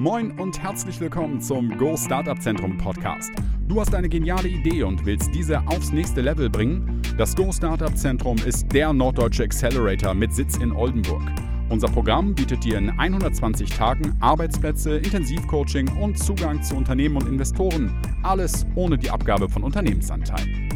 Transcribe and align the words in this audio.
Moin 0.00 0.30
und 0.38 0.62
herzlich 0.62 1.00
willkommen 1.00 1.40
zum 1.40 1.76
Go 1.76 1.96
Startup 1.96 2.40
Zentrum 2.40 2.78
Podcast. 2.78 3.32
Du 3.66 3.80
hast 3.80 3.92
eine 3.96 4.08
geniale 4.08 4.46
Idee 4.46 4.84
und 4.84 5.04
willst 5.04 5.34
diese 5.34 5.58
aufs 5.66 5.90
nächste 5.90 6.20
Level 6.20 6.48
bringen? 6.48 7.02
Das 7.16 7.34
Go 7.34 7.50
Startup 7.50 7.96
Zentrum 7.96 8.36
ist 8.46 8.72
der 8.72 8.92
norddeutsche 8.92 9.42
Accelerator 9.42 10.14
mit 10.14 10.32
Sitz 10.32 10.56
in 10.58 10.70
Oldenburg. 10.70 11.22
Unser 11.68 11.88
Programm 11.88 12.32
bietet 12.32 12.62
dir 12.62 12.78
in 12.78 12.90
120 12.90 13.70
Tagen 13.70 14.16
Arbeitsplätze, 14.20 14.98
Intensivcoaching 14.98 15.88
und 16.00 16.16
Zugang 16.16 16.62
zu 16.62 16.76
Unternehmen 16.76 17.16
und 17.16 17.26
Investoren. 17.26 18.00
Alles 18.22 18.66
ohne 18.76 18.98
die 18.98 19.10
Abgabe 19.10 19.48
von 19.48 19.64
Unternehmensanteilen. 19.64 20.68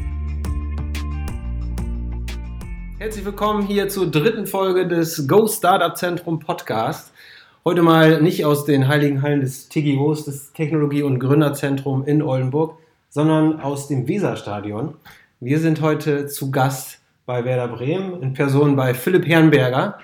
Herzlich 2.98 3.24
willkommen 3.24 3.66
hier 3.66 3.88
zur 3.88 4.10
dritten 4.10 4.48
Folge 4.48 4.88
des 4.88 5.28
Go 5.28 5.46
Startup 5.46 5.96
Zentrum 5.96 6.40
Podcast. 6.40 7.12
Heute 7.64 7.82
mal 7.82 8.20
nicht 8.20 8.44
aus 8.44 8.64
den 8.64 8.88
heiligen 8.88 9.22
Hallen 9.22 9.40
des 9.40 9.68
TGOs, 9.68 10.24
des 10.24 10.52
Technologie- 10.52 11.04
und 11.04 11.20
Gründerzentrum 11.20 12.04
in 12.04 12.20
Oldenburg, 12.20 12.76
sondern 13.08 13.60
aus 13.60 13.86
dem 13.86 14.08
Weserstadion. 14.08 14.94
Wir 15.38 15.60
sind 15.60 15.80
heute 15.80 16.26
zu 16.26 16.50
Gast 16.50 16.98
bei 17.24 17.44
Werder 17.44 17.68
Bremen, 17.68 18.20
in 18.20 18.32
Person 18.34 18.74
bei 18.74 18.94
Philipp 18.94 19.28
Herrenberger. 19.28 19.96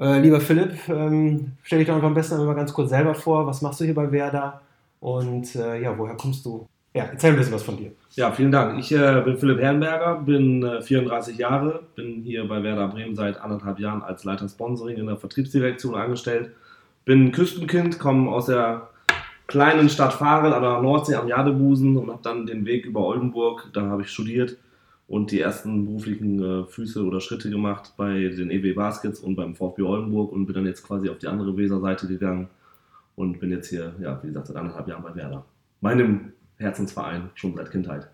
Äh, 0.00 0.18
lieber 0.18 0.40
Philipp, 0.40 0.72
ähm, 0.88 1.52
stell 1.62 1.78
dich 1.78 1.86
doch 1.86 1.94
einfach 1.94 2.08
am 2.08 2.14
besten 2.14 2.40
einmal 2.40 2.56
ganz 2.56 2.72
kurz 2.72 2.90
selber 2.90 3.14
vor. 3.14 3.46
Was 3.46 3.62
machst 3.62 3.78
du 3.78 3.84
hier 3.84 3.94
bei 3.94 4.10
Werder? 4.10 4.60
Und 4.98 5.54
äh, 5.54 5.80
ja, 5.80 5.96
woher 5.96 6.16
kommst 6.16 6.44
du? 6.44 6.66
Ja, 6.92 7.04
erzähl 7.04 7.30
ein 7.30 7.36
bisschen 7.36 7.54
was 7.54 7.62
von 7.62 7.76
dir. 7.76 7.92
Ja, 8.16 8.32
vielen 8.32 8.50
Dank. 8.50 8.80
Ich 8.80 8.90
äh, 8.90 9.22
bin 9.24 9.38
Philipp 9.38 9.60
Herrenberger, 9.60 10.16
bin 10.26 10.64
äh, 10.64 10.82
34 10.82 11.38
Jahre, 11.38 11.84
bin 11.94 12.22
hier 12.24 12.48
bei 12.48 12.60
Werder 12.64 12.88
Bremen 12.88 13.14
seit 13.14 13.40
anderthalb 13.40 13.78
Jahren 13.78 14.02
als 14.02 14.24
Leiter 14.24 14.48
Sponsoring 14.48 14.96
in 14.96 15.06
der 15.06 15.16
Vertriebsdirektion 15.16 15.94
angestellt 15.94 16.50
bin 17.04 17.32
Küstenkind, 17.32 17.98
komme 17.98 18.30
aus 18.30 18.46
der 18.46 18.90
kleinen 19.46 19.88
Stadt 19.88 20.12
Farel 20.12 20.52
an 20.52 20.62
der 20.62 20.80
Nordsee 20.80 21.16
am 21.16 21.28
Jadebusen 21.28 21.96
und 21.96 22.08
habe 22.08 22.20
dann 22.22 22.46
den 22.46 22.64
Weg 22.66 22.86
über 22.86 23.00
Oldenburg, 23.00 23.68
da 23.72 23.82
habe 23.82 24.02
ich 24.02 24.10
studiert 24.10 24.56
und 25.08 25.32
die 25.32 25.40
ersten 25.40 25.86
beruflichen 25.86 26.42
äh, 26.42 26.64
Füße 26.66 27.04
oder 27.04 27.20
Schritte 27.20 27.50
gemacht 27.50 27.94
bei 27.96 28.28
den 28.28 28.48
EW 28.50 28.74
Baskets 28.74 29.18
und 29.18 29.34
beim 29.34 29.56
VfB 29.56 29.82
Oldenburg 29.82 30.30
und 30.30 30.46
bin 30.46 30.54
dann 30.54 30.66
jetzt 30.66 30.86
quasi 30.86 31.08
auf 31.08 31.18
die 31.18 31.26
andere 31.26 31.56
Weserseite 31.56 32.06
gegangen 32.06 32.48
und 33.16 33.40
bin 33.40 33.50
jetzt 33.50 33.68
hier, 33.68 33.92
ja, 34.00 34.20
wie 34.22 34.28
gesagt, 34.28 34.46
seit 34.46 34.56
anderthalb 34.56 34.86
Jahren 34.86 35.02
bei 35.02 35.14
Werder. 35.16 35.44
Meinem 35.80 36.32
Herzensverein 36.58 37.30
schon 37.34 37.56
seit 37.56 37.72
Kindheit. 37.72 38.08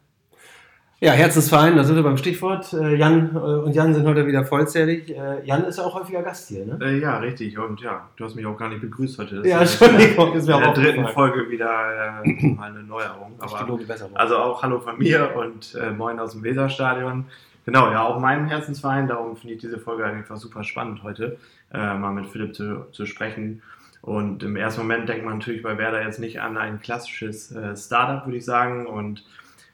Ja, 0.99 1.13
Herzensverein, 1.13 1.77
da 1.77 1.85
sind 1.85 1.97
wir 1.97 2.03
beim 2.03 2.17
Stichwort. 2.17 2.73
Äh, 2.73 2.97
Jan 2.97 3.37
äh, 3.37 3.39
und 3.39 3.75
Jan 3.75 3.93
sind 3.93 4.07
heute 4.07 4.27
wieder 4.27 4.47
vollzählig. 4.47 5.11
Äh, 5.11 5.45
Jan 5.45 5.65
ist 5.65 5.79
auch 5.79 5.95
häufiger 5.95 6.23
Gast 6.23 6.49
hier, 6.49 6.65
ne? 6.65 6.99
ja, 6.99 7.19
richtig. 7.19 7.59
Und 7.59 7.83
ja, 7.83 8.09
du 8.17 8.25
hast 8.25 8.35
mich 8.35 8.47
auch 8.47 8.57
gar 8.57 8.71
nicht 8.71 8.81
begrüßt 8.81 9.19
heute. 9.19 9.37
Das 9.37 9.47
ja, 9.47 9.61
Entschuldigung, 9.61 10.33
ist 10.33 10.47
mir 10.47 10.55
auch 10.55 10.61
In 10.61 10.65
der 10.65 10.85
dritten 10.85 11.07
Folge 11.09 11.51
wieder 11.51 12.25
äh, 12.25 12.47
mal 12.47 12.71
eine 12.71 12.83
Neuerung. 12.83 13.35
Aber, 13.39 13.79
also 14.15 14.37
auch 14.39 14.63
Hallo 14.63 14.81
von 14.81 14.97
mir 14.97 15.37
und 15.37 15.75
äh, 15.75 15.91
Moin 15.91 16.19
aus 16.19 16.33
dem 16.33 16.43
Weserstadion. 16.43 17.27
Genau, 17.67 17.91
ja, 17.91 18.03
auch 18.03 18.19
meinem 18.19 18.47
Herzensverein. 18.47 19.07
Darum 19.07 19.37
finde 19.37 19.57
ich 19.57 19.61
diese 19.61 19.79
Folge 19.79 20.07
einfach 20.07 20.39
super 20.39 20.65
spannend 20.65 21.03
heute, 21.03 21.37
äh, 21.75 21.93
mal 21.93 22.13
mit 22.13 22.27
Philipp 22.27 22.55
zu, 22.55 22.87
zu 22.93 23.05
sprechen. 23.05 23.61
Und 24.01 24.43
im 24.43 24.57
ersten 24.57 24.81
Moment 24.81 25.11
denkt 25.11 25.27
man 25.27 25.39
natürlich 25.39 25.63
bei 25.63 25.77
Werder 25.77 26.03
jetzt 26.03 26.21
nicht 26.21 26.41
an 26.41 26.57
ein 26.57 26.81
klassisches 26.81 27.55
Startup, 27.75 28.25
würde 28.25 28.39
ich 28.39 28.47
sagen. 28.47 28.87
Und 28.87 29.25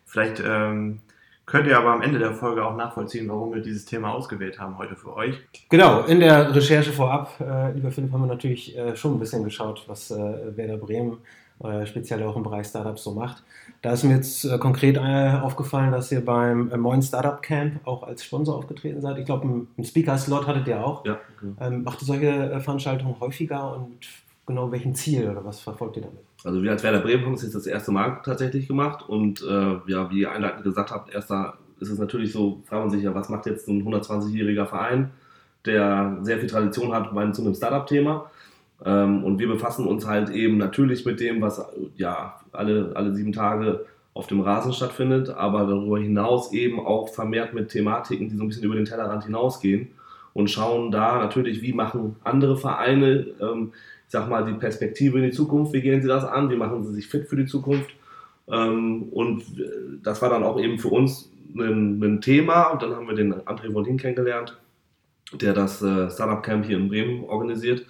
vielleicht 0.04 0.42
ähm, 0.44 1.00
Könnt 1.44 1.66
ihr 1.66 1.76
aber 1.76 1.92
am 1.92 2.02
Ende 2.02 2.18
der 2.18 2.32
Folge 2.32 2.64
auch 2.64 2.76
nachvollziehen, 2.76 3.28
warum 3.28 3.52
wir 3.52 3.62
dieses 3.62 3.84
Thema 3.84 4.12
ausgewählt 4.12 4.60
haben 4.60 4.78
heute 4.78 4.94
für 4.94 5.14
euch. 5.16 5.40
Genau, 5.68 6.02
in 6.04 6.20
der 6.20 6.54
Recherche 6.54 6.92
vorab, 6.92 7.34
äh, 7.40 7.72
lieber 7.72 7.90
Philipp, 7.90 8.12
haben 8.12 8.22
wir 8.22 8.28
natürlich 8.28 8.76
äh, 8.76 8.94
schon 8.94 9.14
ein 9.14 9.18
bisschen 9.18 9.42
geschaut, 9.42 9.84
was 9.88 10.10
äh, 10.10 10.56
Werder 10.56 10.76
Bremen 10.76 11.18
äh, 11.62 11.86
speziell 11.86 12.22
auch 12.24 12.36
im 12.36 12.42
Bereich 12.42 12.66
Startups 12.66 13.04
so 13.04 13.12
macht. 13.12 13.42
Da 13.82 13.92
ist 13.92 14.04
mir 14.04 14.16
jetzt 14.16 14.44
äh, 14.44 14.58
konkret 14.58 14.96
äh, 14.96 15.38
aufgefallen, 15.42 15.92
dass 15.92 16.10
ihr 16.10 16.24
beim 16.24 16.72
Moin 16.80 17.02
Startup 17.02 17.40
Camp 17.40 17.86
auch 17.86 18.02
als 18.02 18.24
Sponsor 18.24 18.56
aufgetreten 18.56 19.00
seid. 19.00 19.18
Ich 19.18 19.26
glaube, 19.26 19.44
einen 19.44 19.84
Speaker-Slot 19.84 20.46
hattet 20.46 20.66
ihr 20.68 20.84
auch. 20.84 21.04
Ja, 21.04 21.18
okay. 21.36 21.52
ähm, 21.60 21.84
macht 21.84 22.02
ihr 22.02 22.06
solche 22.06 22.60
Veranstaltungen 22.60 23.16
häufiger 23.20 23.76
und 23.76 23.98
genau 24.46 24.70
welchen 24.72 24.94
Ziel 24.94 25.28
oder 25.28 25.44
was 25.44 25.60
verfolgt 25.60 25.96
ihr 25.96 26.02
damit? 26.02 26.20
Also 26.44 26.62
wir 26.62 26.70
als 26.70 26.82
Werder 26.82 27.00
Bremen 27.00 27.24
haben 27.24 27.34
es 27.34 27.42
jetzt 27.42 27.54
das 27.54 27.66
erste 27.66 27.92
Mal 27.92 28.20
tatsächlich 28.24 28.66
gemacht 28.66 29.08
und 29.08 29.42
äh, 29.42 29.76
ja, 29.86 30.10
wie 30.10 30.20
ihr 30.20 30.32
einleitend 30.32 30.64
gesagt 30.64 30.90
habt, 30.90 31.14
erster 31.14 31.54
ist 31.82 31.90
es 31.90 31.98
natürlich 31.98 32.32
so, 32.32 32.62
fragt 32.64 32.84
man 32.84 32.90
sich 32.90 33.02
ja, 33.02 33.14
was 33.14 33.28
macht 33.28 33.46
jetzt 33.46 33.68
ein 33.68 33.84
120-jähriger 33.84 34.66
Verein, 34.66 35.10
der 35.66 36.18
sehr 36.22 36.38
viel 36.38 36.48
Tradition 36.48 36.92
hat 36.92 37.12
bei 37.12 37.28
zu 37.30 37.42
einem 37.42 37.54
Startup-Thema. 37.54 38.30
Ähm, 38.84 39.24
und 39.24 39.38
wir 39.38 39.48
befassen 39.48 39.86
uns 39.86 40.06
halt 40.06 40.30
eben 40.30 40.58
natürlich 40.58 41.04
mit 41.04 41.20
dem, 41.20 41.40
was 41.40 41.64
ja 41.96 42.40
alle, 42.52 42.92
alle 42.94 43.12
sieben 43.14 43.32
Tage 43.32 43.84
auf 44.14 44.26
dem 44.26 44.40
Rasen 44.40 44.72
stattfindet, 44.72 45.30
aber 45.30 45.66
darüber 45.66 45.98
hinaus 45.98 46.52
eben 46.52 46.84
auch 46.84 47.08
vermehrt 47.08 47.54
mit 47.54 47.70
Thematiken, 47.70 48.28
die 48.28 48.36
so 48.36 48.44
ein 48.44 48.48
bisschen 48.48 48.64
über 48.64 48.74
den 48.74 48.84
Tellerrand 48.84 49.24
hinausgehen 49.24 49.88
und 50.34 50.50
schauen 50.50 50.90
da 50.90 51.18
natürlich, 51.18 51.62
wie 51.62 51.72
machen 51.72 52.16
andere 52.24 52.56
Vereine 52.56 53.26
ähm, 53.40 53.72
sag 54.12 54.28
mal, 54.28 54.44
die 54.44 54.52
Perspektive 54.52 55.18
in 55.18 55.24
die 55.24 55.30
Zukunft, 55.30 55.72
wie 55.72 55.80
gehen 55.80 56.02
sie 56.02 56.08
das 56.08 56.24
an, 56.24 56.50
wie 56.50 56.56
machen 56.56 56.84
sie 56.84 56.92
sich 56.92 57.08
fit 57.08 57.26
für 57.26 57.36
die 57.36 57.46
Zukunft. 57.46 57.90
Ähm, 58.46 59.04
und 59.04 59.42
das 60.02 60.20
war 60.20 60.28
dann 60.28 60.44
auch 60.44 60.60
eben 60.60 60.78
für 60.78 60.88
uns 60.88 61.32
ein, 61.56 61.98
ein 62.02 62.20
Thema. 62.20 62.68
Und 62.68 62.82
dann 62.82 62.94
haben 62.94 63.08
wir 63.08 63.14
den 63.14 63.32
André 63.32 63.72
Volin 63.72 63.96
kennengelernt, 63.96 64.58
der 65.32 65.54
das 65.54 65.80
äh, 65.80 66.10
Startup 66.10 66.42
Camp 66.42 66.66
hier 66.66 66.76
in 66.76 66.88
Bremen 66.88 67.24
organisiert 67.24 67.86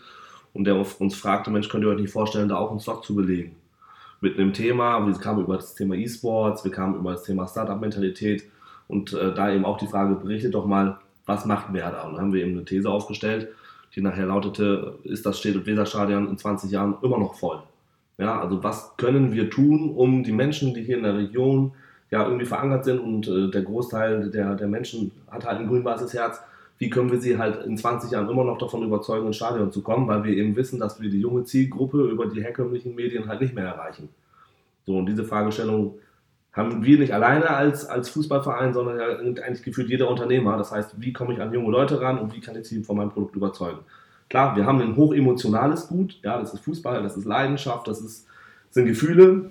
und 0.53 0.65
der 0.65 0.77
uns 0.77 1.17
fragte, 1.17 1.51
Mensch, 1.51 1.69
könnt 1.69 1.83
ihr 1.83 1.91
euch 1.91 2.01
nicht 2.01 2.13
vorstellen, 2.13 2.49
da 2.49 2.57
auch 2.57 2.71
einen 2.71 2.79
Slot 2.79 3.05
zu 3.05 3.17
belegen? 3.17 3.57
Mit 4.21 4.39
einem 4.39 4.53
Thema, 4.53 5.05
wir 5.05 5.13
kamen 5.15 5.43
über 5.43 5.57
das 5.57 5.75
Thema 5.75 5.97
E-Sports, 5.97 6.63
wir 6.63 6.71
kamen 6.71 6.95
über 6.95 7.13
das 7.13 7.25
Thema 7.25 7.49
Startup-Mentalität 7.49 8.45
und 8.87 9.13
äh, 9.13 9.35
da 9.35 9.53
eben 9.53 9.65
auch 9.65 9.79
die 9.79 9.89
Frage, 9.89 10.15
berichtet 10.15 10.55
doch 10.55 10.67
mal, 10.67 10.99
was 11.27 11.47
macht 11.47 11.73
Werder? 11.73 12.07
Und 12.07 12.13
dann 12.13 12.21
haben 12.21 12.33
wir 12.33 12.43
eben 12.43 12.53
eine 12.53 12.65
These 12.65 12.89
aufgestellt, 12.89 13.49
die 13.95 14.01
nachher 14.01 14.27
lautete, 14.27 14.99
ist 15.05 15.27
das 15.27 15.39
Steh- 15.39 15.55
und 15.55 15.67
Weserstadion 15.67 16.29
in 16.29 16.39
20 16.39 16.71
Jahren 16.71 16.97
immer 17.03 17.19
noch 17.19 17.35
voll? 17.35 17.63
Ja, 18.19 18.41
also 18.41 18.63
was 18.63 18.97
können 18.97 19.33
wir 19.33 19.51
tun, 19.51 19.91
um 19.95 20.23
die 20.23 20.33
Menschen, 20.33 20.75
die 20.75 20.83
hier 20.83 20.97
in 20.97 21.03
der 21.03 21.17
Region 21.17 21.73
ja 22.11 22.25
irgendwie 22.25 22.45
verankert 22.45 22.85
sind 22.85 23.01
und 23.01 23.27
äh, 23.27 23.51
der 23.51 23.63
Großteil 23.63 24.31
der, 24.31 24.55
der 24.55 24.69
Menschen 24.69 25.13
hat 25.31 25.47
halt 25.47 25.61
ein 25.61 25.69
grün-weißes 25.69 26.13
Herz, 26.15 26.41
wie 26.79 26.91
können 26.91 27.11
wir 27.11 27.21
sie 27.21 27.39
halt 27.39 27.65
in 27.65 27.77
20 27.77 28.11
Jahren 28.11 28.29
immer 28.29 28.45
noch 28.45 28.59
davon 28.59 28.83
überzeugen, 28.83 29.27
ins 29.27 29.37
Stadion 29.37 29.73
zu 29.73 29.83
kommen, 29.83 30.09
weil 30.09 30.25
wir 30.25 30.37
eben 30.37 30.57
wissen, 30.57 30.81
dass 30.81 31.01
wir 31.01 31.09
die 31.09 31.21
junge 31.21 31.45
Zielgruppe 31.45 32.03
über 32.09 32.27
die 32.27 32.43
herkömmlichen 32.43 32.95
Medien 32.95 33.29
halt 33.29 33.41
nicht 33.41 33.55
mehr 33.55 33.67
erreichen. 33.67 34.09
So, 34.85 34.97
und 34.97 35.07
diese 35.07 35.25
Fragestellung 35.25 35.95
haben 36.53 36.85
wir 36.85 36.99
nicht 36.99 37.15
alleine 37.15 37.51
als, 37.51 37.87
als 37.87 38.11
Fußballverein, 38.11 38.75
sondern 38.75 38.99
ja 38.99 39.07
eigentlich 39.43 39.63
gefühlt 39.63 39.89
jeder 39.89 40.09
Unternehmer. 40.09 40.57
Das 40.59 40.71
heißt, 40.71 41.01
wie 41.01 41.13
komme 41.13 41.33
ich 41.33 41.41
an 41.41 41.53
junge 41.53 41.71
Leute 41.71 42.01
ran 42.01 42.19
und 42.19 42.35
wie 42.35 42.41
kann 42.41 42.57
ich 42.57 42.69
sie 42.69 42.85
von 42.85 42.97
meinem 42.97 43.11
Produkt 43.11 43.37
überzeugen? 43.37 43.79
Klar, 44.29 44.55
wir 44.57 44.67
haben 44.67 44.81
ein 44.81 44.97
hochemotionales 44.97 45.89
Gut, 45.89 46.19
ja, 46.23 46.39
das 46.39 46.53
ist 46.55 46.65
Fußball, 46.65 47.03
das 47.03 47.17
ist 47.17 47.25
Leidenschaft, 47.25 47.89
das 47.89 48.01
ist, 48.01 48.27
sind 48.71 48.87
Gefühle. 48.87 49.51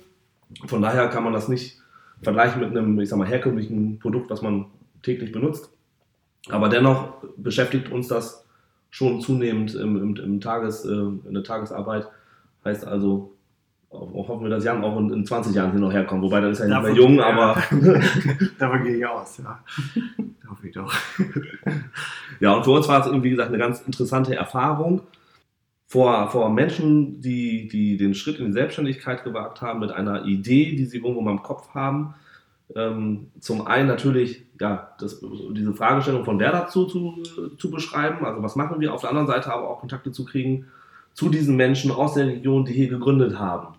Von 0.67 0.81
daher 0.81 1.07
kann 1.07 1.23
man 1.23 1.33
das 1.33 1.47
nicht 1.47 1.79
vergleichen 2.21 2.61
mit 2.61 2.69
einem, 2.69 2.99
ich 2.99 3.09
sag 3.09 3.17
mal, 3.17 3.27
herkömmlichen 3.27 3.99
Produkt, 3.99 4.29
was 4.29 4.41
man 4.41 4.67
täglich 5.01 5.31
benutzt. 5.31 5.69
Aber 6.49 6.69
dennoch 6.69 7.13
beschäftigt 7.37 7.91
uns 7.91 8.07
das 8.07 8.45
schon 8.89 9.21
zunehmend 9.21 9.73
im, 9.73 9.97
im, 9.97 10.15
im 10.17 10.41
Tages, 10.41 10.85
äh, 10.85 10.89
in 10.91 11.33
der 11.33 11.43
Tagesarbeit. 11.43 12.07
Heißt 12.63 12.85
also, 12.85 13.33
hoffen 13.91 14.43
wir, 14.43 14.49
dass 14.49 14.63
Jan 14.63 14.83
auch 14.83 14.97
in, 14.97 15.11
in 15.11 15.25
20 15.25 15.53
Jahren 15.53 15.71
hier 15.71 15.79
noch 15.79 15.91
herkommt. 15.91 16.23
Wobei, 16.23 16.41
dann 16.41 16.51
ist 16.51 16.59
er 16.59 16.69
ja 16.69 16.79
nicht 16.79 16.93
mehr 16.93 16.95
jung, 16.95 17.19
aber. 17.19 17.61
Davon 18.59 18.83
gehe 18.83 18.97
ich 18.97 19.05
aus, 19.05 19.39
ja. 19.39 19.59
hoffe 20.49 20.67
ich 20.67 20.73
doch. 20.73 20.93
ja, 22.39 22.53
und 22.53 22.63
für 22.63 22.71
uns 22.71 22.87
war 22.87 23.05
es, 23.05 23.23
wie 23.23 23.29
gesagt, 23.29 23.49
eine 23.49 23.57
ganz 23.57 23.81
interessante 23.81 24.35
Erfahrung. 24.35 25.01
Vor, 25.87 26.29
vor 26.29 26.49
Menschen, 26.49 27.19
die, 27.19 27.67
die 27.67 27.97
den 27.97 28.13
Schritt 28.13 28.39
in 28.39 28.45
die 28.45 28.53
Selbstständigkeit 28.53 29.25
gewagt 29.25 29.61
haben, 29.61 29.81
mit 29.81 29.91
einer 29.91 30.23
Idee, 30.23 30.73
die 30.75 30.85
sie 30.85 30.99
irgendwo 30.99 31.19
mal 31.19 31.31
im 31.31 31.43
Kopf 31.43 31.73
haben. 31.73 32.13
Ähm, 32.73 33.27
zum 33.41 33.67
einen 33.67 33.89
natürlich 33.89 34.45
ja, 34.57 34.95
das, 34.99 35.21
diese 35.51 35.73
Fragestellung 35.73 36.23
von 36.23 36.39
wer 36.39 36.53
dazu 36.53 36.85
zu, 36.85 37.21
zu 37.57 37.69
beschreiben, 37.69 38.25
also 38.25 38.41
was 38.41 38.55
machen 38.55 38.79
wir, 38.79 38.93
auf 38.93 39.01
der 39.01 39.09
anderen 39.09 39.27
Seite 39.27 39.51
aber 39.51 39.69
auch 39.69 39.81
Kontakte 39.81 40.13
zu 40.13 40.23
kriegen 40.23 40.67
zu 41.13 41.27
diesen 41.27 41.57
Menschen 41.57 41.91
aus 41.91 42.13
der 42.13 42.27
Region, 42.27 42.63
die 42.63 42.71
hier 42.71 42.87
gegründet 42.87 43.37
haben. 43.37 43.75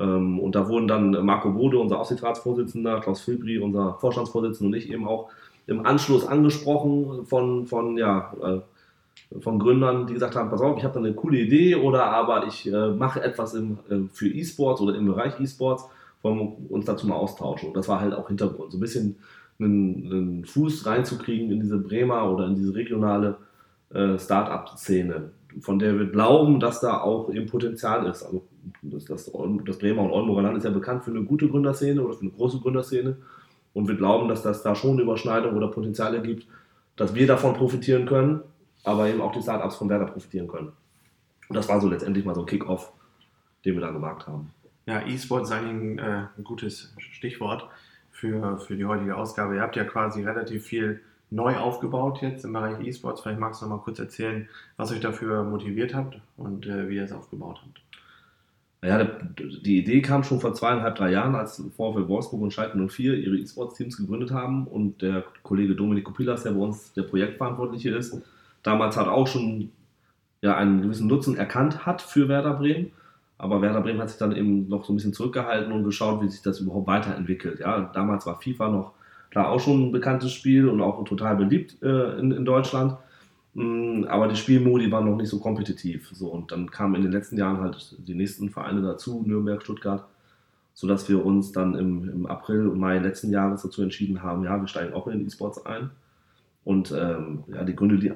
Ähm, 0.00 0.40
und 0.40 0.54
da 0.54 0.68
wurden 0.68 0.88
dann 0.88 1.10
Marco 1.24 1.50
Bode, 1.50 1.78
unser 1.78 2.00
Aufsichtsratsvorsitzender, 2.00 3.00
Klaus 3.00 3.20
Filbri, 3.20 3.58
unser 3.58 3.94
Vorstandsvorsitzender 4.00 4.68
und 4.68 4.76
ich 4.76 4.90
eben 4.90 5.06
auch 5.06 5.28
im 5.66 5.86
Anschluss 5.86 6.26
angesprochen 6.26 7.26
von, 7.26 7.66
von, 7.66 7.98
ja, 7.98 8.32
äh, 8.42 9.40
von 9.40 9.58
Gründern, 9.58 10.06
die 10.06 10.14
gesagt 10.14 10.34
haben, 10.34 10.50
pass 10.50 10.62
auf, 10.62 10.78
ich 10.78 10.84
habe 10.84 10.94
da 10.94 11.00
eine 11.00 11.14
coole 11.14 11.38
Idee 11.38 11.76
oder 11.76 12.06
aber 12.06 12.46
ich 12.46 12.66
äh, 12.72 12.88
mache 12.88 13.22
etwas 13.22 13.54
im, 13.54 13.78
äh, 13.88 13.98
für 14.12 14.28
E-Sports 14.28 14.80
oder 14.80 14.94
im 14.96 15.06
Bereich 15.06 15.38
E-Sports, 15.38 15.84
wollen 16.22 16.38
wir 16.38 16.70
uns 16.70 16.86
dazu 16.86 17.06
mal 17.06 17.16
austauschen. 17.16 17.68
Und 17.68 17.76
das 17.76 17.86
war 17.86 18.00
halt 18.00 18.14
auch 18.14 18.28
Hintergrund, 18.28 18.72
so 18.72 18.78
ein 18.78 18.80
bisschen 18.80 19.16
einen, 19.60 20.10
einen 20.10 20.44
Fuß 20.46 20.86
reinzukriegen 20.86 21.50
in 21.50 21.60
diese 21.60 21.78
Bremer 21.78 22.32
oder 22.32 22.46
in 22.46 22.56
diese 22.56 22.74
regionale 22.74 23.36
äh, 23.92 24.18
Start-up-Szene, 24.18 25.30
von 25.60 25.78
der 25.78 25.98
wir 25.98 26.06
glauben, 26.06 26.60
dass 26.60 26.80
da 26.80 27.00
auch 27.00 27.32
eben 27.32 27.46
Potenzial 27.46 28.06
ist. 28.06 28.22
Also 28.22 28.46
das, 28.82 29.04
das, 29.04 29.30
das 29.64 29.78
Bremer 29.78 30.02
und 30.02 30.10
Oldenburger 30.10 30.42
Land 30.42 30.58
ist 30.58 30.64
ja 30.64 30.70
bekannt 30.70 31.04
für 31.04 31.10
eine 31.10 31.22
gute 31.22 31.48
Gründerszene 31.48 32.02
oder 32.02 32.14
für 32.14 32.22
eine 32.22 32.30
große 32.30 32.60
Gründerszene. 32.60 33.16
Und 33.72 33.88
wir 33.88 33.96
glauben, 33.96 34.28
dass 34.28 34.42
das 34.42 34.62
da 34.62 34.74
schon 34.74 34.98
Überschneidungen 34.98 35.56
oder 35.56 35.68
Potenziale 35.68 36.20
gibt, 36.22 36.46
dass 36.96 37.14
wir 37.14 37.26
davon 37.26 37.54
profitieren 37.54 38.06
können, 38.06 38.40
aber 38.84 39.08
eben 39.08 39.20
auch 39.20 39.32
die 39.32 39.42
Startups 39.42 39.76
von 39.76 39.88
Werder 39.88 40.06
profitieren 40.06 40.48
können. 40.48 40.72
Und 41.48 41.56
das 41.56 41.68
war 41.68 41.80
so 41.80 41.88
letztendlich 41.88 42.24
mal 42.24 42.34
so 42.34 42.42
ein 42.42 42.46
Kick-Off, 42.46 42.92
den 43.64 43.74
wir 43.74 43.80
da 43.80 43.90
gemacht 43.90 44.26
haben. 44.26 44.50
Ja, 44.86 45.06
E-Sport 45.06 45.44
ist 45.44 45.52
eigentlich 45.52 45.70
ein, 45.70 45.98
äh, 45.98 46.26
ein, 46.36 46.44
gutes 46.44 46.94
Stichwort 46.98 47.68
für, 48.10 48.58
für 48.58 48.76
die 48.76 48.84
heutige 48.84 49.16
Ausgabe. 49.16 49.56
Ihr 49.56 49.62
habt 49.62 49.76
ja 49.76 49.84
quasi 49.84 50.22
relativ 50.22 50.64
viel 50.64 51.00
neu 51.30 51.56
aufgebaut 51.56 52.22
jetzt 52.22 52.44
im 52.44 52.52
Bereich 52.52 52.80
E-Sports. 52.80 53.22
Vielleicht 53.22 53.40
magst 53.40 53.62
du 53.62 53.66
noch 53.66 53.76
mal 53.76 53.82
kurz 53.82 53.98
erzählen, 53.98 54.48
was 54.76 54.92
euch 54.92 55.00
dafür 55.00 55.44
motiviert 55.44 55.94
habt 55.94 56.20
und 56.36 56.66
äh, 56.66 56.88
wie 56.88 56.96
ihr 56.96 57.04
es 57.04 57.12
aufgebaut 57.12 57.60
habt. 57.62 57.80
Ja, 58.82 59.04
die 59.04 59.78
Idee 59.78 60.00
kam 60.00 60.24
schon 60.24 60.40
vor 60.40 60.54
zweieinhalb, 60.54 60.96
drei 60.96 61.10
Jahren, 61.10 61.34
als 61.34 61.62
VfL 61.76 62.08
Wolfsburg 62.08 62.40
und 62.40 62.52
Schalke 62.52 62.78
04 62.78 63.14
ihre 63.14 63.36
E-Sports-Teams 63.36 63.98
gegründet 63.98 64.30
haben 64.30 64.66
und 64.66 65.02
der 65.02 65.24
Kollege 65.42 65.74
Domenico 65.74 66.12
Pilas, 66.12 66.44
der 66.44 66.52
bei 66.52 66.60
uns 66.60 66.94
der 66.94 67.02
Projektverantwortliche 67.02 67.90
ist, 67.90 68.22
damals 68.62 68.96
hat 68.96 69.06
auch 69.06 69.26
schon 69.26 69.70
ja, 70.40 70.56
einen 70.56 70.80
gewissen 70.80 71.08
Nutzen 71.08 71.36
erkannt 71.36 71.84
hat 71.84 72.00
für 72.00 72.28
Werder 72.28 72.54
Bremen. 72.54 72.92
Aber 73.36 73.60
Werder 73.60 73.82
Bremen 73.82 74.00
hat 74.00 74.08
sich 74.08 74.18
dann 74.18 74.34
eben 74.34 74.68
noch 74.68 74.84
so 74.84 74.92
ein 74.92 74.96
bisschen 74.96 75.12
zurückgehalten 75.12 75.72
und 75.72 75.84
geschaut, 75.84 76.22
wie 76.22 76.28
sich 76.28 76.42
das 76.42 76.60
überhaupt 76.60 76.86
weiterentwickelt. 76.86 77.60
Ja, 77.60 77.90
damals 77.92 78.24
war 78.24 78.40
FIFA 78.40 78.68
noch 78.68 78.92
klar 79.30 79.50
auch 79.50 79.60
schon 79.60 79.88
ein 79.88 79.92
bekanntes 79.92 80.32
Spiel 80.32 80.68
und 80.68 80.80
auch 80.80 81.02
total 81.04 81.36
beliebt 81.36 81.82
äh, 81.82 82.18
in, 82.18 82.32
in 82.32 82.44
Deutschland. 82.44 82.96
Mm, 83.54 84.04
aber 84.04 84.28
die 84.28 84.36
Spielmodi 84.36 84.90
waren 84.90 85.06
noch 85.06 85.16
nicht 85.16 85.28
so 85.28 85.38
kompetitiv. 85.38 86.10
So, 86.12 86.28
und 86.28 86.52
dann 86.52 86.70
kamen 86.70 86.96
in 86.96 87.02
den 87.02 87.12
letzten 87.12 87.36
Jahren 87.36 87.60
halt 87.60 87.96
die 87.98 88.14
nächsten 88.14 88.50
Vereine 88.50 88.82
dazu, 88.82 89.22
Nürnberg, 89.26 89.62
Stuttgart, 89.62 90.06
sodass 90.74 91.08
wir 91.08 91.24
uns 91.24 91.52
dann 91.52 91.74
im, 91.74 92.08
im 92.08 92.26
April 92.26 92.68
und 92.68 92.78
Mai 92.78 92.98
letzten 92.98 93.30
Jahres 93.30 93.62
dazu 93.62 93.82
entschieden 93.82 94.22
haben, 94.22 94.44
ja, 94.44 94.60
wir 94.60 94.68
steigen 94.68 94.94
auch 94.94 95.06
in 95.06 95.18
den 95.18 95.26
E-Sports 95.26 95.64
ein. 95.66 95.90
Und 96.64 96.92
ähm, 96.92 97.44
ja, 97.48 97.64
die 97.64 97.74
Gründe, 97.74 97.98
die 97.98 98.12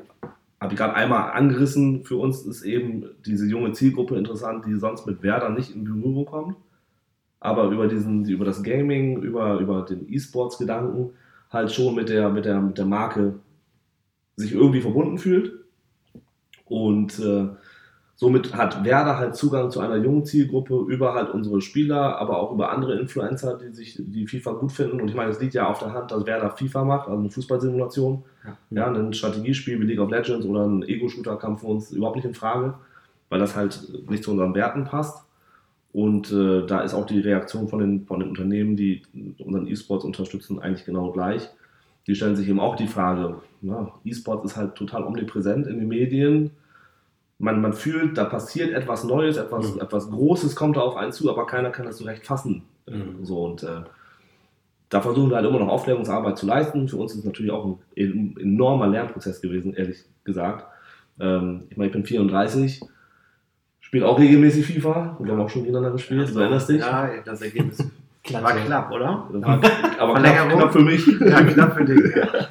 habe 0.60 0.72
ich 0.72 0.78
gerade 0.78 0.94
einmal 0.94 1.32
angerissen, 1.32 2.04
für 2.04 2.16
uns 2.16 2.42
ist 2.42 2.62
eben 2.62 3.06
diese 3.26 3.46
junge 3.46 3.72
Zielgruppe 3.72 4.16
interessant, 4.16 4.64
die 4.66 4.74
sonst 4.74 5.06
mit 5.06 5.22
Werder 5.22 5.50
nicht 5.50 5.74
in 5.74 5.84
Berührung 5.84 6.24
kommt, 6.24 6.56
aber 7.44 7.64
über, 7.64 7.86
diesen, 7.86 8.24
über 8.24 8.46
das 8.46 8.62
Gaming, 8.62 9.20
über, 9.22 9.58
über 9.58 9.82
den 9.82 10.10
E-Sports-Gedanken 10.10 11.10
halt 11.50 11.70
schon 11.70 11.94
mit 11.94 12.08
der, 12.08 12.30
mit, 12.30 12.46
der, 12.46 12.58
mit 12.58 12.78
der 12.78 12.86
Marke 12.86 13.34
sich 14.34 14.52
irgendwie 14.52 14.80
verbunden 14.80 15.18
fühlt. 15.18 15.52
Und 16.64 17.18
äh, 17.18 17.48
somit 18.14 18.54
hat 18.54 18.82
Werder 18.82 19.18
halt 19.18 19.36
Zugang 19.36 19.70
zu 19.70 19.80
einer 19.80 19.96
jungen 19.96 20.24
Zielgruppe 20.24 20.86
über 20.88 21.12
halt 21.12 21.34
unsere 21.34 21.60
Spieler, 21.60 22.18
aber 22.18 22.38
auch 22.38 22.50
über 22.50 22.72
andere 22.72 22.98
Influencer, 22.98 23.58
die 23.58 23.74
sich 23.74 23.98
die 24.00 24.26
FIFA 24.26 24.52
gut 24.52 24.72
finden. 24.72 25.02
Und 25.02 25.08
ich 25.08 25.14
meine, 25.14 25.30
es 25.30 25.38
liegt 25.38 25.52
ja 25.52 25.68
auf 25.68 25.80
der 25.80 25.92
Hand, 25.92 26.12
dass 26.12 26.24
Werder 26.24 26.48
FIFA 26.48 26.84
macht, 26.84 27.08
also 27.08 27.20
eine 27.20 27.30
Fußballsimulation. 27.30 28.24
Ja. 28.44 28.56
ja, 28.70 28.90
ein 28.90 29.12
Strategiespiel 29.12 29.78
wie 29.80 29.84
League 29.84 30.00
of 30.00 30.10
Legends 30.10 30.46
oder 30.46 30.66
ein 30.66 30.82
Ego-Shooter 30.82 31.36
kam 31.36 31.58
für 31.58 31.66
uns 31.66 31.90
überhaupt 31.90 32.16
nicht 32.16 32.24
in 32.24 32.34
Frage, 32.34 32.72
weil 33.28 33.38
das 33.38 33.54
halt 33.54 33.86
nicht 34.08 34.24
zu 34.24 34.30
unseren 34.30 34.54
Werten 34.54 34.84
passt. 34.84 35.23
Und 35.94 36.30
äh, 36.32 36.66
da 36.66 36.80
ist 36.80 36.92
auch 36.92 37.06
die 37.06 37.20
Reaktion 37.20 37.68
von 37.68 37.78
den, 37.78 38.04
von 38.04 38.20
den 38.20 38.28
Unternehmen, 38.28 38.76
die 38.76 39.02
unseren 39.38 39.66
E-Sports 39.66 40.04
unterstützen, 40.04 40.58
eigentlich 40.58 40.84
genau 40.84 41.12
gleich 41.12 41.48
die 42.06 42.14
stellen 42.14 42.36
sich 42.36 42.48
eben 42.48 42.60
auch 42.60 42.76
die 42.76 42.86
Frage, 42.86 43.40
E-Sports 44.04 44.44
ist 44.44 44.56
halt 44.56 44.74
total 44.74 45.04
omnipräsent 45.04 45.66
in 45.66 45.78
den 45.78 45.88
Medien. 45.88 46.50
Man, 47.38 47.60
man 47.60 47.72
fühlt, 47.72 48.18
da 48.18 48.24
passiert 48.24 48.72
etwas 48.72 49.04
Neues, 49.04 49.36
etwas, 49.36 49.74
mhm. 49.74 49.80
etwas 49.80 50.10
Großes 50.10 50.54
kommt 50.54 50.76
da 50.76 50.82
auf 50.82 50.96
einen 50.96 51.12
zu, 51.12 51.30
aber 51.30 51.46
keiner 51.46 51.70
kann 51.70 51.86
das 51.86 51.98
so 51.98 52.04
recht 52.04 52.26
fassen. 52.26 52.62
Mhm. 52.86 53.24
So, 53.24 53.44
und 53.44 53.62
äh, 53.62 53.82
da 54.90 55.00
versuchen 55.00 55.30
wir 55.30 55.36
halt 55.36 55.46
immer 55.46 55.58
noch 55.58 55.68
Aufklärungsarbeit 55.68 56.38
zu 56.38 56.46
leisten. 56.46 56.88
Für 56.88 56.98
uns 56.98 57.12
ist 57.12 57.20
es 57.20 57.24
natürlich 57.24 57.50
auch 57.50 57.64
ein, 57.64 57.78
ein 57.96 58.36
enormer 58.38 58.86
Lernprozess 58.86 59.40
gewesen, 59.40 59.74
ehrlich 59.74 60.04
gesagt. 60.24 60.66
Ähm, 61.18 61.62
ich 61.70 61.76
meine, 61.76 61.88
ich 61.88 61.92
bin 61.92 62.04
34, 62.04 62.82
spiele 63.94 64.08
auch 64.08 64.18
regelmäßig 64.18 64.66
FIFA. 64.66 65.16
Wir 65.20 65.32
haben 65.32 65.40
auch 65.40 65.48
schon 65.48 65.62
gegeneinander 65.62 65.92
gespielt, 65.92 66.26
ja, 66.26 66.34
du 66.34 66.40
erinnerst 66.40 66.68
dich? 66.68 66.80
Ja, 66.80 67.10
das 67.24 67.42
Ergebnis 67.42 67.78
Klasse. 68.24 68.44
War 68.44 68.52
knapp, 68.56 68.90
oder? 68.90 69.28
War, 69.30 69.60
aber 69.98 70.14
knapp, 70.14 70.50
knapp, 70.50 70.72
für 70.72 70.80
mich. 70.80 71.06
Ja, 71.20 71.42
knapp 71.44 71.76
für 71.76 71.84
dich. 71.84 72.00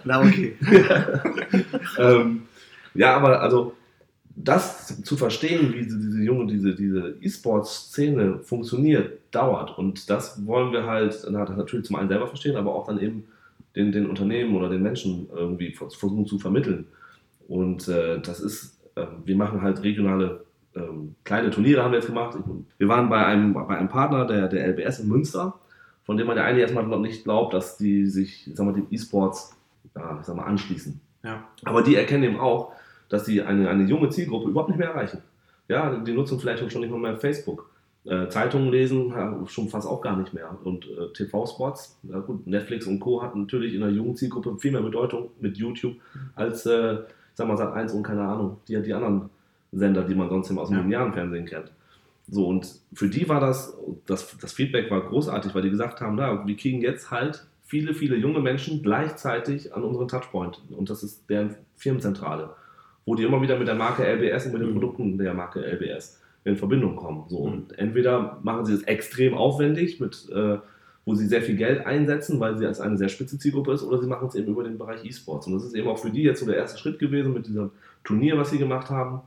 Na, 0.06 0.22
okay. 0.22 0.56
ähm, 1.98 2.44
ja, 2.94 3.18
aber 3.18 3.42
also 3.42 3.74
das 4.36 5.02
zu 5.02 5.18
verstehen, 5.18 5.74
wie 5.74 5.82
diese 5.82 6.24
junge, 6.24 6.46
diese, 6.46 6.76
diese 6.76 7.16
E-Sports-Szene 7.20 8.40
funktioniert, 8.44 9.20
dauert. 9.32 9.78
Und 9.78 10.10
das 10.10 10.46
wollen 10.46 10.72
wir 10.72 10.86
halt 10.86 11.28
natürlich 11.30 11.88
zum 11.88 11.98
einen 11.98 12.08
selber 12.08 12.28
verstehen, 12.28 12.56
aber 12.56 12.74
auch 12.74 12.86
dann 12.86 13.02
eben 13.02 13.26
den, 13.76 13.92
den 13.92 14.10
Unternehmen 14.10 14.56
oder 14.56 14.70
den 14.70 14.84
Menschen 14.84 15.28
irgendwie 15.36 15.72
versuchen 15.74 16.26
zu 16.26 16.40
vermitteln. 16.40 16.86
Und 17.50 17.90
äh, 17.90 18.22
das 18.22 18.40
ist, 18.40 18.80
äh, 18.96 19.08
wir 19.26 19.36
machen 19.36 19.62
halt 19.62 19.84
regionale 19.84 20.44
ähm, 20.76 21.16
kleine 21.24 21.50
Turniere 21.50 21.84
haben 21.84 21.92
wir 21.92 22.00
jetzt 22.00 22.08
gemacht. 22.08 22.38
Wir 22.78 22.88
waren 22.88 23.10
bei 23.10 23.26
einem, 23.26 23.54
bei 23.54 23.78
einem 23.78 23.90
Partner, 23.90 24.26
der, 24.26 24.48
der 24.48 24.68
LBS 24.68 25.00
in 25.00 25.08
Münster 25.08 25.60
von 26.04 26.18
dem 26.18 26.28
man 26.28 26.38
ja 26.38 26.44
eigentlich 26.44 26.62
erstmal 26.62 26.86
nicht 27.00 27.24
glaubt, 27.24 27.54
dass 27.54 27.78
die 27.78 28.06
sich, 28.06 28.50
sag 28.54 28.66
mal, 28.66 28.74
dem 28.74 28.88
E-Sports 28.92 29.58
ja, 29.96 30.22
sag 30.22 30.36
mal, 30.36 30.44
anschließen. 30.44 31.00
Ja. 31.24 31.48
Aber 31.64 31.82
die 31.82 31.96
erkennen 31.96 32.24
eben 32.24 32.40
auch, 32.40 32.74
dass 33.10 33.26
sie 33.26 33.42
eine, 33.42 33.70
eine 33.70 33.84
junge 33.84 34.10
Zielgruppe 34.10 34.50
überhaupt 34.50 34.70
nicht 34.70 34.80
mehr 34.80 34.90
erreichen. 34.90 35.22
Ja, 35.70 35.96
die 35.98 36.14
nutzen 36.14 36.40
vielleicht 36.40 36.70
schon 36.72 36.82
nicht 36.82 36.92
mal 36.92 37.00
mehr 37.00 37.18
Facebook. 37.18 37.70
Äh, 38.06 38.28
Zeitungen 38.28 38.70
lesen 38.70 39.10
ja, 39.12 39.46
schon 39.48 39.70
fast 39.70 39.88
auch 39.88 40.02
gar 40.02 40.18
nicht 40.18 40.34
mehr. 40.34 40.58
Und 40.64 40.86
äh, 40.86 41.14
TV-Spots, 41.14 42.00
ja 42.04 42.20
gut, 42.20 42.46
Netflix 42.46 42.86
und 42.86 43.00
Co. 43.00 43.22
hatten 43.22 43.42
natürlich 43.42 43.74
in 43.74 43.80
der 43.80 43.92
jungen 43.92 44.18
Zielgruppe 44.18 44.58
viel 44.60 44.74
mehr 44.74 44.82
Bedeutung 44.82 45.30
mit 45.40 45.58
YouTube 45.58 45.96
als, 46.36 46.66
äh, 46.66 46.98
sag 47.34 47.48
mal, 47.48 47.56
Sat 47.56 47.74
1 47.74 47.94
und 47.94 48.04
keine 48.04 48.24
Ahnung, 48.24 48.58
die, 48.68 48.82
die 48.82 48.94
anderen 48.94 49.30
Sender, 49.74 50.04
die 50.04 50.16
man 50.16 50.30
sonst 50.30 50.52
aus 50.58 50.70
dem 50.70 50.78
ja. 50.78 50.84
linearen 50.84 51.14
Fernsehen 51.14 51.46
kennt. 51.46 51.72
So, 52.28 52.48
und 52.48 52.80
für 52.94 53.10
die 53.10 53.28
war 53.28 53.40
das, 53.40 53.78
das, 54.06 54.38
das 54.38 54.54
Feedback 54.54 54.90
war 54.90 55.02
großartig, 55.02 55.54
weil 55.54 55.64
die 55.64 55.70
gesagt 55.70 56.00
haben, 56.02 56.16
na, 56.16 56.48
wir 56.48 56.56
kriegen 56.56 56.82
jetzt 56.82 57.12
halt 57.12 57.46
viele, 57.64 57.94
viele 57.94 58.16
junge 58.16 58.40
Menschen 58.40 58.82
gleichzeitig 58.82 59.74
an 59.74 59.84
unseren 59.84 60.08
Touchpoint. 60.08 60.62
Und 60.70 60.90
das 60.90 61.04
ist 61.04 61.30
deren 61.30 61.56
Firmenzentrale, 61.76 62.52
wo 63.06 63.16
die 63.16 63.24
immer 63.24 63.42
wieder 63.42 63.58
mit 63.58 63.68
der 63.68 63.76
Marke 63.76 64.04
LBS 64.04 64.46
und 64.46 64.54
mit 64.54 64.62
den 64.62 64.70
mhm. 64.70 64.74
Produkten 64.74 65.18
der 65.18 65.34
Marke 65.34 65.60
LBS 65.60 66.22
in 66.46 66.56
Verbindung 66.56 66.96
kommen. 66.96 67.26
So, 67.28 67.46
mhm. 67.46 67.54
und 67.54 67.80
entweder 67.80 68.40
machen 68.44 68.66
sie 68.66 68.74
es 68.74 68.84
extrem 68.84 69.34
aufwendig, 69.34 70.00
mit, 70.00 70.30
äh, 70.34 70.58
wo 71.06 71.16
sie 71.16 71.28
sehr 71.28 71.42
viel 71.42 71.58
Geld 71.58 71.86
einsetzen, 71.86 72.40
weil 72.40 72.58
sie 72.58 72.66
als 72.66 72.80
eine 72.80 72.98
sehr 72.98 73.10
spitze 73.10 73.38
Zielgruppe 73.38 73.74
ist, 73.74 73.84
oder 73.84 74.00
sie 74.00 74.08
machen 74.08 74.28
es 74.30 74.36
eben 74.36 74.48
über 74.48 74.64
den 74.64 74.78
Bereich 74.78 75.04
E-Sports. 75.04 75.48
Und 75.48 75.54
das 75.54 75.66
ist 75.66 75.76
eben 75.76 75.88
auch 75.88 75.98
für 75.98 76.12
die 76.12 76.24
jetzt 76.24 76.40
so 76.40 76.46
der 76.46 76.56
erste 76.56 76.78
Schritt 76.78 77.00
gewesen 77.00 77.34
mit 77.34 77.48
diesem 77.48 77.72
Turnier, 78.04 78.38
was 78.38 78.52
sie 78.52 78.58
gemacht 78.58 78.90
haben, 78.90 79.22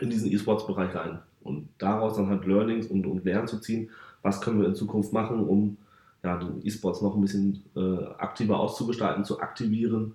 in 0.00 0.10
diesen 0.10 0.30
E-Sports-Bereich 0.32 0.94
rein 0.94 1.20
und 1.42 1.68
daraus 1.78 2.16
dann 2.16 2.28
halt 2.28 2.46
Learnings 2.46 2.86
und, 2.86 3.06
und 3.06 3.24
Lernen 3.24 3.48
zu 3.48 3.60
ziehen, 3.60 3.90
was 4.22 4.40
können 4.40 4.60
wir 4.60 4.68
in 4.68 4.74
Zukunft 4.74 5.12
machen, 5.12 5.40
um 5.40 5.76
ja, 6.22 6.36
den 6.36 6.64
E-Sports 6.64 7.02
noch 7.02 7.14
ein 7.14 7.20
bisschen 7.20 7.64
äh, 7.76 8.04
aktiver 8.18 8.60
auszugestalten, 8.60 9.24
zu 9.24 9.40
aktivieren, 9.40 10.14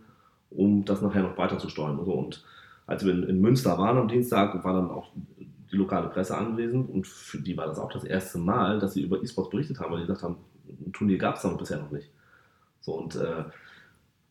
um 0.50 0.86
das 0.86 1.02
nachher 1.02 1.24
noch 1.24 1.38
weiter 1.38 1.58
zu 1.58 1.70
steuern. 1.70 2.00
Also, 2.00 2.14
und 2.14 2.46
als 2.86 3.06
wir 3.06 3.14
in, 3.14 3.24
in, 3.24 3.42
Münster 3.42 3.78
waren 3.78 3.98
am 3.98 4.08
Dienstag, 4.08 4.64
war 4.64 4.74
dann 4.74 4.90
auch 4.90 5.10
die 5.72 5.76
lokale 5.76 6.08
Presse 6.08 6.38
anwesend 6.38 6.90
und 6.90 7.06
für 7.06 7.40
die 7.40 7.58
war 7.58 7.68
das 7.68 7.78
auch 7.78 7.92
das 7.92 8.06
erste 8.06 8.38
Mal, 8.38 8.80
dass 8.80 8.94
sie 8.94 9.02
über 9.02 9.22
E-Sports 9.22 9.50
berichtet 9.50 9.80
haben, 9.82 9.92
weil 9.92 10.00
die 10.00 10.08
gesagt 10.08 10.24
haben, 10.24 10.38
ein 10.70 10.94
Turnier 10.94 11.18
gab 11.18 11.36
es 11.36 11.42
da 11.42 11.50
bisher 11.50 11.80
noch 11.80 11.92
nicht. 11.92 12.10
So 12.80 12.94
und 12.94 13.18
äh, 13.18 13.44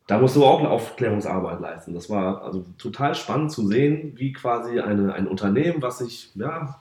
da 0.07 0.19
musst 0.19 0.37
du 0.37 0.45
auch 0.45 0.61
eine 0.61 0.71
Aufklärungsarbeit 0.71 1.61
leisten. 1.61 1.95
Das 1.95 2.09
war 2.09 2.43
also 2.43 2.65
total 2.79 3.15
spannend 3.15 3.51
zu 3.51 3.67
sehen, 3.67 4.13
wie 4.17 4.33
quasi 4.33 4.79
eine, 4.79 5.13
ein 5.13 5.27
Unternehmen, 5.27 5.83
was 5.83 5.99
sich 5.99 6.31
ja, 6.35 6.81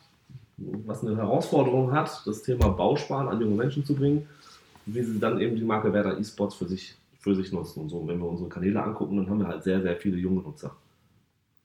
was 0.57 1.03
eine 1.03 1.17
Herausforderung 1.17 1.91
hat, 1.91 2.21
das 2.25 2.43
Thema 2.43 2.69
Bausparen 2.69 3.27
an 3.27 3.41
junge 3.41 3.55
Menschen 3.55 3.83
zu 3.83 3.95
bringen, 3.95 4.27
wie 4.85 5.01
sie 5.01 5.19
dann 5.19 5.39
eben 5.39 5.55
die 5.55 5.63
Marke 5.63 5.91
Werder 5.91 6.17
eSports 6.17 6.55
für 6.55 6.65
sich, 6.65 6.95
für 7.19 7.35
sich 7.35 7.51
nutzen. 7.51 7.81
Und 7.81 7.89
so, 7.89 8.07
wenn 8.07 8.19
wir 8.19 8.27
unsere 8.27 8.49
Kanäle 8.49 8.81
angucken, 8.81 9.17
dann 9.17 9.29
haben 9.29 9.39
wir 9.39 9.47
halt 9.47 9.63
sehr, 9.63 9.81
sehr 9.81 9.95
viele 9.97 10.17
junge 10.17 10.41
Nutzer. 10.41 10.75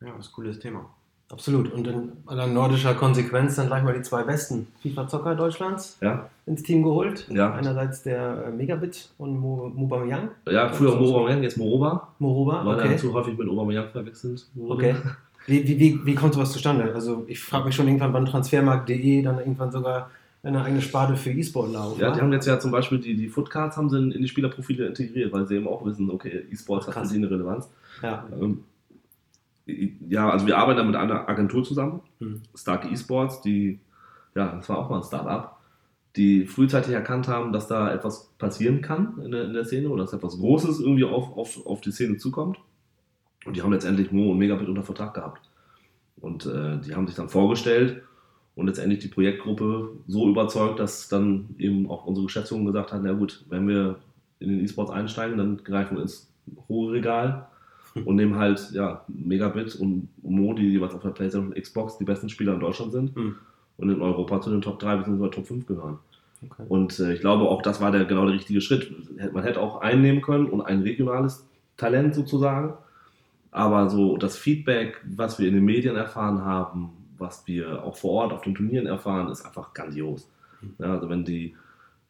Ja, 0.00 0.09
das 0.17 0.26
ist 0.26 0.33
ein 0.33 0.35
cooles 0.35 0.59
Thema. 0.59 0.88
Absolut. 1.31 1.73
Und 1.73 1.87
in 1.87 2.13
aller 2.27 2.49
nordischer 2.49 2.95
Konsequenz 2.95 3.55
dann 3.55 3.69
gleich 3.69 3.85
mal 3.85 3.95
die 3.95 4.03
zwei 4.03 4.25
besten 4.25 4.67
FIFA-Zocker 4.83 5.37
Deutschlands 5.37 5.97
ja. 6.01 6.29
ins 6.47 6.65
Team 6.65 6.83
geholt. 6.83 7.27
Ja. 7.31 7.55
Einerseits 7.55 8.03
der 8.03 8.47
äh, 8.47 8.51
Megabit 8.51 9.11
und 9.17 9.39
Mo 9.39 9.71
Mobameyang. 9.75 10.31
Ja, 10.49 10.69
früher 10.73 10.97
Mobameyang, 10.97 11.43
jetzt 11.43 11.57
Moroba. 11.57 12.09
Moroba, 12.19 12.63
okay. 12.63 12.67
Weil 12.67 12.91
er 12.93 12.97
zu 12.97 13.13
häufig 13.13 13.39
mit 13.39 13.49
Aubameyang 13.49 13.91
verwechselt 13.91 14.47
wurde. 14.55 14.75
Okay. 14.75 14.97
Wie, 15.47 15.67
wie, 15.67 15.79
wie, 15.79 16.01
wie 16.05 16.15
kommt 16.15 16.35
sowas 16.35 16.53
zustande? 16.53 16.93
Also 16.95 17.25
ich 17.29 17.41
frage 17.41 17.67
mich 17.67 17.75
schon 17.75 17.87
irgendwann, 17.87 18.13
wann 18.13 18.27
Transfermarkt.de 18.27 19.23
dann 19.23 19.39
irgendwann 19.39 19.71
sogar 19.71 20.11
eine 20.43 20.63
eigene 20.65 20.81
Sparte 20.81 21.17
für 21.17 21.31
E-Sport 21.31 21.73
laufen. 21.73 22.01
Ja, 22.01 22.13
die 22.13 22.21
haben 22.21 22.33
jetzt 22.33 22.47
ja 22.47 22.59
zum 22.59 22.71
Beispiel 22.71 22.99
die, 22.99 23.15
die 23.15 23.29
Footcards 23.29 23.77
haben 23.77 23.91
sie 23.91 23.99
in, 23.99 24.11
in 24.11 24.23
die 24.23 24.29
Spielerprofile 24.29 24.87
integriert, 24.87 25.33
weil 25.33 25.47
sie 25.47 25.57
eben 25.57 25.69
auch 25.69 25.85
wissen, 25.85 26.11
okay, 26.11 26.45
E-Sports 26.51 26.87
hat 26.87 26.95
für 26.95 27.07
sie 27.07 27.17
eine 27.17 27.31
Relevanz. 27.31 27.69
Ja. 28.03 28.25
Ähm, 28.41 28.65
ja, 30.09 30.31
also 30.31 30.47
wir 30.47 30.59
arbeiten 30.59 30.79
da 30.79 30.85
mit 30.85 30.97
einer 30.97 31.29
Agentur 31.29 31.65
zusammen, 31.65 32.00
mhm. 32.19 32.43
Stark 32.55 32.91
Esports, 32.91 33.41
die 33.41 33.81
ja, 34.35 34.57
das 34.57 34.69
war 34.69 34.79
auch 34.79 34.91
mal 34.91 34.99
ein 34.99 35.05
Startup, 35.05 35.57
die 36.17 36.47
frühzeitig 36.47 36.93
erkannt 36.93 37.29
haben, 37.29 37.53
dass 37.53 37.69
da 37.69 37.93
etwas 37.93 38.33
passieren 38.39 38.81
kann 38.83 39.21
in 39.25 39.31
der, 39.31 39.45
in 39.45 39.53
der 39.53 39.65
Szene 39.65 39.89
oder 39.89 40.05
dass 40.05 40.12
etwas 40.12 40.39
Großes 40.39 40.81
irgendwie 40.81 41.05
auf, 41.05 41.37
auf, 41.37 41.67
auf 41.67 41.81
die 41.81 41.93
Szene 41.93 42.17
zukommt. 42.17 42.59
Und 43.45 43.57
die 43.57 43.62
haben 43.62 43.73
letztendlich 43.73 44.12
Mo 44.12 44.33
und 44.33 44.39
Megabit 44.39 44.69
unter 44.69 44.83
Vertrag 44.83 45.15
gehabt. 45.15 45.41
Und 46.21 46.47
äh, 46.47 46.79
die 46.81 46.95
haben 46.95 47.07
sich 47.07 47.17
dann 47.17 47.29
vorgestellt 47.29 48.03
und 48.55 48.67
letztendlich 48.67 48.99
die 48.99 49.09
Projektgruppe 49.09 49.93
so 50.07 50.29
überzeugt, 50.29 50.79
dass 50.79 51.09
dann 51.09 51.55
eben 51.59 51.89
auch 51.89 52.05
unsere 52.05 52.27
Geschäftsführung 52.27 52.67
gesagt 52.67 52.93
hat, 52.93 53.00
na 53.03 53.12
gut, 53.12 53.45
wenn 53.49 53.67
wir 53.67 54.00
in 54.41 54.50
den 54.50 54.61
E-Sports 54.61 54.91
einsteigen, 54.91 55.39
dann 55.39 55.59
greifen 55.65 55.97
wir 55.97 56.03
ins 56.03 56.31
hohe 56.69 56.93
Regal 56.93 57.49
und 57.94 58.16
nehmen 58.16 58.37
halt 58.37 58.70
ja, 58.73 59.04
Megabit 59.09 59.75
und 59.76 60.09
Mo, 60.23 60.54
die 60.54 60.68
jeweils 60.68 60.94
auf 60.94 61.02
der 61.02 61.11
PlayStation 61.11 61.49
und 61.49 61.61
Xbox 61.61 61.99
die 61.99 62.04
besten 62.04 62.28
Spieler 62.28 62.54
in 62.54 62.61
Deutschland 62.61 62.92
sind 62.92 63.16
mhm. 63.16 63.37
und 63.76 63.90
in 63.90 64.00
Europa 64.00 64.40
zu 64.40 64.50
den 64.50 64.62
Top 64.62 64.78
3 64.78 64.97
bzw. 64.97 65.28
Top 65.30 65.47
5 65.47 65.66
gehören. 65.66 65.99
Okay. 66.42 66.62
Und 66.68 66.99
äh, 67.00 67.12
ich 67.12 67.20
glaube, 67.20 67.44
auch 67.49 67.62
das 67.62 67.80
war 67.80 67.90
der, 67.90 68.04
genau 68.04 68.25
der 68.25 68.35
richtige 68.35 68.61
Schritt. 68.61 68.90
Man 69.32 69.42
hätte 69.42 69.61
auch 69.61 69.80
einnehmen 69.80 70.23
können 70.23 70.47
und 70.47 70.62
ein 70.62 70.82
regionales 70.82 71.47
Talent 71.76 72.14
sozusagen. 72.14 72.75
Aber 73.50 73.90
so 73.90 74.16
das 74.16 74.38
Feedback, 74.38 75.00
was 75.04 75.38
wir 75.38 75.49
in 75.49 75.54
den 75.54 75.64
Medien 75.64 75.97
erfahren 75.97 76.44
haben, 76.44 76.90
was 77.18 77.47
wir 77.47 77.85
auch 77.85 77.97
vor 77.97 78.12
Ort 78.12 78.32
auf 78.32 78.42
den 78.42 78.54
Turnieren 78.54 78.87
erfahren, 78.87 79.30
ist 79.30 79.44
einfach 79.44 79.75
grandios. 79.75 80.30
Mhm. 80.61 80.75
Ja, 80.78 80.94
also 80.94 81.09
wenn 81.09 81.25
die 81.25 81.54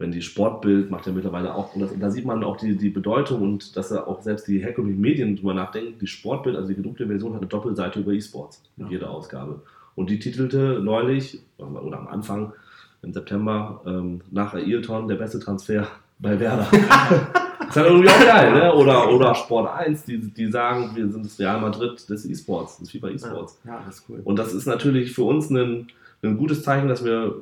wenn 0.00 0.12
die 0.12 0.22
Sportbild 0.22 0.90
macht 0.90 1.06
ja 1.06 1.12
mittlerweile 1.12 1.54
auch, 1.54 1.74
und 1.74 1.82
das, 1.82 1.90
da 1.96 2.10
sieht 2.10 2.24
man 2.24 2.42
auch 2.42 2.56
die, 2.56 2.74
die 2.74 2.88
Bedeutung 2.88 3.42
und 3.42 3.76
dass 3.76 3.90
er 3.90 4.08
auch 4.08 4.22
selbst 4.22 4.48
die 4.48 4.58
herkömmlichen 4.58 4.98
Medien 4.98 5.36
drüber 5.36 5.52
nachdenken. 5.52 5.98
Die 6.00 6.06
Sportbild, 6.06 6.56
also 6.56 6.68
die 6.68 6.74
gedruckte 6.74 7.06
Version, 7.06 7.34
hat 7.34 7.40
eine 7.40 7.48
Doppelseite 7.48 8.00
über 8.00 8.12
E-Sports 8.12 8.62
in 8.78 8.86
ja. 8.86 8.92
jeder 8.92 9.10
Ausgabe. 9.10 9.60
Und 9.96 10.08
die 10.08 10.18
titelte 10.18 10.80
neulich, 10.82 11.42
oder 11.58 11.98
am 11.98 12.08
Anfang, 12.08 12.54
im 13.02 13.12
September, 13.12 13.82
ähm, 13.84 14.22
nach 14.30 14.54
Ailton 14.54 15.06
der 15.06 15.16
beste 15.16 15.38
Transfer 15.38 15.86
bei 16.18 16.40
Werder. 16.40 16.66
das 16.70 17.68
ist 17.68 17.76
ja 17.76 17.84
irgendwie 17.84 18.08
auch 18.08 18.24
geil, 18.24 18.54
ne? 18.54 18.74
Oder, 18.74 19.12
oder 19.12 19.34
Sport 19.34 19.70
1, 19.70 20.04
die, 20.04 20.16
die 20.18 20.50
sagen, 20.50 20.92
wir 20.94 21.10
sind 21.10 21.26
das 21.26 21.38
Real 21.38 21.60
Madrid 21.60 22.08
des 22.08 22.24
E-Sports, 22.24 22.78
des 22.78 22.90
FIFA 22.90 23.10
E-Sports. 23.10 23.60
Ja, 23.66 23.72
ja, 23.72 23.82
das 23.84 23.96
ist 23.96 24.04
cool. 24.08 24.22
Und 24.24 24.38
das 24.38 24.54
ist 24.54 24.64
natürlich 24.64 25.12
für 25.12 25.24
uns 25.24 25.50
ein, 25.50 25.88
ein 26.22 26.38
gutes 26.38 26.62
Zeichen, 26.62 26.88
dass 26.88 27.04
wir 27.04 27.34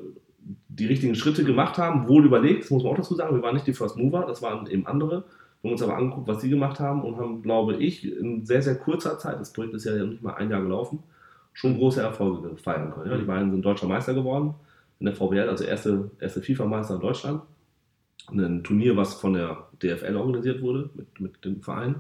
die 0.79 0.87
richtigen 0.87 1.15
Schritte 1.15 1.45
gemacht 1.45 1.79
haben, 1.79 2.09
wohl 2.09 2.25
überlegt, 2.25 2.65
das 2.65 2.71
muss 2.71 2.83
man 2.83 2.93
auch 2.93 2.97
dazu 2.97 3.15
sagen, 3.15 3.35
wir 3.35 3.43
waren 3.43 3.55
nicht 3.55 3.67
die 3.67 3.75
First 3.75 3.97
Mover, 3.97 4.25
das 4.27 4.43
waren 4.43 4.67
eben 4.69 4.87
andere. 4.87 5.25
Wir 5.61 5.71
haben 5.71 5.73
uns 5.73 5.83
aber 5.83 5.97
angeguckt, 5.97 6.29
was 6.29 6.41
sie 6.41 6.51
gemacht 6.51 6.79
haben 6.79 7.03
und 7.03 7.17
haben, 7.17 7.43
glaube 7.43 7.77
ich, 7.77 8.11
in 8.11 8.47
sehr, 8.47 8.63
sehr 8.63 8.77
kurzer 8.77 9.19
Zeit, 9.19 9.41
das 9.41 9.53
Projekt 9.53 9.75
ist 9.75 9.85
ja 9.85 10.05
nicht 10.05 10.23
mal 10.23 10.35
ein 10.35 10.51
Jahr 10.51 10.63
gelaufen, 10.63 11.03
schon 11.53 11.77
große 11.77 12.01
Erfolge 12.01 12.57
feiern 12.57 12.93
können. 12.93 13.11
Ja, 13.11 13.17
die 13.17 13.25
beiden 13.25 13.51
sind 13.51 13.63
deutscher 13.63 13.89
Meister 13.89 14.15
geworden 14.15 14.55
in 15.01 15.07
der 15.07 15.15
VBL, 15.15 15.49
also 15.49 15.65
erste, 15.65 16.11
erste 16.21 16.43
FIFA-Meister 16.43 16.95
in 16.95 17.01
Deutschland. 17.01 17.43
Ein 18.31 18.63
Turnier, 18.63 18.97
was 18.97 19.15
von 19.15 19.33
der 19.33 19.69
DFL 19.83 20.17
organisiert 20.17 20.61
wurde 20.61 20.91
mit, 20.95 21.21
mit 21.21 21.45
dem 21.45 21.63
Verein. 21.63 21.97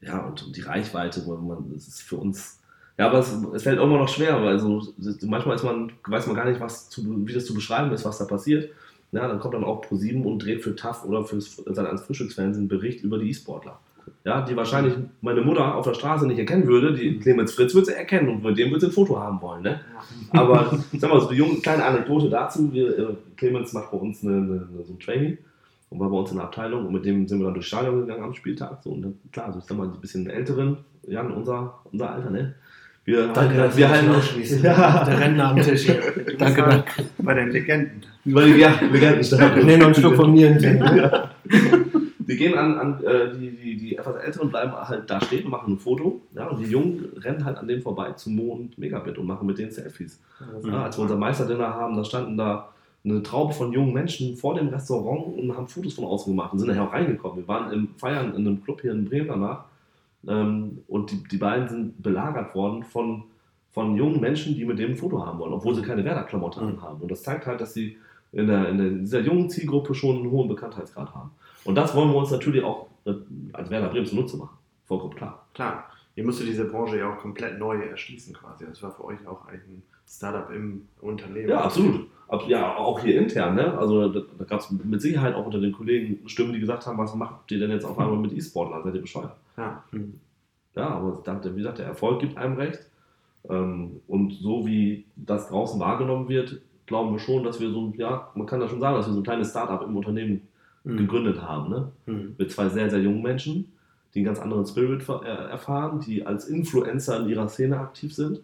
Ja, 0.00 0.24
und 0.26 0.56
die 0.56 0.60
Reichweite, 0.60 1.24
wo 1.26 1.36
man, 1.36 1.72
das 1.72 1.88
ist 1.88 2.02
für 2.02 2.16
uns 2.16 2.60
ja, 2.96 3.06
aber 3.06 3.18
es, 3.18 3.36
es, 3.54 3.62
fällt 3.64 3.80
immer 3.80 3.98
noch 3.98 4.08
schwer, 4.08 4.42
weil 4.42 4.58
so, 4.58 4.82
manchmal 5.22 5.56
ist 5.56 5.64
man, 5.64 5.92
weiß 6.06 6.26
man 6.26 6.36
gar 6.36 6.48
nicht, 6.48 6.60
was 6.60 6.88
zu, 6.88 7.26
wie 7.26 7.32
das 7.32 7.44
zu 7.44 7.54
beschreiben 7.54 7.92
ist, 7.92 8.04
was 8.04 8.18
da 8.18 8.24
passiert. 8.24 8.70
Ja, 9.10 9.28
dann 9.28 9.40
kommt 9.40 9.54
dann 9.54 9.64
auch 9.64 9.84
Pro7 9.84 10.22
und 10.22 10.44
dreht 10.44 10.62
für 10.62 10.74
TAF 10.74 11.04
oder 11.04 11.24
für 11.24 11.40
sein 11.40 11.98
Frühstücksfernsehen 11.98 12.62
einen 12.62 12.68
Bericht 12.68 13.02
über 13.02 13.18
die 13.18 13.30
E-Sportler. 13.30 13.78
Ja, 14.24 14.42
die 14.42 14.56
wahrscheinlich 14.56 14.94
meine 15.20 15.40
Mutter 15.40 15.74
auf 15.74 15.84
der 15.84 15.94
Straße 15.94 16.26
nicht 16.26 16.38
erkennen 16.38 16.66
würde. 16.66 16.94
Die 16.94 17.18
Clemens 17.18 17.52
Fritz 17.52 17.74
würde 17.74 17.86
sie 17.86 17.94
erkennen 17.94 18.28
und 18.28 18.42
mit 18.42 18.56
dem 18.58 18.70
würde 18.70 18.80
sie 18.80 18.86
ein 18.86 18.92
Foto 18.92 19.18
haben 19.18 19.40
wollen. 19.40 19.62
Ne? 19.62 19.80
Aber 20.30 20.78
sag 20.98 21.10
mal, 21.10 21.20
so 21.20 21.28
eine 21.28 21.36
junge, 21.36 21.60
kleine 21.60 21.84
Anekdote 21.84 22.28
dazu. 22.28 22.72
Wir, 22.72 22.98
äh, 22.98 23.14
Clemens 23.36 23.72
macht 23.72 23.90
bei 23.90 23.98
uns 23.98 24.22
eine, 24.22 24.36
eine, 24.36 24.68
so 24.84 24.92
ein 24.92 24.98
Training 24.98 25.38
und 25.90 26.00
war 26.00 26.10
bei 26.10 26.16
uns 26.16 26.30
in 26.30 26.36
der 26.36 26.46
Abteilung 26.46 26.86
und 26.86 26.92
mit 26.92 27.04
dem 27.04 27.28
sind 27.28 27.38
wir 27.38 27.44
dann 27.44 27.54
durchs 27.54 27.68
Stadion 27.68 28.00
gegangen 28.00 28.24
am 28.24 28.34
Spieltag. 28.34 28.82
So, 28.82 28.90
und 28.90 29.02
dann, 29.02 29.18
klar, 29.30 29.52
so 29.52 29.58
ich 29.58 29.64
sag 29.64 29.76
mal, 29.76 29.88
die 29.88 30.00
bisschen 30.00 30.28
älteren, 30.28 30.78
Jan, 31.06 31.30
unser, 31.30 31.80
unser 31.92 32.10
Alter, 32.10 32.30
ne? 32.30 32.54
Wir, 33.04 33.28
danke, 33.28 33.56
dass 33.58 33.76
wir 33.76 33.88
halten 33.88 34.10
ausschließen. 34.10 34.62
Ja. 34.62 35.04
Der 35.04 35.20
Rentner 35.20 35.50
am 35.50 35.60
Tisch. 35.60 35.86
danke, 36.38 36.62
danke. 36.62 37.04
Bei 37.18 37.34
den 37.34 37.50
Legenden. 37.50 38.02
Bei 38.24 38.44
den 38.44 38.58
ja, 38.58 38.74
Legenden. 38.80 39.30
Wir 39.30 39.64
nehmen 39.64 39.78
noch 39.78 39.86
einen 39.86 39.94
Schluck 39.94 40.16
von 40.16 40.32
mir. 40.32 40.54
Ja. 40.94 41.30
Die 42.26 42.36
gehen 42.36 42.56
an, 42.56 42.78
an 42.78 43.04
äh, 43.04 43.36
die, 43.38 43.50
die, 43.50 43.76
die 43.76 43.96
etwas 43.98 44.16
Älteren 44.16 44.48
bleiben 44.48 44.72
halt 44.72 45.10
da 45.10 45.20
stehen 45.20 45.44
und 45.44 45.50
machen 45.50 45.74
ein 45.74 45.78
Foto. 45.78 46.22
Ja, 46.34 46.48
und 46.48 46.58
die 46.58 46.70
Jungen 46.70 47.12
rennen 47.18 47.44
halt 47.44 47.58
an 47.58 47.68
dem 47.68 47.82
vorbei 47.82 48.12
zum 48.12 48.36
Mo 48.36 48.54
und 48.54 48.78
Megabit 48.78 49.18
und 49.18 49.26
machen 49.26 49.46
mit 49.46 49.58
denen 49.58 49.70
Selfies. 49.70 50.22
Ja, 50.64 50.84
als 50.84 50.96
wir 50.96 51.02
unser 51.02 51.16
Meisterdinner 51.16 51.74
haben, 51.74 51.96
da 51.96 52.04
standen 52.04 52.38
da 52.38 52.70
eine 53.04 53.22
Traube 53.22 53.52
von 53.52 53.72
jungen 53.72 53.92
Menschen 53.92 54.36
vor 54.36 54.54
dem 54.54 54.68
Restaurant 54.68 55.36
und 55.36 55.54
haben 55.54 55.68
Fotos 55.68 55.92
von 55.92 56.06
außen 56.06 56.32
gemacht 56.32 56.54
und 56.54 56.60
sind 56.60 56.68
nachher 56.68 56.84
auch 56.84 56.92
reingekommen. 56.94 57.36
Wir 57.36 57.48
waren 57.48 57.70
im 57.70 57.88
Feiern 57.98 58.30
in 58.34 58.46
einem 58.46 58.64
Club 58.64 58.80
hier 58.80 58.92
in 58.92 59.04
Bremen 59.04 59.28
danach 59.28 59.64
und 60.26 61.10
die, 61.10 61.22
die 61.24 61.36
beiden 61.36 61.68
sind 61.68 62.02
belagert 62.02 62.54
worden 62.54 62.82
von, 62.82 63.24
von 63.70 63.96
jungen 63.96 64.20
Menschen, 64.20 64.54
die 64.54 64.64
mit 64.64 64.78
dem 64.78 64.92
ein 64.92 64.96
Foto 64.96 65.24
haben 65.24 65.38
wollen, 65.38 65.52
obwohl 65.52 65.74
sie 65.74 65.82
keine 65.82 66.04
Werder-Klamotten 66.04 66.64
mhm. 66.64 66.82
haben. 66.82 67.00
Und 67.00 67.10
das 67.10 67.22
zeigt 67.22 67.46
halt, 67.46 67.60
dass 67.60 67.74
sie 67.74 67.98
in, 68.32 68.46
der, 68.46 68.68
in 68.68 68.78
der, 68.78 68.90
dieser 68.90 69.20
jungen 69.20 69.50
Zielgruppe 69.50 69.94
schon 69.94 70.16
einen 70.16 70.30
hohen 70.30 70.48
Bekanntheitsgrad 70.48 71.14
haben. 71.14 71.30
Und 71.64 71.76
das 71.76 71.94
wollen 71.94 72.10
wir 72.10 72.16
uns 72.16 72.30
natürlich 72.30 72.62
auch 72.62 72.88
äh, 73.06 73.14
als 73.52 73.70
Werder 73.70 73.88
Bremen 73.88 74.06
zunutze 74.06 74.36
machen. 74.36 74.56
Vollkommen 74.84 75.14
klar. 75.14 75.46
Klar. 75.54 75.90
Ihr 76.16 76.24
müsstet 76.24 76.46
diese 76.46 76.66
Branche 76.66 76.98
ja 76.98 77.12
auch 77.12 77.18
komplett 77.18 77.58
neu 77.58 77.76
erschließen 77.80 78.34
quasi. 78.34 78.64
Das 78.66 78.82
war 78.82 78.92
für 78.92 79.04
euch 79.04 79.26
auch 79.26 79.46
ein 79.46 79.82
Startup 80.06 80.50
im 80.54 80.82
Unternehmen. 81.00 81.48
Ja, 81.48 81.62
absolut. 81.62 82.08
Ja, 82.48 82.76
auch 82.76 83.00
hier 83.00 83.20
intern. 83.20 83.54
Ne? 83.54 83.78
Also 83.78 84.08
da, 84.08 84.20
da 84.38 84.44
gab 84.44 84.60
es 84.60 84.70
mit 84.70 85.00
Sicherheit 85.00 85.34
auch 85.34 85.46
unter 85.46 85.60
den 85.60 85.72
Kollegen 85.72 86.28
Stimmen, 86.28 86.52
die 86.52 86.60
gesagt 86.60 86.86
haben, 86.86 86.98
was 86.98 87.14
macht 87.14 87.50
ihr 87.52 87.60
denn 87.60 87.70
jetzt 87.70 87.84
auf 87.84 87.98
einmal 87.98 88.18
mit 88.18 88.32
E-Sportlern? 88.32 88.82
Seid 88.82 88.94
ihr 88.94 89.02
bescheuert? 89.02 89.36
Ja. 89.56 89.84
Hm. 89.90 90.14
Ja, 90.74 90.88
aber 90.88 91.22
wie 91.24 91.56
gesagt, 91.56 91.78
der 91.78 91.86
Erfolg 91.86 92.20
gibt 92.20 92.36
einem 92.36 92.56
recht. 92.56 92.80
Ähm, 93.48 94.00
und 94.08 94.32
so 94.32 94.66
wie 94.66 95.04
das 95.16 95.48
draußen 95.48 95.78
wahrgenommen 95.78 96.28
wird, 96.28 96.60
glauben 96.86 97.12
wir 97.12 97.18
schon, 97.18 97.44
dass 97.44 97.60
wir 97.60 97.70
so, 97.70 97.92
ja, 97.96 98.30
man 98.34 98.46
kann 98.46 98.60
da 98.60 98.68
schon 98.68 98.80
sagen, 98.80 98.96
dass 98.96 99.06
wir 99.06 99.12
so 99.12 99.20
ein 99.20 99.24
kleines 99.24 99.50
Startup 99.50 99.82
im 99.86 99.96
Unternehmen 99.96 100.42
mhm. 100.84 100.96
gegründet 100.96 101.40
haben. 101.42 101.70
Ne? 101.70 101.92
Mhm. 102.06 102.34
Mit 102.38 102.50
zwei 102.50 102.68
sehr, 102.68 102.90
sehr 102.90 103.00
jungen 103.00 103.22
Menschen, 103.22 103.72
die 104.14 104.20
einen 104.20 104.26
ganz 104.26 104.40
anderen 104.40 104.66
Spirit 104.66 105.06
äh, 105.08 105.26
erfahren, 105.26 106.00
die 106.00 106.26
als 106.26 106.48
Influencer 106.48 107.20
in 107.20 107.28
ihrer 107.28 107.48
Szene 107.48 107.78
aktiv 107.78 108.14
sind. 108.14 108.40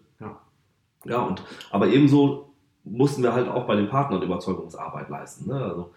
Ja. 1.04 1.22
Und 1.22 1.42
aber 1.70 1.88
ebenso 1.88 2.52
mussten 2.84 3.22
wir 3.22 3.32
halt 3.32 3.48
auch 3.48 3.66
bei 3.66 3.76
den 3.76 3.88
Partnern 3.88 4.22
Überzeugungsarbeit 4.22 5.08
leisten. 5.08 5.48
Ne? 5.50 5.62
Also 5.62 5.90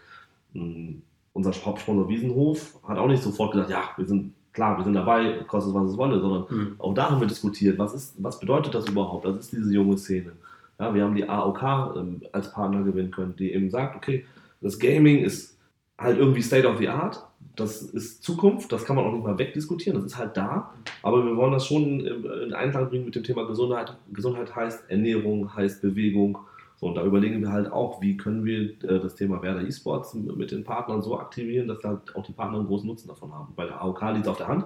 mh, 0.53 0.95
unser 1.33 1.51
Hauptsponsor 1.51 2.07
Wiesenhof 2.07 2.79
hat 2.87 2.97
auch 2.97 3.07
nicht 3.07 3.23
sofort 3.23 3.51
gesagt, 3.51 3.69
ja, 3.69 3.89
wir 3.97 4.05
sind 4.05 4.33
klar, 4.53 4.77
wir 4.77 4.83
sind 4.83 4.93
dabei, 4.93 5.43
kostet 5.47 5.73
es, 5.73 5.79
was 5.79 5.91
es 5.91 5.97
wolle, 5.97 6.19
sondern 6.19 6.45
mhm. 6.49 6.75
auch 6.77 6.93
da 6.93 7.09
haben 7.09 7.19
wir 7.19 7.27
diskutiert, 7.27 7.79
was, 7.79 7.93
ist, 7.93 8.23
was 8.23 8.39
bedeutet 8.39 8.73
das 8.73 8.87
überhaupt? 8.87 9.25
Was 9.25 9.37
ist 9.37 9.51
diese 9.51 9.73
junge 9.73 9.97
Szene? 9.97 10.33
Ja, 10.79 10.93
wir 10.93 11.03
haben 11.03 11.15
die 11.15 11.27
AOK 11.27 11.63
ähm, 11.95 12.21
als 12.31 12.51
Partner 12.51 12.83
gewinnen 12.83 13.11
können, 13.11 13.35
die 13.35 13.51
eben 13.51 13.69
sagt, 13.69 13.95
okay, 13.95 14.25
das 14.61 14.79
Gaming 14.79 15.23
ist 15.23 15.57
halt 15.97 16.17
irgendwie 16.17 16.41
State 16.41 16.67
of 16.67 16.77
the 16.77 16.89
Art, 16.89 17.25
das 17.55 17.81
ist 17.81 18.23
Zukunft, 18.23 18.71
das 18.71 18.85
kann 18.85 18.95
man 18.95 19.05
auch 19.05 19.11
nicht 19.11 19.23
mal 19.23 19.37
wegdiskutieren, 19.37 19.95
das 19.95 20.05
ist 20.05 20.17
halt 20.17 20.35
da, 20.35 20.73
aber 21.03 21.23
wir 21.25 21.35
wollen 21.37 21.51
das 21.51 21.67
schon 21.67 21.99
in 22.01 22.53
Einklang 22.53 22.89
bringen 22.89 23.05
mit 23.05 23.15
dem 23.15 23.23
Thema 23.23 23.45
Gesundheit. 23.45 23.95
Gesundheit 24.11 24.55
heißt 24.55 24.89
Ernährung, 24.89 25.55
heißt 25.55 25.81
Bewegung, 25.81 26.39
so, 26.83 26.87
und 26.89 26.95
da 26.95 27.05
überlegen 27.05 27.39
wir 27.41 27.51
halt 27.51 27.71
auch, 27.71 28.01
wie 28.01 28.17
können 28.17 28.43
wir 28.43 28.71
äh, 28.83 28.99
das 28.99 29.15
Thema 29.15 29.41
Werder 29.41 29.61
E-Sports 29.61 30.15
mit 30.15 30.51
den 30.51 30.65
Partnern 30.65 31.01
so 31.01 31.17
aktivieren, 31.17 31.69
dass 31.69 31.81
halt 31.83 32.13
auch 32.13 32.25
die 32.25 32.33
Partner 32.33 32.57
einen 32.57 32.67
großen 32.67 32.85
Nutzen 32.85 33.07
davon 33.07 33.31
haben. 33.31 33.53
Bei 33.55 33.65
der 33.65 33.81
AOK 33.81 34.01
liegt 34.11 34.25
es 34.25 34.27
auf 34.27 34.37
der 34.37 34.49
Hand. 34.49 34.65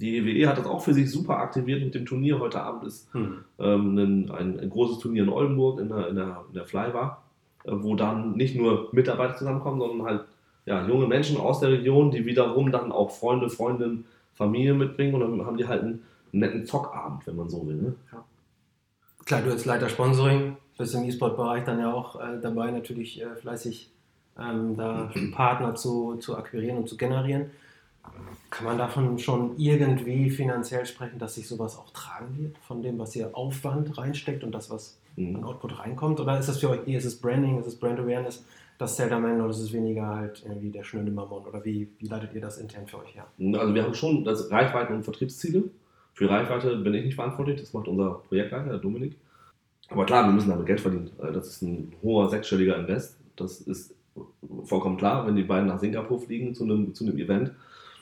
Die 0.00 0.18
EWE 0.18 0.30
e 0.30 0.46
hat 0.46 0.58
das 0.58 0.66
auch 0.66 0.82
für 0.82 0.94
sich 0.94 1.10
super 1.10 1.38
aktiviert 1.38 1.82
mit 1.82 1.96
dem 1.96 2.06
Turnier. 2.06 2.38
Heute 2.38 2.62
Abend 2.62 2.84
ist 2.84 3.12
hm. 3.12 3.44
ähm, 3.58 3.98
ein, 3.98 4.30
ein, 4.30 4.60
ein, 4.60 4.70
großes 4.70 4.98
Turnier 4.98 5.24
in 5.24 5.28
Oldenburg 5.28 5.80
in 5.80 5.88
der, 5.88 6.08
in 6.08 6.14
der, 6.16 6.44
in 6.48 6.54
der 6.54 6.64
Flybar, 6.64 7.24
äh, 7.64 7.72
wo 7.72 7.96
dann 7.96 8.36
nicht 8.36 8.54
nur 8.54 8.88
Mitarbeiter 8.92 9.36
zusammenkommen, 9.36 9.80
sondern 9.80 10.06
halt 10.06 10.24
ja, 10.66 10.86
junge 10.86 11.06
Menschen 11.06 11.38
aus 11.38 11.60
der 11.60 11.70
Region, 11.70 12.10
die 12.10 12.24
wiederum 12.24 12.70
dann 12.70 12.92
auch 12.92 13.10
Freunde, 13.10 13.50
Freundinnen, 13.50 14.04
Familie 14.34 14.74
mitbringen 14.74 15.14
und 15.14 15.38
dann 15.38 15.46
haben 15.46 15.56
die 15.56 15.66
halt 15.66 15.82
einen 15.82 16.02
netten 16.32 16.66
Zockabend, 16.66 17.26
wenn 17.26 17.36
man 17.36 17.48
so 17.48 17.66
will. 17.66 17.76
Ne? 17.76 17.94
Ja. 18.12 18.24
Klar, 19.24 19.42
du 19.42 19.50
als 19.50 19.64
Leiter 19.64 19.88
Sponsoring 19.88 20.56
bist 20.78 20.94
im 20.94 21.04
E-Sport-Bereich 21.04 21.64
dann 21.64 21.78
ja 21.78 21.92
auch 21.92 22.20
äh, 22.20 22.40
dabei, 22.40 22.70
natürlich 22.70 23.22
äh, 23.22 23.34
fleißig 23.36 23.90
ähm, 24.38 24.76
da 24.76 25.10
Partner 25.32 25.74
zu, 25.74 26.16
zu 26.16 26.36
akquirieren 26.36 26.78
und 26.78 26.88
zu 26.88 26.96
generieren. 26.96 27.50
Kann 28.50 28.66
man 28.66 28.78
davon 28.78 29.18
schon 29.18 29.56
irgendwie 29.58 30.28
finanziell 30.28 30.84
sprechen, 30.86 31.18
dass 31.18 31.36
sich 31.36 31.46
sowas 31.46 31.78
auch 31.78 31.90
tragen 31.90 32.36
wird, 32.36 32.58
von 32.58 32.82
dem, 32.82 32.98
was 32.98 33.14
ihr 33.14 33.36
Aufwand 33.36 33.96
reinsteckt 33.96 34.42
und 34.42 34.52
das, 34.52 34.70
was 34.70 34.98
mhm. 35.16 35.36
an 35.36 35.44
Output 35.44 35.78
reinkommt? 35.78 36.18
Oder 36.18 36.38
ist 36.38 36.48
das 36.48 36.58
für 36.58 36.70
euch 36.70 36.86
ist 36.86 37.04
es 37.04 37.20
Branding, 37.20 37.60
ist 37.60 37.66
es 37.66 37.76
Brand 37.76 38.00
Awareness, 38.00 38.44
das 38.82 39.00
am 39.00 39.24
Ende 39.24 39.42
oder 39.42 39.50
ist 39.50 39.60
es 39.60 39.72
weniger 39.72 40.06
halt 40.06 40.42
irgendwie 40.46 40.70
der 40.70 40.82
schnöde 40.82 41.10
Mammon? 41.10 41.44
Oder 41.44 41.64
wie, 41.64 41.88
wie 41.98 42.06
leitet 42.06 42.34
ihr 42.34 42.40
das 42.40 42.58
intern 42.58 42.86
für 42.86 42.98
euch 42.98 43.14
her? 43.14 43.26
Also 43.58 43.74
wir 43.74 43.82
haben 43.82 43.94
schon 43.94 44.24
das 44.24 44.50
Reichweiten- 44.50 44.94
und 44.94 45.04
Vertriebsziele. 45.04 45.64
Für 46.14 46.28
Reichweite 46.28 46.76
bin 46.76 46.94
ich 46.94 47.04
nicht 47.04 47.14
verantwortlich, 47.14 47.60
das 47.60 47.72
macht 47.72 47.88
unser 47.88 48.22
Projektleiter, 48.28 48.78
Dominik. 48.78 49.16
Aber 49.88 50.04
klar, 50.04 50.26
wir 50.26 50.32
müssen 50.32 50.50
damit 50.50 50.66
Geld 50.66 50.80
verdienen. 50.80 51.10
Äh, 51.22 51.32
das 51.32 51.48
ist 51.48 51.62
ein 51.62 51.92
hoher 52.02 52.28
sechsstelliger 52.28 52.76
Invest. 52.76 53.18
Das 53.36 53.60
ist 53.60 53.94
vollkommen 54.64 54.96
klar, 54.96 55.26
wenn 55.26 55.36
die 55.36 55.42
beiden 55.42 55.68
nach 55.68 55.78
Singapur 55.78 56.20
fliegen 56.20 56.54
zu 56.54 56.64
einem, 56.64 56.94
zu 56.94 57.04
einem 57.04 57.18
Event. 57.18 57.52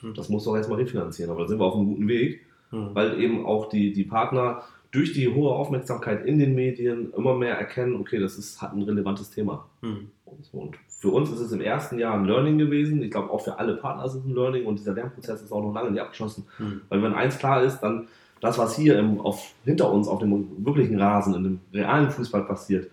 Hm. 0.01 0.13
Das 0.13 0.29
muss 0.29 0.43
doch 0.43 0.55
erstmal 0.55 0.79
refinanzieren. 0.79 1.31
Aber 1.31 1.41
da 1.41 1.47
sind 1.47 1.59
wir 1.59 1.65
auf 1.65 1.75
einem 1.75 1.87
guten 1.87 2.07
Weg, 2.07 2.41
hm. 2.71 2.89
weil 2.93 3.19
eben 3.19 3.45
auch 3.45 3.69
die, 3.69 3.93
die 3.93 4.03
Partner 4.03 4.63
durch 4.91 5.13
die 5.13 5.29
hohe 5.29 5.51
Aufmerksamkeit 5.51 6.25
in 6.25 6.37
den 6.37 6.53
Medien 6.53 7.13
immer 7.13 7.35
mehr 7.35 7.57
erkennen, 7.57 7.95
okay, 7.95 8.19
das 8.19 8.37
ist, 8.37 8.61
hat 8.61 8.73
ein 8.73 8.81
relevantes 8.81 9.29
Thema. 9.29 9.69
Hm. 9.81 10.09
Und, 10.51 10.77
für 10.87 11.09
uns 11.09 11.31
ist 11.31 11.39
es 11.39 11.51
im 11.51 11.61
ersten 11.61 11.97
Jahr 11.97 12.13
ein 12.13 12.25
Learning 12.25 12.57
gewesen. 12.57 13.01
Ich 13.01 13.09
glaube, 13.09 13.31
auch 13.31 13.41
für 13.41 13.57
alle 13.57 13.75
Partner 13.75 14.05
ist 14.05 14.13
es 14.13 14.23
ein 14.23 14.35
Learning 14.35 14.65
und 14.65 14.77
dieser 14.77 14.93
Lernprozess 14.93 15.41
ist 15.41 15.51
auch 15.51 15.63
noch 15.63 15.73
lange 15.73 15.91
nicht 15.91 16.01
abgeschlossen. 16.01 16.45
Hm. 16.57 16.81
Weil 16.89 17.01
wenn 17.01 17.13
eins 17.13 17.39
klar 17.39 17.63
ist, 17.63 17.79
dann 17.79 18.07
das, 18.39 18.57
was 18.57 18.75
hier 18.75 18.99
im, 18.99 19.19
auf, 19.19 19.53
hinter 19.63 19.91
uns 19.91 20.07
auf 20.07 20.19
dem 20.19 20.65
wirklichen 20.65 20.99
Rasen, 20.99 21.33
in 21.35 21.43
dem 21.43 21.59
realen 21.73 22.09
Fußball 22.11 22.43
passiert, 22.43 22.89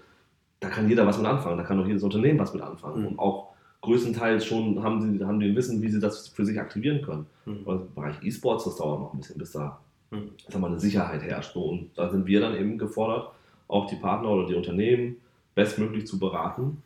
da 0.60 0.68
kann 0.68 0.88
jeder 0.88 1.06
was 1.06 1.18
mit 1.18 1.26
anfangen, 1.26 1.56
da 1.56 1.64
kann 1.64 1.80
auch 1.80 1.86
jedes 1.86 2.02
Unternehmen 2.02 2.38
was 2.38 2.54
mit 2.54 2.62
anfangen. 2.62 3.02
Mhm. 3.02 3.06
Und 3.08 3.18
auch 3.18 3.48
größtenteils 3.82 4.44
schon 4.44 4.82
haben 4.82 5.00
sie 5.00 5.24
haben 5.24 5.40
die 5.40 5.54
Wissen, 5.54 5.82
wie 5.82 5.90
sie 5.90 6.00
das 6.00 6.28
für 6.28 6.44
sich 6.44 6.58
aktivieren 6.58 7.02
können. 7.02 7.26
Mhm. 7.46 7.64
Im 7.66 7.94
Bereich 7.94 8.16
E-Sports, 8.22 8.64
das 8.64 8.76
dauert 8.76 9.00
noch 9.00 9.14
ein 9.14 9.18
bisschen, 9.18 9.38
bis 9.38 9.52
da 9.52 9.78
mhm. 10.10 10.30
sag 10.48 10.60
mal, 10.60 10.68
eine 10.68 10.80
Sicherheit 10.80 11.22
herrscht. 11.22 11.54
Und 11.56 11.90
da 11.94 12.10
sind 12.10 12.26
wir 12.26 12.40
dann 12.40 12.56
eben 12.56 12.78
gefordert, 12.78 13.30
auch 13.68 13.86
die 13.86 13.96
Partner 13.96 14.30
oder 14.30 14.46
die 14.46 14.54
Unternehmen 14.54 15.16
bestmöglich 15.54 16.06
zu 16.06 16.18
beraten, 16.18 16.82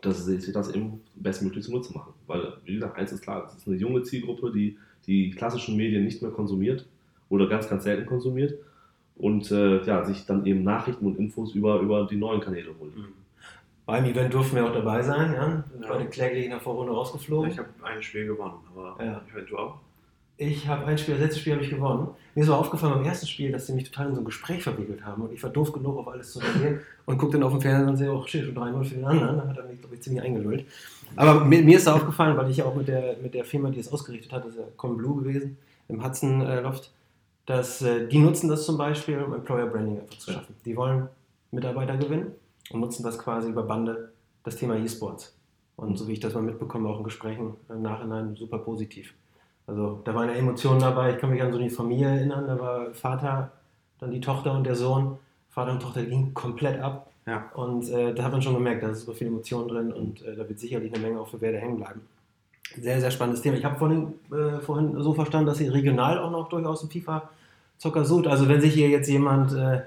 dass 0.00 0.24
sie 0.24 0.38
sich 0.38 0.52
das 0.52 0.72
eben 0.74 1.00
bestmöglich 1.16 1.64
zunutze 1.64 1.92
machen. 1.92 2.12
Weil, 2.26 2.54
wie 2.64 2.74
gesagt, 2.74 2.96
eins 2.96 3.12
ist 3.12 3.22
klar, 3.22 3.44
es 3.46 3.54
ist 3.54 3.66
eine 3.66 3.76
junge 3.76 4.02
Zielgruppe, 4.02 4.52
die 4.52 4.76
die 5.06 5.30
klassischen 5.30 5.76
Medien 5.76 6.04
nicht 6.04 6.22
mehr 6.22 6.30
konsumiert 6.30 6.86
oder 7.28 7.48
ganz, 7.48 7.68
ganz 7.68 7.84
selten 7.84 8.06
konsumiert 8.06 8.54
und 9.16 9.50
äh, 9.50 9.82
ja, 9.84 10.04
sich 10.04 10.26
dann 10.26 10.46
eben 10.46 10.62
Nachrichten 10.62 11.06
und 11.06 11.18
Infos 11.18 11.54
über, 11.54 11.80
über 11.80 12.06
die 12.06 12.16
neuen 12.16 12.40
Kanäle 12.40 12.74
holt. 12.78 12.96
Mhm. 12.96 13.08
Beim 13.86 14.04
Event 14.04 14.34
durften 14.34 14.56
wir 14.56 14.66
auch 14.66 14.72
dabei 14.72 15.02
sein, 15.02 15.32
ja. 15.32 15.64
ja. 15.80 15.88
Heute 15.88 16.06
kläglich 16.06 16.44
in 16.44 16.50
der 16.50 16.60
Vorrunde 16.60 16.92
rausgeflogen. 16.92 17.50
Ich 17.50 17.58
habe 17.58 17.68
ein 17.82 18.02
Spiel 18.02 18.26
gewonnen, 18.26 18.58
aber 18.74 19.02
ja. 19.02 19.22
ich 19.26 19.48
du 19.48 19.56
auch. 19.56 19.80
Ich 20.40 20.68
habe 20.68 20.86
ein 20.86 20.96
Spiel, 20.96 21.14
das 21.14 21.24
letzte 21.24 21.40
Spiel 21.40 21.54
habe 21.54 21.64
ich 21.64 21.70
gewonnen. 21.70 22.08
Mir 22.36 22.44
ist 22.44 22.48
aber 22.48 22.60
aufgefallen 22.60 22.94
beim 22.94 23.04
ersten 23.04 23.26
Spiel, 23.26 23.50
dass 23.50 23.66
sie 23.66 23.72
mich 23.72 23.90
total 23.90 24.06
in 24.06 24.14
so 24.14 24.20
ein 24.20 24.24
Gespräch 24.24 24.62
verwickelt 24.62 25.04
haben 25.04 25.22
und 25.22 25.32
ich 25.32 25.42
war 25.42 25.50
doof 25.50 25.72
genug, 25.72 25.98
auf 25.98 26.06
alles 26.06 26.32
zu 26.32 26.38
reagieren 26.38 26.80
und 27.06 27.18
gucke 27.18 27.32
dann 27.32 27.42
auf 27.42 27.50
dem 27.50 27.60
Fernseher 27.60 27.88
und 27.88 27.96
sehe, 27.96 28.12
oh 28.12 28.24
shit, 28.24 28.44
schon 28.44 28.54
3-0 28.54 28.84
für 28.84 28.94
den 28.94 29.04
anderen. 29.04 29.38
Da 29.38 29.48
hat 29.48 29.56
er 29.56 29.64
mich, 29.64 29.80
glaube 29.80 29.96
ich, 29.96 30.00
ziemlich 30.00 30.22
eingelullt. 30.22 30.64
Aber 31.16 31.44
mir, 31.44 31.60
mir, 31.62 31.76
ist 31.76 31.88
da 31.88 31.96
aufgefallen, 31.96 32.36
weil 32.36 32.48
ich 32.50 32.58
ja 32.58 32.66
auch 32.66 32.76
mit 32.76 32.86
der, 32.86 33.16
mit 33.20 33.34
der 33.34 33.44
Firma, 33.44 33.70
die 33.70 33.80
es 33.80 33.92
ausgerichtet 33.92 34.32
hat, 34.32 34.44
das 34.44 34.52
ist 34.52 34.60
ja 34.60 34.88
Blue 34.88 35.20
gewesen, 35.20 35.58
im 35.88 36.04
Hudson 36.04 36.42
äh, 36.42 36.60
Loft, 36.60 36.92
dass 37.46 37.82
äh, 37.82 38.06
die 38.06 38.18
nutzen 38.18 38.48
das 38.48 38.64
zum 38.64 38.78
Beispiel, 38.78 39.18
um 39.20 39.34
Employer 39.34 39.66
Branding 39.66 39.98
einfach 39.98 40.18
zu 40.18 40.30
schaffen. 40.30 40.54
Die 40.64 40.76
wollen 40.76 41.08
Mitarbeiter 41.50 41.96
gewinnen 41.96 42.30
und 42.70 42.78
nutzen 42.78 43.02
das 43.02 43.18
quasi 43.18 43.48
über 43.48 43.64
Bande, 43.64 44.12
das 44.44 44.54
Thema 44.54 44.76
E-Sports. 44.76 45.34
Und 45.74 45.98
so 45.98 46.06
wie 46.06 46.12
ich 46.12 46.20
das 46.20 46.34
mal 46.34 46.44
mitbekomme, 46.44 46.88
auch 46.88 46.98
in 46.98 47.04
Gesprächen 47.04 47.54
im 47.68 47.82
Nachhinein 47.82 48.36
super 48.36 48.58
positiv. 48.58 49.14
Also 49.68 50.00
da 50.04 50.14
waren 50.14 50.30
Emotionen 50.30 50.80
dabei. 50.80 51.12
Ich 51.12 51.18
kann 51.18 51.30
mich 51.30 51.42
an 51.42 51.52
so 51.52 51.58
die 51.58 51.68
Familie 51.68 52.08
erinnern. 52.08 52.46
Da 52.48 52.58
war 52.58 52.94
Vater, 52.94 53.52
dann 54.00 54.10
die 54.10 54.20
Tochter 54.20 54.52
und 54.52 54.64
der 54.64 54.74
Sohn. 54.74 55.18
Vater 55.50 55.72
und 55.72 55.82
Tochter 55.82 56.02
gingen 56.02 56.32
komplett 56.32 56.80
ab. 56.80 57.10
Ja. 57.26 57.50
Und 57.54 57.90
äh, 57.90 58.14
da 58.14 58.24
hat 58.24 58.32
man 58.32 58.40
schon 58.40 58.54
gemerkt, 58.54 58.82
da 58.82 58.88
ist 58.88 59.00
super 59.00 59.12
viele 59.12 59.28
Emotionen 59.28 59.68
drin 59.68 59.92
und 59.92 60.22
äh, 60.22 60.34
da 60.34 60.48
wird 60.48 60.58
sicherlich 60.58 60.92
eine 60.94 61.02
Menge 61.02 61.20
auch 61.20 61.28
für 61.28 61.40
Werder 61.42 61.58
hängen 61.58 61.76
bleiben. 61.76 62.00
Sehr, 62.80 63.00
sehr 63.00 63.10
spannendes 63.10 63.42
Thema. 63.42 63.58
Ich 63.58 63.64
habe 63.64 63.78
vorhin, 63.78 64.14
äh, 64.32 64.60
vorhin 64.60 65.00
so 65.02 65.12
verstanden, 65.12 65.46
dass 65.46 65.58
Sie 65.58 65.68
regional 65.68 66.18
auch 66.18 66.30
noch 66.30 66.48
durchaus 66.48 66.82
im 66.82 66.88
FIFA 66.88 67.28
Zocker 67.76 68.04
sucht. 68.06 68.26
Also 68.26 68.48
wenn 68.48 68.62
sich 68.62 68.72
hier 68.72 68.88
jetzt 68.88 69.08
jemand 69.08 69.52
äh, 69.52 69.56
ja. 69.56 69.82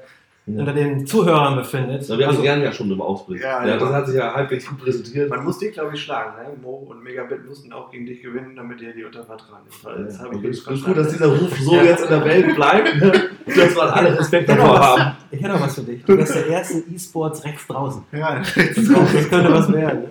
Unter 0.60 0.74
den 0.74 1.05
Zuhörern 1.05 1.55
befindet. 1.55 2.05
Na, 2.10 2.17
wir 2.17 2.27
also, 2.27 2.39
haben 2.39 2.46
Jan 2.46 2.62
ja 2.62 2.72
schon 2.72 2.91
im 2.91 3.01
Ausblick. 3.01 3.41
Ja, 3.41 3.65
ja, 3.65 3.77
das 3.77 3.89
hat 3.89 4.08
sich 4.08 4.15
ja 4.15 4.34
halbwegs 4.34 4.67
gut 4.67 4.79
präsentiert. 4.79 5.29
Man 5.29 5.43
muss 5.43 5.60
dich, 5.60 5.74
glaube 5.74 5.96
ich, 5.96 6.01
schlagen. 6.01 6.31
Ne? 6.42 6.50
Mo 6.61 6.87
und 6.90 7.03
Megabit 7.03 7.48
mussten 7.48 7.72
auch 7.74 7.92
gegen 7.92 8.05
dich 8.05 8.22
gewinnen, 8.22 8.55
damit 8.55 8.81
ihr 8.81 8.94
die 8.94 9.03
unter 9.03 9.24
Vertrag 9.24 9.61
nimmt. 9.64 10.07
Das 10.07 10.20
habe 10.20 10.35
ich 10.35 10.44
es 10.44 10.68
ist 10.68 10.85
gut, 10.85 10.98
dass 10.98 11.09
dieser 11.09 11.27
Ruf 11.27 11.57
so 11.59 11.75
jetzt 11.75 12.03
in 12.03 12.09
der 12.09 12.25
Welt 12.25 12.55
bleibt, 12.55 12.96
ne? 12.96 13.11
dass 13.46 13.75
wir 13.75 13.96
alle 13.96 14.20
Respekt 14.20 14.50
davor 14.50 14.79
haben. 14.79 15.18
Ich 15.31 15.42
hätte 15.42 15.53
noch 15.53 15.61
was 15.61 15.75
für 15.75 15.81
dich. 15.81 16.03
Du 16.05 16.16
bist 16.16 16.35
der 16.35 16.48
erste 16.48 16.79
E-Sports 16.79 17.44
rechts 17.46 17.68
draußen. 17.68 18.03
Ja, 18.11 18.42
rechts 18.55 18.87
draußen. 18.87 19.16
Das 19.16 19.29
könnte 19.29 19.53
was 19.53 19.72
werden. 19.72 20.03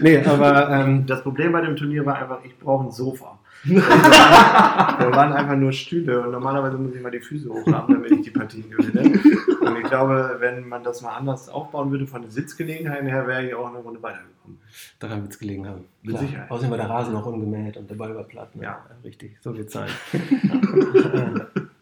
Nee, 0.00 0.18
aber 0.24 0.70
ähm, 0.70 1.04
das 1.06 1.22
Problem 1.22 1.52
bei 1.52 1.62
dem 1.62 1.74
Turnier 1.74 2.06
war 2.06 2.16
einfach, 2.16 2.38
ich 2.44 2.56
brauche 2.58 2.84
ein 2.84 2.92
Sofa. 2.92 3.39
Da 3.64 5.10
waren 5.12 5.32
einfach 5.34 5.56
nur 5.56 5.72
Stühle 5.72 6.22
und 6.22 6.30
normalerweise 6.30 6.78
muss 6.78 6.94
ich 6.94 7.02
mal 7.02 7.10
die 7.10 7.20
Füße 7.20 7.48
hochhaben, 7.48 7.94
damit 7.94 8.10
ich 8.12 8.22
die 8.22 8.30
Partien 8.30 8.70
gewinne. 8.70 9.20
Und 9.60 9.76
ich 9.76 9.84
glaube, 9.84 10.36
wenn 10.38 10.66
man 10.66 10.82
das 10.82 11.02
mal 11.02 11.14
anders 11.14 11.48
aufbauen 11.50 11.90
würde 11.90 12.06
von 12.06 12.22
den 12.22 12.30
Sitzgelegenheiten 12.30 13.06
her, 13.06 13.26
wäre 13.26 13.46
ich 13.46 13.54
auch 13.54 13.68
eine 13.68 13.78
Runde 13.78 14.02
weitergekommen. 14.02 14.58
Daran 14.98 15.22
wird 15.22 15.32
es 15.32 15.38
gelegen 15.38 15.68
haben. 15.68 15.84
Mit 16.02 16.16
Klar. 16.16 16.26
Sicherheit. 16.26 16.50
Außerdem 16.50 16.70
war 16.70 16.78
der 16.78 16.88
Rasen 16.88 17.12
noch 17.12 17.26
ungemäht 17.26 17.76
und 17.76 17.90
der 17.90 17.96
Ball 17.96 18.14
war 18.14 18.24
platt. 18.24 18.56
Ne? 18.56 18.64
Ja. 18.64 18.86
Richtig, 19.04 19.36
so 19.42 19.54
wird 19.54 19.66
es 19.66 19.74
sein. 19.74 19.90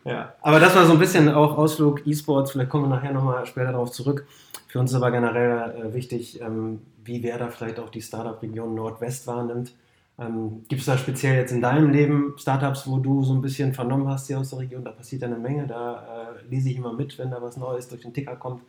ja. 0.05 0.35
Aber 0.43 0.59
das 0.59 0.75
war 0.75 0.85
so 0.85 0.95
ein 0.95 0.99
bisschen 0.99 1.29
auch 1.29 1.57
Ausflug 1.57 2.05
E-Sports, 2.07 2.53
vielleicht 2.53 2.71
kommen 2.71 2.85
wir 2.85 2.97
nachher 2.97 3.13
nochmal 3.13 3.47
später 3.47 3.71
darauf 3.71 3.93
zurück. 3.93 4.27
Für 4.67 4.81
uns 4.81 4.91
ist 4.91 4.97
aber 4.97 5.13
generell 5.13 5.71
äh, 5.71 5.95
wichtig, 5.95 6.41
ähm, 6.41 6.81
wie 7.05 7.23
wer 7.23 7.39
da 7.39 7.49
vielleicht 7.49 7.79
auch 7.79 7.89
die 7.89 8.03
Startup-Region 8.03 8.75
Nordwest 8.75 9.27
wahrnimmt. 9.29 9.73
Ähm, 10.19 10.65
Gibt 10.69 10.81
es 10.81 10.87
da 10.87 10.99
speziell 10.99 11.37
jetzt 11.37 11.53
in 11.53 11.61
deinem 11.61 11.91
Leben 11.91 12.35
Startups, 12.37 12.89
wo 12.89 12.99
du 12.99 13.23
so 13.23 13.35
ein 13.35 13.41
bisschen 13.41 13.73
vernommen 13.73 14.09
hast 14.09 14.27
hier 14.27 14.39
aus 14.39 14.51
der 14.51 14.59
Region? 14.61 14.85
Da 14.85 14.91
passiert 14.91 15.23
eine 15.23 15.37
Menge, 15.39 15.67
da 15.67 16.33
äh, 16.41 16.51
lese 16.51 16.71
ich 16.71 16.77
immer 16.77 16.93
mit, 16.93 17.17
wenn 17.19 17.31
da 17.31 17.41
was 17.41 17.57
Neues 17.57 17.89
durch 17.89 18.03
den 18.03 18.13
Ticker 18.13 18.35
kommt, 18.35 18.63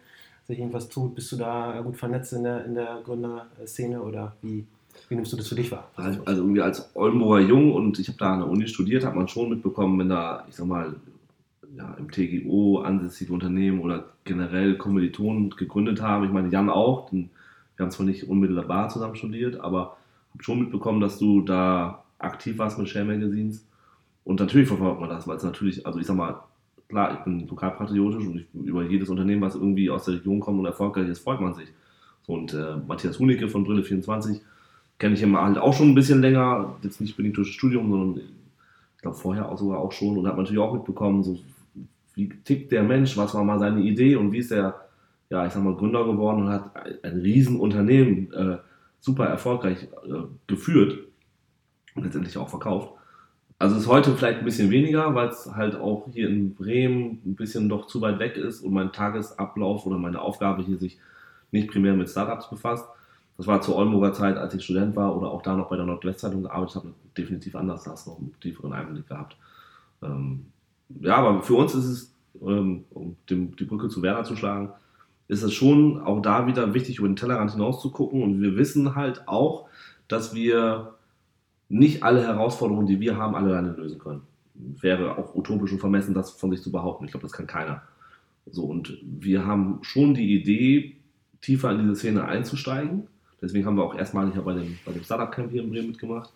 sich 0.47 0.59
irgendwas 0.59 0.89
tut. 0.89 1.15
Bist 1.15 1.31
du 1.31 1.38
da 1.38 1.81
gut 1.81 1.97
vernetzt 1.97 2.33
in 2.33 2.43
der, 2.43 2.65
in 2.65 2.75
der 2.75 3.01
Gründerszene 3.03 3.99
oder 3.99 4.35
wie, 4.43 4.63
wie 5.07 5.15
nimmst 5.15 5.33
du 5.33 5.38
das 5.38 5.47
für 5.47 5.55
dich 5.55 5.71
wahr? 5.71 5.89
Also, 5.95 6.21
also 6.23 6.41
irgendwie 6.43 6.62
als 6.62 6.95
Oldenburger 6.95 7.39
Jung 7.39 7.73
und 7.73 7.97
ich 7.97 8.07
habe 8.09 8.19
da 8.19 8.33
an 8.33 8.39
der 8.39 8.49
Uni 8.49 8.67
studiert, 8.67 9.03
hat 9.03 9.15
man 9.15 9.27
schon 9.27 9.49
mitbekommen, 9.49 9.97
wenn 9.97 10.09
da, 10.09 10.45
ich 10.47 10.55
sag 10.55 10.67
mal, 10.67 10.95
ja, 11.75 11.95
im 11.97 12.12
TGO 12.12 12.79
ansässige 12.79 13.33
Unternehmen 13.33 13.79
oder 13.79 14.05
generell 14.23 14.77
Kommilitonen 14.77 15.49
gegründet 15.51 16.01
haben. 16.01 16.25
Ich 16.25 16.31
meine, 16.31 16.49
Jan 16.49 16.69
auch, 16.69 17.09
den, 17.09 17.29
wir 17.75 17.85
haben 17.85 17.91
zwar 17.91 18.05
nicht 18.05 18.27
unmittelbar 18.27 18.89
zusammen 18.89 19.15
studiert, 19.15 19.59
aber 19.59 19.97
schon 20.39 20.59
mitbekommen, 20.59 21.01
dass 21.01 21.17
du 21.17 21.41
da 21.41 22.03
aktiv 22.19 22.57
warst 22.57 22.77
mit 22.77 22.89
Share 22.89 23.05
Magazines. 23.05 23.67
Und 24.23 24.39
natürlich 24.39 24.67
verfolgt 24.67 24.99
man 24.99 25.09
das, 25.09 25.27
weil 25.27 25.37
es 25.37 25.43
natürlich, 25.43 25.85
also 25.85 25.99
ich 25.99 26.05
sag 26.05 26.15
mal, 26.15 26.39
klar, 26.87 27.13
ich 27.13 27.19
bin 27.23 27.47
lokalpatriotisch 27.47 28.25
und 28.25 28.37
ich, 28.37 28.45
über 28.53 28.83
jedes 28.83 29.09
Unternehmen, 29.09 29.41
was 29.41 29.55
irgendwie 29.55 29.89
aus 29.89 30.05
der 30.05 30.15
Region 30.15 30.39
kommt 30.39 30.59
und 30.59 30.65
erfolgreich 30.65 31.07
ist, 31.07 31.19
freut 31.19 31.41
man 31.41 31.53
sich. 31.53 31.69
So, 32.23 32.33
und 32.33 32.53
äh, 32.53 32.75
Matthias 32.87 33.19
Hunicke 33.19 33.47
von 33.47 33.63
Brille 33.63 33.83
24 33.83 34.41
kenne 34.97 35.15
ich 35.15 35.23
immer 35.23 35.41
halt 35.41 35.57
auch 35.57 35.73
schon 35.73 35.89
ein 35.89 35.95
bisschen 35.95 36.21
länger, 36.21 36.75
jetzt 36.83 36.99
nicht 36.99 37.15
bedingt 37.15 37.37
durch 37.37 37.47
das 37.47 37.55
Studium, 37.55 37.89
sondern 37.89 38.23
ich 38.95 39.01
glaube 39.01 39.17
vorher 39.17 39.49
auch 39.49 39.57
sogar 39.57 39.79
auch 39.79 39.93
schon 39.93 40.17
und 40.17 40.27
hat 40.27 40.37
natürlich 40.37 40.59
auch 40.59 40.73
mitbekommen, 40.73 41.23
so 41.23 41.39
wie 42.15 42.29
tickt 42.43 42.71
der 42.71 42.83
Mensch, 42.83 43.15
was 43.15 43.33
war 43.33 43.45
mal 43.45 43.59
seine 43.59 43.79
Idee 43.79 44.17
und 44.17 44.33
wie 44.33 44.39
ist 44.39 44.51
der, 44.51 44.75
ja, 45.29 45.45
ich 45.45 45.53
sag 45.53 45.63
mal, 45.63 45.75
Gründer 45.75 46.03
geworden 46.03 46.43
und 46.43 46.49
hat 46.49 46.71
ein 47.03 47.21
Riesenunternehmen 47.21 48.33
äh, 48.33 48.57
super 48.99 49.25
erfolgreich 49.25 49.83
äh, 49.83 50.23
geführt 50.47 50.99
und 51.95 52.03
letztendlich 52.03 52.38
auch 52.38 52.49
verkauft. 52.49 52.93
Also 53.57 53.75
ist 53.75 53.88
heute 53.88 54.15
vielleicht 54.15 54.39
ein 54.39 54.45
bisschen 54.45 54.71
weniger, 54.71 55.13
weil 55.15 55.27
es 55.27 55.51
halt 55.53 55.75
auch 55.75 56.07
hier 56.13 56.29
in 56.29 56.55
Bremen 56.55 57.21
ein 57.25 57.35
bisschen 57.35 57.67
doch 57.67 57.88
zu 57.88 57.99
weit 57.99 58.17
weg 58.19 58.38
ist 58.38 58.62
und 58.62 58.73
mein 58.73 58.93
Tagesablauf 58.93 59.85
oder 59.85 59.97
meine 59.97 60.21
Aufgabe 60.21 60.63
hier 60.63 60.77
sich 60.77 60.97
nicht 61.51 61.69
primär 61.69 61.93
mit 61.93 62.09
Startups 62.09 62.49
befasst. 62.49 62.88
Das 63.35 63.47
war 63.47 63.62
zur 63.62 63.75
Oldenburger 63.75 64.13
Zeit, 64.13 64.38
als 64.38 64.53
ich 64.53 64.63
Student 64.63 64.95
war 64.95 65.15
oder 65.15 65.29
auch 65.29 65.41
da 65.41 65.55
noch 65.55 65.69
bei 65.69 65.75
der 65.75 65.85
Nordwestzeitung 65.85 66.43
gearbeitet 66.43 66.75
habe, 66.75 66.93
definitiv 67.17 67.55
anders, 67.55 67.83
da 67.83 67.91
hast 67.91 68.05
du 68.05 68.12
noch 68.12 68.19
einen 68.19 68.33
tieferen 68.39 68.71
Einblick 68.71 69.07
gehabt. 69.07 69.35
Ähm, 70.01 70.45
ja, 71.01 71.17
aber 71.17 71.41
für 71.41 71.55
uns 71.55 71.73
ist 71.75 71.85
es, 71.85 72.15
ähm, 72.41 72.85
um 72.91 73.17
dem, 73.29 73.55
die 73.57 73.65
Brücke 73.65 73.89
zu 73.89 74.01
Werder 74.01 74.23
zu 74.23 74.35
schlagen, 74.38 74.71
ist 75.29 75.43
es 75.43 75.53
schon 75.53 76.01
auch 76.01 76.21
da 76.21 76.47
wieder 76.47 76.73
wichtig, 76.73 76.97
über 76.97 77.07
den 77.07 77.15
Tellerrand 77.15 77.51
hinaus 77.51 77.81
zu 77.81 77.91
gucken. 77.91 78.23
Und 78.23 78.41
wir 78.41 78.57
wissen 78.57 78.95
halt 78.95 79.27
auch, 79.27 79.69
dass 80.07 80.33
wir 80.33 80.95
nicht 81.69 82.03
alle 82.03 82.23
Herausforderungen, 82.23 82.87
die 82.87 82.99
wir 82.99 83.15
haben, 83.15 83.35
alleine 83.35 83.71
lösen 83.73 83.99
können. 83.99 84.23
Wäre 84.55 85.17
auch 85.17 85.35
utopisch 85.35 85.71
und 85.71 85.79
vermessen, 85.79 86.15
das 86.15 86.31
von 86.31 86.49
sich 86.49 86.63
zu 86.63 86.71
behaupten. 86.71 87.05
Ich 87.05 87.11
glaube, 87.11 87.25
das 87.25 87.31
kann 87.31 87.45
keiner. 87.45 87.83
So, 88.49 88.65
und 88.65 88.97
wir 89.03 89.45
haben 89.45 89.77
schon 89.83 90.15
die 90.15 90.33
Idee, 90.41 90.95
tiefer 91.41 91.71
in 91.71 91.79
diese 91.79 91.95
Szene 91.95 92.25
einzusteigen. 92.25 93.07
Deswegen 93.39 93.65
haben 93.65 93.77
wir 93.77 93.83
auch 93.83 93.95
erstmalig 93.95 94.33
bei 94.33 94.53
dem, 94.53 94.79
bei 94.83 94.91
dem 94.91 95.03
Startup 95.03 95.31
Camp 95.31 95.51
hier 95.51 95.61
in 95.61 95.69
Bremen 95.69 95.89
mitgemacht. 95.89 96.33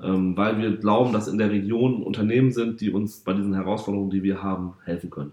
Ähm, 0.00 0.36
weil 0.36 0.58
wir 0.58 0.76
glauben, 0.76 1.12
dass 1.12 1.28
in 1.28 1.38
der 1.38 1.50
Region 1.50 2.02
Unternehmen 2.04 2.52
sind, 2.52 2.80
die 2.80 2.90
uns 2.90 3.20
bei 3.20 3.32
diesen 3.32 3.54
Herausforderungen, 3.54 4.10
die 4.10 4.22
wir 4.22 4.42
haben, 4.42 4.74
helfen 4.84 5.10
können. 5.10 5.32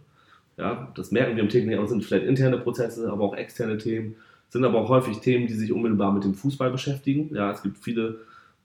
Ja, 0.61 0.91
das 0.93 1.11
merken 1.11 1.35
wir 1.35 1.41
im 1.41 1.49
täglichen 1.49 1.71
Leben, 1.71 1.87
sind 1.87 2.05
vielleicht 2.05 2.27
interne 2.27 2.59
Prozesse, 2.59 3.11
aber 3.11 3.23
auch 3.23 3.35
externe 3.35 3.79
Themen, 3.79 4.15
sind 4.49 4.63
aber 4.63 4.79
auch 4.79 4.89
häufig 4.89 5.17
Themen, 5.17 5.47
die 5.47 5.55
sich 5.55 5.71
unmittelbar 5.71 6.13
mit 6.13 6.23
dem 6.23 6.35
Fußball 6.35 6.69
beschäftigen. 6.69 7.33
Ja, 7.33 7.51
es 7.51 7.63
gibt 7.63 7.79
viele, 7.79 8.19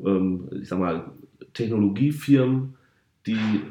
ähm, 0.04 0.46
ich 0.60 0.68
sag 0.68 0.78
mal, 0.78 1.04
Technologiefirmen, 1.54 2.74
die 3.26 3.62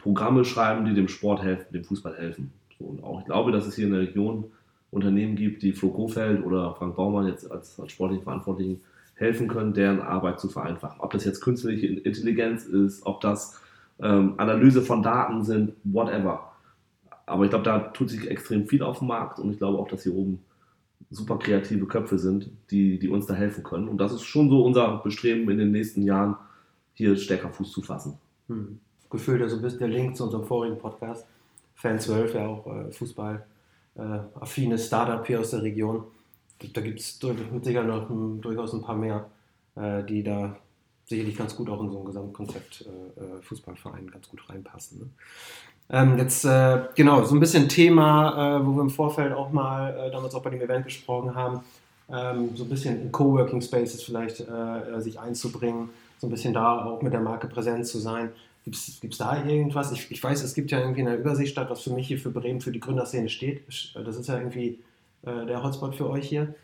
Programme 0.00 0.44
schreiben, 0.44 0.84
die 0.84 0.94
dem 0.94 1.06
Sport 1.06 1.44
helfen, 1.44 1.72
dem 1.72 1.84
Fußball 1.84 2.16
helfen. 2.16 2.52
Und 2.80 3.04
auch 3.04 3.20
ich 3.20 3.26
glaube, 3.26 3.52
dass 3.52 3.66
es 3.66 3.76
hier 3.76 3.86
in 3.86 3.92
der 3.92 4.00
Region 4.00 4.46
Unternehmen 4.90 5.36
gibt, 5.36 5.62
die 5.62 5.72
Flo 5.72 5.90
Kofeld 5.90 6.44
oder 6.44 6.74
Frank 6.74 6.96
Baumann 6.96 7.28
jetzt 7.28 7.50
als, 7.50 7.78
als 7.78 7.92
sportlichen 7.92 8.24
Verantwortlichen 8.24 8.80
helfen 9.14 9.46
können, 9.46 9.74
deren 9.74 10.00
Arbeit 10.00 10.40
zu 10.40 10.48
vereinfachen. 10.48 11.00
Ob 11.00 11.12
das 11.12 11.24
jetzt 11.24 11.40
künstliche 11.40 11.86
Intelligenz 11.86 12.64
ist, 12.64 13.06
ob 13.06 13.20
das 13.20 13.60
ähm, 14.02 14.34
Analyse 14.38 14.82
von 14.82 15.04
Daten 15.04 15.44
sind, 15.44 15.74
whatever. 15.84 16.53
Aber 17.26 17.44
ich 17.44 17.50
glaube, 17.50 17.64
da 17.64 17.78
tut 17.78 18.10
sich 18.10 18.30
extrem 18.30 18.66
viel 18.66 18.82
auf 18.82 18.98
dem 18.98 19.08
Markt 19.08 19.38
und 19.38 19.50
ich 19.50 19.58
glaube 19.58 19.78
auch, 19.78 19.88
dass 19.88 20.02
hier 20.02 20.14
oben 20.14 20.40
super 21.10 21.38
kreative 21.38 21.86
Köpfe 21.86 22.18
sind, 22.18 22.50
die, 22.70 22.98
die 22.98 23.08
uns 23.08 23.26
da 23.26 23.34
helfen 23.34 23.62
können. 23.62 23.88
Und 23.88 23.98
das 23.98 24.12
ist 24.12 24.24
schon 24.24 24.50
so 24.50 24.64
unser 24.64 24.98
Bestreben 24.98 25.48
in 25.50 25.58
den 25.58 25.70
nächsten 25.70 26.02
Jahren, 26.02 26.36
hier 26.94 27.16
stärker 27.16 27.50
Fuß 27.50 27.72
zu 27.72 27.82
fassen. 27.82 28.18
Hm. 28.48 28.78
Gefühlt 29.10 29.42
also 29.42 29.60
bist 29.60 29.80
der 29.80 29.88
Link 29.88 30.16
zu 30.16 30.24
unserem 30.24 30.44
vorigen 30.44 30.78
Podcast. 30.78 31.26
Fan 31.74 31.98
12, 31.98 32.34
ja 32.34 32.46
auch 32.46 32.66
äh, 32.66 32.90
Fußball, 32.90 33.44
äh, 33.96 34.00
affines 34.40 34.86
Startup 34.86 35.26
hier 35.26 35.40
aus 35.40 35.50
der 35.50 35.62
Region. 35.62 36.04
Da 36.72 36.80
gibt 36.80 37.00
es 37.00 37.20
mit 37.52 37.64
Sicherheit 37.64 37.88
noch 37.88 38.08
ein, 38.08 38.40
durchaus 38.40 38.72
ein 38.72 38.82
paar 38.82 38.96
mehr, 38.96 39.28
äh, 39.76 40.02
die 40.04 40.22
da 40.22 40.56
sicherlich 41.06 41.36
ganz 41.36 41.54
gut 41.54 41.68
auch 41.68 41.82
in 41.82 41.90
so 41.90 41.98
ein 41.98 42.04
Gesamtkonzept 42.04 42.86
äh, 42.86 43.20
äh, 43.20 43.42
Fußballverein 43.42 44.10
ganz 44.10 44.28
gut 44.28 44.48
reinpassen. 44.48 45.00
Ne? 45.00 45.10
Ähm, 45.90 46.16
jetzt, 46.18 46.44
äh, 46.44 46.80
genau, 46.94 47.24
so 47.24 47.34
ein 47.34 47.40
bisschen 47.40 47.68
Thema, 47.68 48.58
äh, 48.58 48.66
wo 48.66 48.72
wir 48.72 48.82
im 48.82 48.90
Vorfeld 48.90 49.32
auch 49.32 49.52
mal 49.52 49.94
äh, 49.94 50.10
damals 50.10 50.34
auch 50.34 50.42
bei 50.42 50.50
dem 50.50 50.60
Event 50.60 50.86
gesprochen 50.86 51.34
haben, 51.34 51.60
ähm, 52.10 52.50
so 52.54 52.64
ein 52.64 52.70
bisschen 52.70 53.00
in 53.00 53.12
Coworking 53.12 53.60
Spaces 53.60 54.02
vielleicht 54.02 54.40
äh, 54.40 55.00
sich 55.00 55.20
einzubringen, 55.20 55.90
so 56.18 56.26
ein 56.26 56.30
bisschen 56.30 56.54
da 56.54 56.84
auch 56.84 57.02
mit 57.02 57.12
der 57.12 57.20
Marke 57.20 57.48
präsent 57.48 57.86
zu 57.86 57.98
sein. 57.98 58.30
Gibt 58.64 58.76
es 58.76 59.18
da 59.18 59.44
irgendwas? 59.44 59.92
Ich, 59.92 60.10
ich, 60.10 60.22
weiß, 60.22 60.42
es 60.42 60.54
gibt 60.54 60.70
ja 60.70 60.78
irgendwie 60.80 61.02
eine 61.02 61.16
Übersichtsstadt, 61.16 61.68
was 61.68 61.82
für 61.82 61.90
mich 61.90 62.06
hier 62.06 62.18
für 62.18 62.30
Bremen, 62.30 62.62
für 62.62 62.72
die 62.72 62.80
Gründerszene 62.80 63.28
steht. 63.28 63.62
Das 63.94 64.16
ist 64.16 64.26
ja 64.26 64.38
irgendwie 64.38 64.78
der 65.22 65.62
Hotspot 65.62 65.94
für 65.94 66.08
euch 66.08 66.26
hier. 66.26 66.54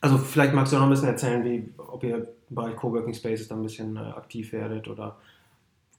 Also 0.00 0.16
vielleicht 0.16 0.54
magst 0.54 0.72
du 0.72 0.76
noch 0.76 0.84
ein 0.84 0.90
bisschen 0.90 1.08
erzählen, 1.08 1.44
wie, 1.44 1.68
ob 1.76 2.04
ihr 2.04 2.18
im 2.18 2.26
Bereich 2.50 2.76
Coworking 2.76 3.14
Spaces 3.14 3.48
da 3.48 3.56
ein 3.56 3.64
bisschen 3.64 3.96
aktiv 3.96 4.52
werdet 4.52 4.86
oder 4.86 5.16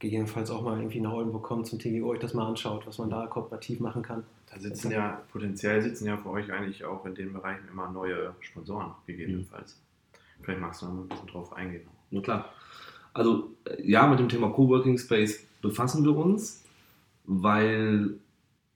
gegebenenfalls 0.01 0.49
auch 0.49 0.63
mal 0.63 0.79
irgendwie 0.79 0.99
nach 0.99 1.13
Oldenburg 1.13 1.43
kommt 1.43 1.67
zum 1.67 1.77
TGO, 1.77 2.09
euch 2.09 2.19
das 2.19 2.33
mal 2.33 2.47
anschaut, 2.47 2.85
was 2.87 2.97
man 2.97 3.09
da 3.09 3.27
kooperativ 3.27 3.79
machen 3.79 4.01
kann. 4.01 4.23
Da 4.51 4.59
sitzen 4.59 4.91
ja, 4.91 5.21
potenziell 5.31 5.81
sitzen 5.81 6.07
ja 6.07 6.17
für 6.17 6.31
euch 6.31 6.51
eigentlich 6.51 6.83
auch 6.83 7.05
in 7.05 7.13
den 7.13 7.31
Bereichen 7.31 7.67
immer 7.71 7.89
neue 7.89 8.33
Sponsoren, 8.41 8.91
gegebenenfalls. 9.05 9.77
Mhm. 9.77 10.43
Vielleicht 10.43 10.59
magst 10.59 10.81
du 10.81 10.87
noch 10.87 10.93
ein 11.03 11.07
bisschen 11.07 11.27
drauf 11.27 11.53
eingehen. 11.53 11.83
Na 12.09 12.19
klar. 12.19 12.49
Also 13.13 13.51
ja, 13.77 14.07
mit 14.07 14.19
dem 14.19 14.27
Thema 14.27 14.49
Coworking 14.49 14.97
Space 14.97 15.45
befassen 15.61 16.03
wir 16.03 16.17
uns, 16.17 16.63
weil 17.25 18.15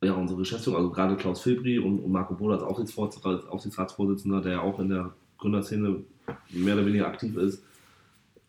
ja, 0.04 0.14
unsere 0.14 0.38
Geschäftsführung, 0.38 0.78
also 0.78 0.92
gerade 0.92 1.16
Klaus 1.16 1.42
Filbri 1.42 1.80
und, 1.80 2.08
Marco 2.08 2.36
Bohl 2.36 2.54
als 2.54 2.62
Aufsichtsratsvorsitzender, 2.62 4.42
der 4.42 4.52
ja 4.54 4.62
auch 4.62 4.80
in 4.80 4.90
der 4.90 5.12
Gründerszene 5.40 6.04
mehr 6.52 6.76
oder 6.76 6.86
weniger 6.86 7.08
aktiv 7.08 7.36
ist, 7.36 7.64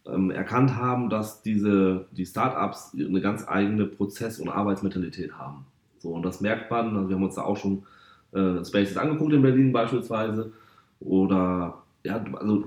ähm, 0.09 0.31
erkannt 0.31 0.77
haben, 0.77 1.11
dass 1.11 1.42
diese, 1.42 2.07
die 2.12 2.27
Startups 2.27 2.92
eine 2.95 3.21
ganz 3.21 3.47
eigene 3.49 3.87
Prozess- 3.87 4.38
und 4.38 4.49
Arbeitsmentalität 4.49 5.33
haben. 5.38 5.66
So, 5.99 6.11
und 6.11 6.23
das 6.23 6.40
merkt 6.40 6.71
man, 6.71 6.97
also 6.97 7.09
wir 7.09 7.16
haben 7.16 7.25
uns 7.25 7.35
da 7.35 7.42
auch 7.42 7.57
schon 7.57 7.83
äh, 8.33 8.64
Spaces 8.64 8.97
angeguckt 8.97 9.33
in 9.33 9.42
Berlin 9.42 9.73
beispielsweise. 9.73 10.53
Oder 11.01 11.83
ja, 12.05 12.25
also 12.35 12.64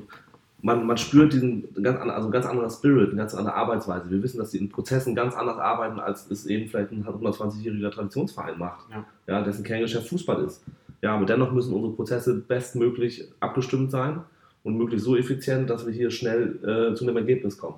man, 0.61 0.85
man 0.85 0.97
spürt 0.97 1.33
diesen 1.33 1.73
ganz, 1.81 1.99
also 1.99 2.29
ganz 2.29 2.45
anderer 2.45 2.69
Spirit, 2.69 3.09
eine 3.09 3.17
ganz 3.17 3.33
andere 3.33 3.55
Arbeitsweise. 3.55 4.09
Wir 4.09 4.21
wissen, 4.21 4.37
dass 4.37 4.51
sie 4.51 4.57
in 4.57 4.69
Prozessen 4.69 5.15
ganz 5.15 5.35
anders 5.35 5.57
arbeiten, 5.57 5.99
als 5.99 6.29
es 6.29 6.45
eben 6.45 6.67
vielleicht 6.67 6.91
ein 6.91 7.05
120-jähriger 7.05 7.91
Traditionsverein 7.91 8.57
macht, 8.57 8.89
ja. 8.91 9.05
Ja, 9.27 9.41
dessen 9.41 9.63
Kerngeschäft 9.63 10.09
Fußball 10.09 10.43
ist. 10.43 10.63
Ja, 11.01 11.15
aber 11.15 11.25
dennoch 11.25 11.53
müssen 11.53 11.73
unsere 11.73 11.93
Prozesse 11.93 12.35
bestmöglich 12.35 13.29
abgestimmt 13.39 13.91
sein 13.91 14.21
und 14.69 14.77
möglichst 14.77 15.05
so 15.05 15.15
effizient, 15.17 15.69
dass 15.69 15.85
wir 15.85 15.93
hier 15.93 16.11
schnell 16.11 16.59
äh, 16.63 16.95
zu 16.95 17.05
einem 17.05 17.17
Ergebnis 17.17 17.57
kommen. 17.57 17.77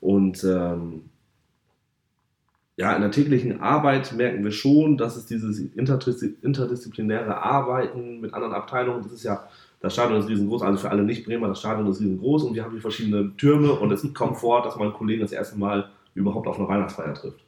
Und 0.00 0.42
ähm, 0.44 1.02
ja, 2.76 2.94
in 2.94 3.02
der 3.02 3.12
täglichen 3.12 3.60
Arbeit 3.60 4.12
merken 4.14 4.42
wir 4.42 4.50
schon, 4.50 4.96
dass 4.96 5.16
es 5.16 5.26
dieses 5.26 5.60
interdisziplinäre 5.60 7.42
Arbeiten 7.42 8.20
mit 8.20 8.34
anderen 8.34 8.54
Abteilungen, 8.54 9.02
das 9.02 9.12
ist 9.12 9.22
ja, 9.22 9.46
das 9.80 9.92
Stadion 9.92 10.18
ist 10.18 10.28
riesengroß, 10.28 10.62
also 10.62 10.78
für 10.78 10.90
alle 10.90 11.04
Nicht-Bremer, 11.04 11.48
das 11.48 11.60
Stadion 11.60 11.86
ist 11.86 12.00
riesengroß 12.00 12.44
und 12.44 12.54
wir 12.54 12.64
haben 12.64 12.72
hier 12.72 12.80
verschiedene 12.80 13.36
Türme 13.36 13.72
und 13.72 13.92
es 13.92 14.06
kommt 14.14 14.38
vor, 14.38 14.62
dass 14.62 14.76
man 14.76 14.92
Kollegen 14.92 15.20
das 15.20 15.32
erste 15.32 15.58
Mal 15.58 15.90
überhaupt 16.14 16.46
auf 16.46 16.58
einer 16.58 16.68
Weihnachtsfeier 16.68 17.14
trifft. 17.14 17.40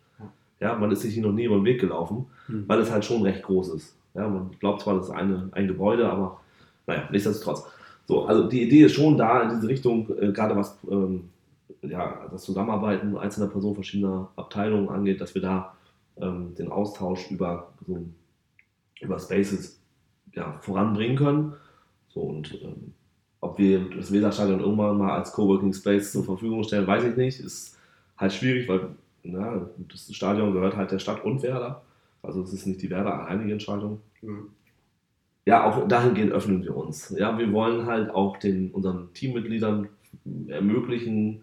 Ja, 0.60 0.76
man 0.76 0.90
ist 0.92 1.00
sich 1.00 1.14
hier 1.14 1.22
noch 1.22 1.32
nie 1.32 1.44
über 1.44 1.56
den 1.56 1.64
Weg 1.64 1.80
gelaufen, 1.80 2.26
mhm. 2.46 2.64
weil 2.66 2.78
es 2.80 2.90
halt 2.90 3.04
schon 3.04 3.22
recht 3.22 3.42
groß 3.42 3.74
ist. 3.74 3.96
Ja, 4.14 4.28
man 4.28 4.50
glaubt 4.60 4.82
zwar, 4.82 4.94
das 4.94 5.06
ist 5.06 5.14
eine, 5.14 5.48
ein 5.52 5.66
Gebäude, 5.66 6.08
aber 6.08 6.40
naja, 6.86 7.08
nichtsdestotrotz. 7.10 7.66
So, 8.06 8.26
also 8.26 8.48
die 8.48 8.62
Idee 8.62 8.84
ist 8.84 8.94
schon 8.94 9.16
da 9.16 9.42
in 9.42 9.50
diese 9.50 9.68
Richtung, 9.68 10.08
äh, 10.18 10.32
gerade 10.32 10.56
was 10.56 10.78
ähm, 10.90 11.30
ja, 11.82 12.26
das 12.30 12.44
Zusammenarbeiten 12.44 13.16
einzelner 13.16 13.48
Personen 13.48 13.74
verschiedener 13.74 14.30
Abteilungen 14.36 14.88
angeht, 14.88 15.20
dass 15.20 15.34
wir 15.34 15.42
da 15.42 15.74
ähm, 16.16 16.54
den 16.54 16.70
Austausch 16.70 17.30
über, 17.30 17.72
so, 17.86 18.04
über 19.00 19.18
Spaces 19.18 19.80
ja, 20.34 20.52
voranbringen 20.60 21.16
können. 21.16 21.54
So, 22.08 22.20
und 22.20 22.54
ähm, 22.62 22.92
ob 23.40 23.58
wir 23.58 23.90
das 23.90 24.12
Weserstadion 24.12 24.60
irgendwann 24.60 24.98
mal 24.98 25.18
als 25.18 25.32
Coworking 25.32 25.72
Space 25.72 26.12
zur 26.12 26.24
Verfügung 26.24 26.62
stellen, 26.64 26.86
weiß 26.86 27.04
ich 27.04 27.16
nicht. 27.16 27.40
Ist 27.40 27.76
halt 28.16 28.32
schwierig, 28.32 28.68
weil 28.68 28.88
na, 29.22 29.68
das 29.90 30.14
Stadion 30.14 30.52
gehört 30.52 30.76
halt 30.76 30.90
der 30.90 30.98
Stadt 30.98 31.24
und 31.24 31.42
Werder. 31.42 31.82
Also 32.22 32.42
es 32.42 32.52
ist 32.52 32.66
nicht 32.66 32.80
die 32.80 32.90
Werder 32.90 33.26
alleinige 33.26 33.52
Entscheidung. 33.52 34.00
Mhm 34.22 34.50
ja, 35.46 35.64
auch 35.64 35.87
dahingehend 35.87 36.33
öffnen 36.33 36.62
wir 36.62 36.76
uns. 36.76 37.14
Ja, 37.18 37.38
wir 37.38 37.52
wollen 37.52 37.87
halt 37.87 38.11
auch 38.11 38.38
den, 38.38 38.70
unseren 38.70 39.12
Teammitgliedern 39.12 39.88
ermöglichen, 40.48 41.42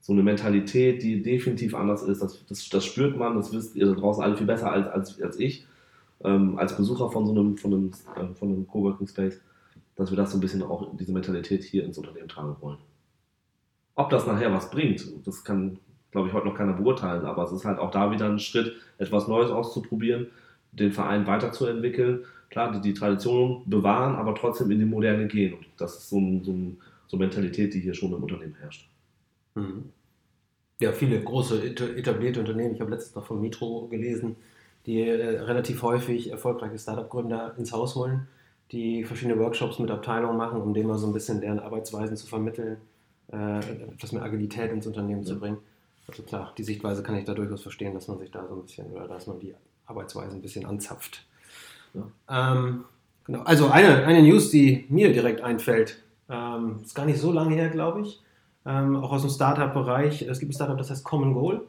so 0.00 0.12
eine 0.12 0.22
Mentalität, 0.22 1.02
die 1.02 1.22
definitiv 1.22 1.74
anders 1.74 2.02
ist. 2.02 2.22
Das, 2.22 2.44
das, 2.46 2.68
das 2.68 2.84
spürt 2.84 3.16
man, 3.16 3.36
das 3.36 3.52
wisst 3.52 3.76
ihr 3.76 3.86
da 3.86 3.92
draußen 3.92 4.22
alle 4.22 4.36
viel 4.36 4.46
besser 4.46 4.72
als, 4.72 4.86
als, 4.88 5.20
als 5.20 5.38
ich, 5.38 5.66
ähm, 6.24 6.58
als 6.58 6.76
Besucher 6.76 7.10
von 7.10 7.26
so 7.26 7.32
einem, 7.32 7.56
von 7.56 7.72
einem, 7.72 7.90
äh, 8.16 8.34
von 8.34 8.48
einem 8.48 8.66
Coworking 8.66 9.08
Space, 9.08 9.40
dass 9.96 10.10
wir 10.10 10.16
das 10.16 10.30
so 10.30 10.38
ein 10.38 10.40
bisschen 10.40 10.62
auch, 10.62 10.96
diese 10.96 11.12
Mentalität 11.12 11.62
hier 11.64 11.84
ins 11.84 11.98
Unternehmen 11.98 12.28
tragen 12.28 12.56
wollen. 12.60 12.78
Ob 13.96 14.08
das 14.10 14.26
nachher 14.26 14.52
was 14.52 14.70
bringt, 14.70 15.06
das 15.26 15.44
kann, 15.44 15.78
glaube 16.12 16.28
ich, 16.28 16.34
heute 16.34 16.46
noch 16.46 16.54
keiner 16.54 16.72
beurteilen, 16.72 17.26
aber 17.26 17.44
es 17.44 17.52
ist 17.52 17.64
halt 17.64 17.78
auch 17.78 17.90
da 17.90 18.10
wieder 18.10 18.26
ein 18.26 18.38
Schritt, 18.38 18.72
etwas 18.96 19.28
Neues 19.28 19.50
auszuprobieren, 19.50 20.28
den 20.72 20.92
Verein 20.92 21.26
weiterzuentwickeln 21.26 22.24
klar, 22.50 22.72
die, 22.72 22.80
die 22.80 22.94
Tradition 22.94 23.62
bewahren, 23.64 24.16
aber 24.16 24.34
trotzdem 24.34 24.70
in 24.70 24.80
die 24.80 24.84
Moderne 24.84 25.26
gehen. 25.26 25.54
Und 25.54 25.66
das 25.78 25.96
ist 25.96 26.10
so, 26.10 26.18
ein, 26.18 26.44
so, 26.44 26.52
ein, 26.52 26.78
so 27.06 27.16
eine 27.16 27.26
Mentalität, 27.26 27.72
die 27.72 27.80
hier 27.80 27.94
schon 27.94 28.12
im 28.12 28.22
Unternehmen 28.22 28.56
herrscht. 28.60 28.88
Mhm. 29.54 29.90
Ja, 30.80 30.92
viele 30.92 31.20
große 31.20 31.62
etablierte 31.96 32.40
Unternehmen. 32.40 32.74
Ich 32.74 32.80
habe 32.80 32.90
letztens 32.90 33.14
noch 33.14 33.26
von 33.26 33.40
Mitro 33.40 33.86
gelesen, 33.88 34.36
die 34.86 35.00
äh, 35.02 35.40
relativ 35.40 35.82
häufig 35.82 36.30
erfolgreiche 36.30 36.78
Startup-Gründer 36.78 37.54
ins 37.58 37.72
Haus 37.72 37.94
holen, 37.94 38.28
die 38.72 39.04
verschiedene 39.04 39.38
Workshops 39.38 39.78
mit 39.78 39.90
Abteilungen 39.90 40.38
machen, 40.38 40.60
um 40.60 40.72
denen 40.72 40.88
mal 40.88 40.98
so 40.98 41.06
ein 41.06 41.12
bisschen 41.12 41.40
deren 41.40 41.58
Arbeitsweisen 41.58 42.16
zu 42.16 42.26
vermitteln, 42.26 42.78
äh, 43.30 43.58
etwas 43.58 44.12
mehr 44.12 44.22
Agilität 44.22 44.72
ins 44.72 44.86
Unternehmen 44.86 45.22
ja. 45.22 45.26
zu 45.26 45.38
bringen. 45.38 45.58
Also 46.08 46.22
klar, 46.22 46.54
die 46.56 46.64
Sichtweise 46.64 47.02
kann 47.02 47.16
ich 47.16 47.24
da 47.24 47.34
durchaus 47.34 47.62
verstehen, 47.62 47.92
dass 47.92 48.08
man 48.08 48.18
sich 48.18 48.30
da 48.30 48.46
so 48.48 48.54
ein 48.54 48.62
bisschen 48.62 48.90
oder 48.90 49.06
dass 49.06 49.26
man 49.26 49.38
die 49.38 49.54
Arbeitsweise 49.90 50.36
ein 50.36 50.42
bisschen 50.42 50.64
anzapft. 50.64 51.26
Ja. 51.94 52.54
Ähm, 52.54 52.84
genau. 53.24 53.42
Also 53.42 53.68
eine, 53.68 54.04
eine 54.06 54.22
News, 54.22 54.50
die 54.50 54.86
mir 54.88 55.12
direkt 55.12 55.42
einfällt, 55.42 56.02
ähm, 56.28 56.78
ist 56.82 56.94
gar 56.94 57.06
nicht 57.06 57.18
so 57.18 57.32
lange 57.32 57.54
her, 57.54 57.68
glaube 57.68 58.02
ich. 58.02 58.22
Ähm, 58.64 58.96
auch 58.96 59.12
aus 59.12 59.22
dem 59.22 59.30
Startup-Bereich. 59.30 60.22
Es 60.22 60.38
gibt 60.38 60.50
ein 60.50 60.54
Startup, 60.54 60.78
das 60.78 60.90
heißt 60.90 61.04
Common 61.04 61.34
Goal. 61.34 61.62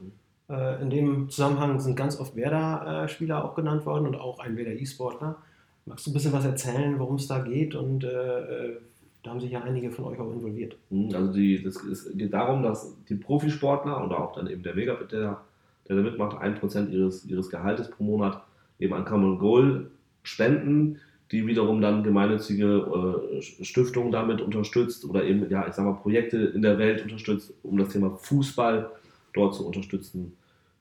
Äh, 0.50 0.82
in 0.82 0.90
dem 0.90 1.30
Zusammenhang 1.30 1.80
sind 1.80 1.96
ganz 1.96 2.20
oft 2.20 2.36
Werder-Spieler 2.36 3.44
auch 3.44 3.56
genannt 3.56 3.86
worden 3.86 4.08
und 4.08 4.16
auch 4.16 4.40
ein 4.40 4.56
Werder 4.56 4.74
E-Sportler. 4.74 5.38
Magst 5.86 6.06
du 6.06 6.12
ein 6.12 6.14
bisschen 6.14 6.34
was 6.34 6.46
erzählen, 6.46 7.00
worum 7.00 7.16
es 7.16 7.28
da 7.28 7.40
geht? 7.40 7.74
Und 7.74 8.04
äh, 8.04 8.78
da 9.24 9.32
haben 9.32 9.40
sich 9.40 9.52
ja 9.52 9.62
einige 9.62 9.92
von 9.92 10.06
euch 10.06 10.20
auch 10.20 10.32
involviert. 10.32 10.78
Mhm, 10.90 11.14
also 11.16 11.34
die, 11.34 11.64
das, 11.64 11.84
es 11.84 12.12
geht 12.16 12.34
darum, 12.34 12.64
dass 12.64 12.96
die 13.08 13.16
Profisportler 13.16 14.04
oder 14.04 14.20
auch 14.20 14.34
dann 14.34 14.48
eben 14.48 14.64
der 14.64 14.76
Megabit, 14.76 15.12
der, 15.12 15.42
der 15.88 15.96
da 15.98 16.02
mitmacht, 16.02 16.38
1% 16.38 16.90
ihres, 16.90 17.26
ihres 17.26 17.50
Gehaltes 17.50 17.90
pro 17.90 18.04
Monat 18.04 18.44
eben 18.80 18.94
an 18.94 19.06
Common 19.06 19.38
Goal 19.40 19.92
spenden, 20.24 21.00
die 21.32 21.48
wiederum 21.48 21.82
dann 21.82 22.04
gemeinnützige 22.04 23.40
äh, 23.40 23.64
Stiftungen 23.64 24.12
damit 24.12 24.42
unterstützt 24.42 25.06
oder 25.06 25.24
eben, 25.24 25.50
ja, 25.50 25.68
ich 25.68 25.74
sag 25.74 25.86
mal, 25.86 25.94
Projekte 25.94 26.38
in 26.38 26.62
der 26.62 26.78
Welt 26.78 27.04
unterstützt, 27.04 27.54
um 27.64 27.78
das 27.78 27.90
Thema 27.90 28.12
Fußball 28.12 28.92
dort 29.34 29.56
zu 29.56 29.66
unterstützen 29.66 30.34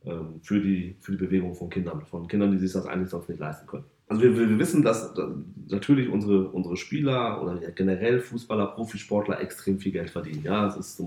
ähm, 0.04 0.40
für, 0.42 0.60
die, 0.60 0.96
für 0.98 1.12
die 1.12 1.18
Bewegung 1.18 1.54
von 1.54 1.70
Kindern, 1.70 2.02
von 2.06 2.26
Kindern, 2.26 2.50
die 2.50 2.58
sich 2.58 2.72
das 2.72 2.86
eigentlich 2.86 3.10
sonst 3.10 3.28
nicht 3.28 3.38
leisten 3.38 3.66
können. 3.66 3.84
Also 4.08 4.22
wir, 4.22 4.36
wir 4.36 4.58
wissen, 4.58 4.82
dass, 4.82 5.14
natürlich 5.68 6.08
unsere, 6.08 6.48
unsere 6.48 6.76
Spieler 6.76 7.40
oder 7.40 7.56
generell 7.70 8.20
Fußballer, 8.20 8.66
Profisportler 8.66 9.40
extrem 9.40 9.78
viel 9.78 9.92
Geld 9.92 10.10
verdienen. 10.10 10.42
Ja, 10.42 10.64
das 10.64 10.76
ist, 10.76 11.00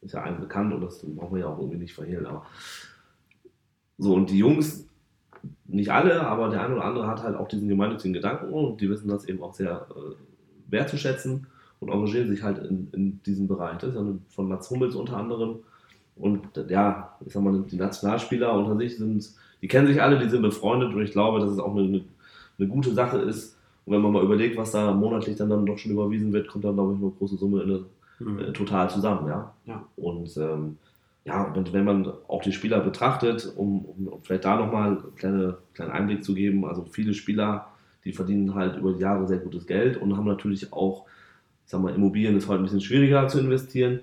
ist 0.00 0.14
ja 0.14 0.22
allen 0.22 0.40
bekannt 0.40 0.74
und 0.74 0.80
das 0.80 1.04
brauchen 1.06 1.36
wir 1.36 1.42
ja 1.42 1.46
auch 1.46 1.58
irgendwie 1.58 1.78
nicht 1.78 1.94
verhehlen. 1.94 2.26
Aber 2.26 2.46
so, 4.00 4.14
und 4.14 4.30
die 4.30 4.38
Jungs 4.38 4.86
nicht 5.66 5.92
alle, 5.92 6.26
aber 6.26 6.48
der 6.48 6.64
eine 6.64 6.74
oder 6.74 6.84
andere 6.84 7.06
hat 7.06 7.22
halt 7.22 7.36
auch 7.36 7.48
diesen 7.48 7.68
gemeinnützigen 7.68 8.14
Gedanken 8.14 8.52
und 8.52 8.80
die 8.80 8.88
wissen 8.88 9.08
das 9.08 9.26
eben 9.26 9.42
auch 9.42 9.52
sehr 9.52 9.86
äh, 9.90 10.72
wertzuschätzen 10.72 11.46
und 11.80 11.90
engagieren 11.90 12.28
sich 12.28 12.42
halt 12.42 12.58
in, 12.58 12.88
in 12.92 13.22
diesem 13.24 13.46
Bereich. 13.46 13.76
Das 13.78 13.90
ist 13.90 13.96
ja 13.96 14.04
von 14.30 14.48
Mats 14.48 14.70
Hummels 14.70 14.94
unter 14.94 15.18
anderem. 15.18 15.56
Und 16.16 16.40
ja, 16.68 17.14
ich 17.24 17.32
sag 17.32 17.42
mal, 17.42 17.62
die 17.62 17.76
Nationalspieler 17.76 18.54
unter 18.54 18.76
sich 18.78 18.96
sind, 18.96 19.30
die 19.60 19.68
kennen 19.68 19.86
sich 19.86 20.00
alle, 20.00 20.18
die 20.18 20.30
sind 20.30 20.42
befreundet 20.42 20.94
und 20.94 21.02
ich 21.02 21.12
glaube, 21.12 21.40
dass 21.40 21.50
es 21.50 21.58
auch 21.58 21.76
eine, 21.76 22.02
eine, 22.58 22.68
gute 22.68 22.92
Sache 22.92 23.18
ist. 23.18 23.56
Und 23.84 23.92
wenn 23.92 24.02
man 24.02 24.12
mal 24.12 24.24
überlegt, 24.24 24.56
was 24.56 24.70
da 24.70 24.92
monatlich 24.92 25.36
dann, 25.36 25.50
dann 25.50 25.66
doch 25.66 25.76
schon 25.76 25.92
überwiesen 25.92 26.32
wird, 26.32 26.48
kommt 26.48 26.64
dann, 26.64 26.74
glaube 26.74 26.94
ich, 26.94 27.02
eine 27.02 27.10
große 27.10 27.36
Summe 27.36 27.62
in 27.62 27.70
eine, 27.70 27.84
mhm. 28.18 28.38
äh, 28.38 28.52
total 28.52 28.88
zusammen. 28.88 29.28
Ja? 29.28 29.52
ja. 29.66 29.84
Und 29.96 30.34
ähm, 30.38 30.78
ja, 31.30 31.54
wenn, 31.54 31.72
wenn 31.72 31.84
man 31.84 32.12
auch 32.28 32.42
die 32.42 32.52
Spieler 32.52 32.80
betrachtet, 32.80 33.52
um, 33.56 33.84
um 33.84 34.22
vielleicht 34.22 34.44
da 34.44 34.56
nochmal 34.56 34.88
einen 34.88 35.14
kleine, 35.16 35.58
kleinen 35.74 35.92
Einblick 35.92 36.24
zu 36.24 36.34
geben, 36.34 36.64
also 36.64 36.84
viele 36.84 37.14
Spieler, 37.14 37.68
die 38.04 38.12
verdienen 38.12 38.54
halt 38.54 38.76
über 38.76 38.92
die 38.92 39.00
Jahre 39.00 39.26
sehr 39.26 39.38
gutes 39.38 39.66
Geld 39.66 39.96
und 39.96 40.16
haben 40.16 40.26
natürlich 40.26 40.72
auch 40.72 41.06
sag 41.70 41.80
mal, 41.80 41.94
Immobilien 41.94 42.36
ist 42.36 42.48
heute 42.48 42.60
ein 42.60 42.64
bisschen 42.64 42.80
schwieriger 42.80 43.28
zu 43.28 43.38
investieren 43.38 44.00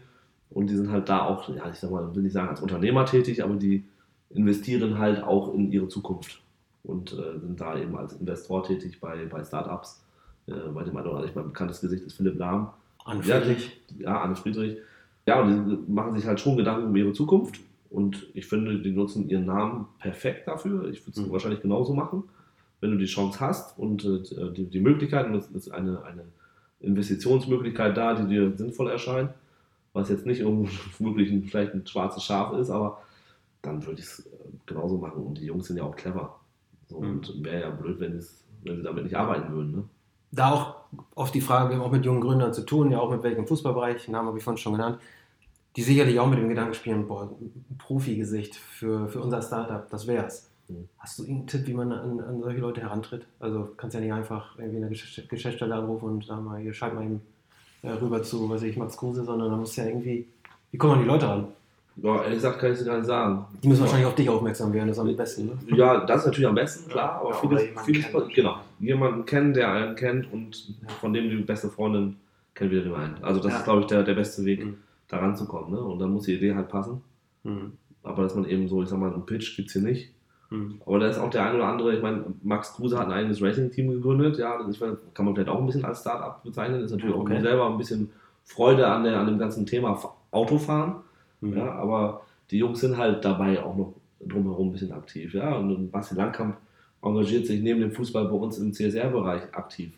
und 0.49 0.69
die 0.69 0.75
sind 0.75 0.89
halt 0.89 1.09
da 1.09 1.25
auch, 1.25 1.49
ja, 1.53 1.69
ich 1.69 1.75
sag 1.75 1.91
mal, 1.91 2.15
will 2.15 2.23
nicht 2.23 2.31
sagen 2.31 2.47
als 2.47 2.61
Unternehmer 2.61 3.05
tätig, 3.05 3.43
aber 3.43 3.55
die 3.55 3.83
investieren 4.29 4.97
halt 4.97 5.21
auch 5.21 5.53
in 5.53 5.71
ihre 5.71 5.89
Zukunft 5.89 6.41
und 6.83 7.11
äh, 7.11 7.39
sind 7.39 7.59
da 7.59 7.77
eben 7.77 7.97
als 7.97 8.13
Investor 8.13 8.63
tätig 8.63 9.01
bei, 9.01 9.25
bei 9.25 9.43
Startups. 9.43 10.01
Äh, 10.47 10.53
bei 10.73 10.83
dem 10.83 10.95
anderen, 10.95 11.29
mein 11.35 11.47
bekanntes 11.47 11.81
Gesicht 11.81 12.05
ist 12.05 12.13
Philipp 12.13 12.39
Lahm. 12.39 12.69
Anne 13.03 13.21
Friedrich. 13.21 13.81
Ja, 13.97 14.11
ja, 14.11 14.21
Anne 14.21 14.35
Friedrich. 14.37 14.77
Ja, 15.27 15.41
und 15.41 15.69
die 15.69 15.91
machen 15.91 16.15
sich 16.15 16.25
halt 16.25 16.39
schon 16.39 16.57
Gedanken 16.57 16.87
um 16.87 16.95
ihre 16.95 17.11
Zukunft 17.11 17.59
und 17.89 18.27
ich 18.33 18.47
finde, 18.47 18.81
die 18.81 18.91
nutzen 18.91 19.29
ihren 19.29 19.45
Namen 19.45 19.87
perfekt 19.99 20.47
dafür. 20.47 20.89
Ich 20.89 21.05
würde 21.05 21.19
es 21.19 21.27
mhm. 21.27 21.31
wahrscheinlich 21.31 21.61
genauso 21.61 21.93
machen, 21.93 22.23
wenn 22.79 22.91
du 22.91 22.97
die 22.97 23.05
Chance 23.05 23.39
hast 23.39 23.77
und 23.77 24.05
äh, 24.05 24.53
die, 24.53 24.69
die 24.69 24.79
Möglichkeit, 24.79 25.27
und 25.27 25.33
das 25.33 25.47
ist 25.47 25.69
eine, 25.69 26.03
eine 26.03 26.23
Investitionsmöglichkeit 26.79 27.97
da, 27.97 28.13
die 28.13 28.27
dir 28.27 28.55
sinnvoll 28.55 28.89
erscheint, 28.89 29.31
was 29.93 30.09
jetzt 30.09 30.25
nicht 30.25 30.41
ein, 30.45 30.67
vielleicht 30.67 31.73
ein 31.73 31.85
schwarzes 31.85 32.23
Schaf 32.23 32.53
ist, 32.53 32.69
aber 32.69 33.01
dann 33.61 33.85
würde 33.85 33.99
ich 33.99 34.05
es 34.05 34.19
äh, 34.19 34.29
genauso 34.65 34.97
machen. 34.97 35.23
Und 35.23 35.39
die 35.39 35.45
Jungs 35.45 35.67
sind 35.67 35.75
ja 35.75 35.83
auch 35.83 35.95
clever. 35.95 36.39
So, 36.87 37.01
mhm. 37.01 37.09
Und 37.09 37.43
wäre 37.43 37.61
ja 37.61 37.69
blöd, 37.69 37.99
wenn, 37.99 38.13
wenn 38.63 38.77
sie 38.77 38.83
damit 38.83 39.03
nicht 39.03 39.17
arbeiten 39.17 39.51
würden. 39.51 39.71
Ne? 39.71 39.83
Da 40.31 40.51
auch 40.51 40.75
oft 41.15 41.33
die 41.33 41.41
Frage, 41.41 41.69
wir 41.69 41.77
haben 41.77 41.83
auch 41.83 41.91
mit 41.91 42.05
jungen 42.05 42.21
Gründern 42.21 42.53
zu 42.53 42.65
tun, 42.65 42.91
ja 42.91 42.99
auch 42.99 43.11
mit 43.11 43.23
welchem 43.23 43.47
Fußballbereich, 43.47 44.07
Namen 44.07 44.27
habe 44.27 44.37
ich 44.37 44.43
vorhin 44.43 44.57
schon 44.57 44.73
genannt, 44.73 44.99
die 45.77 45.83
sicherlich 45.83 46.19
auch 46.19 46.27
mit 46.27 46.39
dem 46.39 46.49
Gedanken 46.49 46.73
spielen, 46.73 47.07
boah, 47.07 47.29
Profi-Gesicht 47.77 48.55
für, 48.55 49.07
für 49.07 49.21
unser 49.21 49.43
Startup, 49.43 49.87
das 49.89 50.07
wäre 50.07 50.25
es. 50.25 50.49
Hast 50.97 51.19
du 51.19 51.25
einen 51.25 51.47
Tipp, 51.47 51.65
wie 51.67 51.73
man 51.73 51.91
an, 51.93 52.19
an, 52.19 52.41
solche 52.41 52.59
Leute 52.59 52.81
herantritt? 52.81 53.25
Also 53.39 53.69
kannst 53.77 53.93
ja 53.93 54.01
nicht 54.01 54.11
einfach 54.11 54.57
irgendwie 54.57 54.83
eine 54.83 54.89
Geschäftsstelle 54.89 55.75
anrufen 55.75 56.05
und 56.09 56.25
sagen 56.25 56.43
mal, 56.43 56.59
hier 56.59 56.73
schalt 56.73 56.95
mal 56.95 57.05
eben 57.05 57.21
äh, 57.83 57.91
rüber 57.91 58.21
zu, 58.21 58.49
weiß 58.49 58.63
ich, 58.63 58.75
Max 58.75 58.97
Kruse, 58.97 59.23
sondern 59.23 59.51
da 59.51 59.55
muss 59.55 59.75
ja 59.75 59.85
irgendwie, 59.85 60.27
wie 60.71 60.77
kommen 60.77 60.99
die 60.99 61.07
Leute 61.07 61.29
ran? 61.29 61.47
Ja, 61.97 62.21
ehrlich 62.23 62.35
gesagt 62.35 62.59
kann 62.59 62.73
ich 62.73 62.79
es 62.79 62.85
gar 62.85 62.97
nicht 62.97 63.05
sagen. 63.05 63.45
Die 63.63 63.67
müssen 63.67 63.81
wahrscheinlich 63.81 64.07
auf 64.07 64.15
dich 64.15 64.29
aufmerksam 64.29 64.73
werden, 64.73 64.87
das 64.89 64.97
ist 64.97 65.01
am 65.01 65.15
besten, 65.15 65.45
ne? 65.45 65.77
Ja, 65.77 66.05
das 66.05 66.21
ist 66.21 66.25
natürlich 66.25 66.47
am 66.47 66.55
besten, 66.55 66.89
klar, 66.89 67.21
aber 67.21 67.29
ja, 67.29 67.35
vieles, 67.35 67.63
vieles 67.85 68.11
kennt. 68.11 68.33
genau, 68.33 68.57
jemanden 68.79 69.25
kennen, 69.25 69.53
der 69.53 69.71
einen 69.71 69.95
kennt 69.95 70.31
und 70.33 70.69
ja. 70.81 70.89
von 70.99 71.13
dem 71.13 71.29
die 71.29 71.37
beste 71.37 71.69
Freundin 71.69 72.17
kennt 72.55 72.71
wieder 72.71 72.81
den 72.81 72.95
einen. 72.95 73.23
Also 73.23 73.39
das 73.39 73.51
ja. 73.51 73.57
ist, 73.59 73.63
glaube 73.63 73.81
ich, 73.81 73.87
der, 73.87 74.03
der 74.03 74.15
beste 74.15 74.43
Weg, 74.43 74.65
mhm. 74.65 74.77
Da 75.07 75.17
ranzukommen, 75.17 75.71
ne? 75.71 75.79
Und 75.79 75.99
dann 75.99 76.11
muss 76.11 76.25
die 76.25 76.35
Idee 76.35 76.55
halt 76.55 76.69
passen. 76.69 77.01
Mhm. 77.43 77.73
Aber 78.03 78.23
dass 78.23 78.35
man 78.35 78.45
eben 78.45 78.67
so, 78.67 78.81
ich 78.81 78.89
sag 78.89 78.99
mal, 78.99 79.13
einen 79.13 79.25
Pitch 79.25 79.55
gibt 79.55 79.67
es 79.67 79.73
hier 79.73 79.81
nicht. 79.81 80.13
Mhm. 80.49 80.81
Aber 80.85 80.99
da 80.99 81.07
ist 81.07 81.17
auch 81.17 81.29
der 81.29 81.45
eine 81.45 81.55
oder 81.55 81.67
andere, 81.67 81.95
ich 81.95 82.01
meine, 82.01 82.25
Max 82.41 82.73
Kruse 82.73 82.97
hat 82.97 83.07
ein 83.07 83.13
eigenes 83.13 83.41
Racing-Team 83.41 83.89
gegründet, 83.89 84.37
ja, 84.37 84.61
das 84.63 84.79
kann 84.79 85.25
man 85.25 85.35
vielleicht 85.35 85.49
auch 85.49 85.59
ein 85.59 85.65
bisschen 85.65 85.85
als 85.85 86.01
Start-up 86.01 86.43
bezeichnen, 86.43 86.81
ist 86.81 86.91
natürlich 86.91 87.15
okay. 87.15 87.37
auch 87.37 87.41
selber 87.41 87.69
ein 87.69 87.77
bisschen 87.77 88.09
Freude 88.43 88.87
an, 88.87 89.03
der, 89.03 89.19
an 89.19 89.27
dem 89.27 89.39
ganzen 89.39 89.65
Thema 89.65 89.99
Autofahren, 90.31 90.95
mhm. 91.41 91.57
ja, 91.57 91.71
aber 91.73 92.21
die 92.49 92.59
Jungs 92.59 92.79
sind 92.79 92.97
halt 92.97 93.25
dabei 93.25 93.61
auch 93.61 93.75
noch 93.75 93.93
drumherum 94.25 94.69
ein 94.69 94.71
bisschen 94.71 94.93
aktiv, 94.93 95.33
ja, 95.33 95.53
und 95.57 95.91
Basti 95.91 96.15
Langkamp 96.15 96.57
engagiert 97.01 97.45
sich 97.45 97.61
neben 97.61 97.81
dem 97.81 97.91
Fußball 97.91 98.25
bei 98.25 98.35
uns 98.35 98.57
im 98.57 98.71
CSR-Bereich 98.71 99.53
aktiv. 99.53 99.91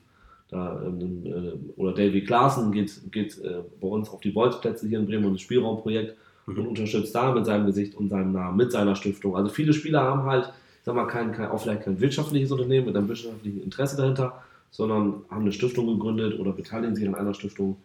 Da, 0.50 0.82
ähm, 0.84 1.26
äh, 1.26 1.80
oder 1.80 1.94
Davy 1.94 2.24
Klaassen 2.24 2.72
geht, 2.72 3.00
geht 3.12 3.38
äh, 3.44 3.62
bei 3.80 3.88
uns 3.88 4.10
auf 4.10 4.20
die 4.20 4.32
Bolzplätze 4.32 4.88
hier 4.88 5.00
in 5.00 5.06
Bremen 5.06 5.26
und 5.26 5.34
das 5.34 5.42
Spielraumprojekt 5.42 6.16
und 6.48 6.58
unterstützt 6.58 7.14
da 7.14 7.32
mit 7.34 7.46
seinem 7.46 7.68
Gesicht 7.68 7.96
und 7.96 8.10
seinem 8.10 8.32
Namen, 8.32 8.58
mit 8.58 8.72
seiner 8.72 8.96
Stiftung. 8.96 9.36
Also 9.36 9.50
viele 9.50 9.74
Spieler 9.74 10.02
haben 10.02 10.24
halt, 10.24 10.46
ich 10.46 10.86
sag 10.86 10.96
mal, 10.96 11.06
kein, 11.06 11.32
kein, 11.32 11.50
auch 11.50 11.62
vielleicht 11.62 11.84
kein 11.84 12.00
wirtschaftliches 12.00 12.52
Unternehmen 12.52 12.88
mit 12.88 12.98
einem 12.98 13.08
wirtschaftlichen 13.08 13.62
Interesse 13.62 13.98
dahinter, 13.98 14.42
sondern 14.72 15.22
haben 15.30 15.42
eine 15.42 15.52
Stiftung 15.52 15.88
gegründet 15.88 16.40
oder 16.40 16.52
beteiligen 16.52 16.96
sich 16.96 17.08
an 17.08 17.16
einer 17.16 17.34
Stiftung, 17.36 17.78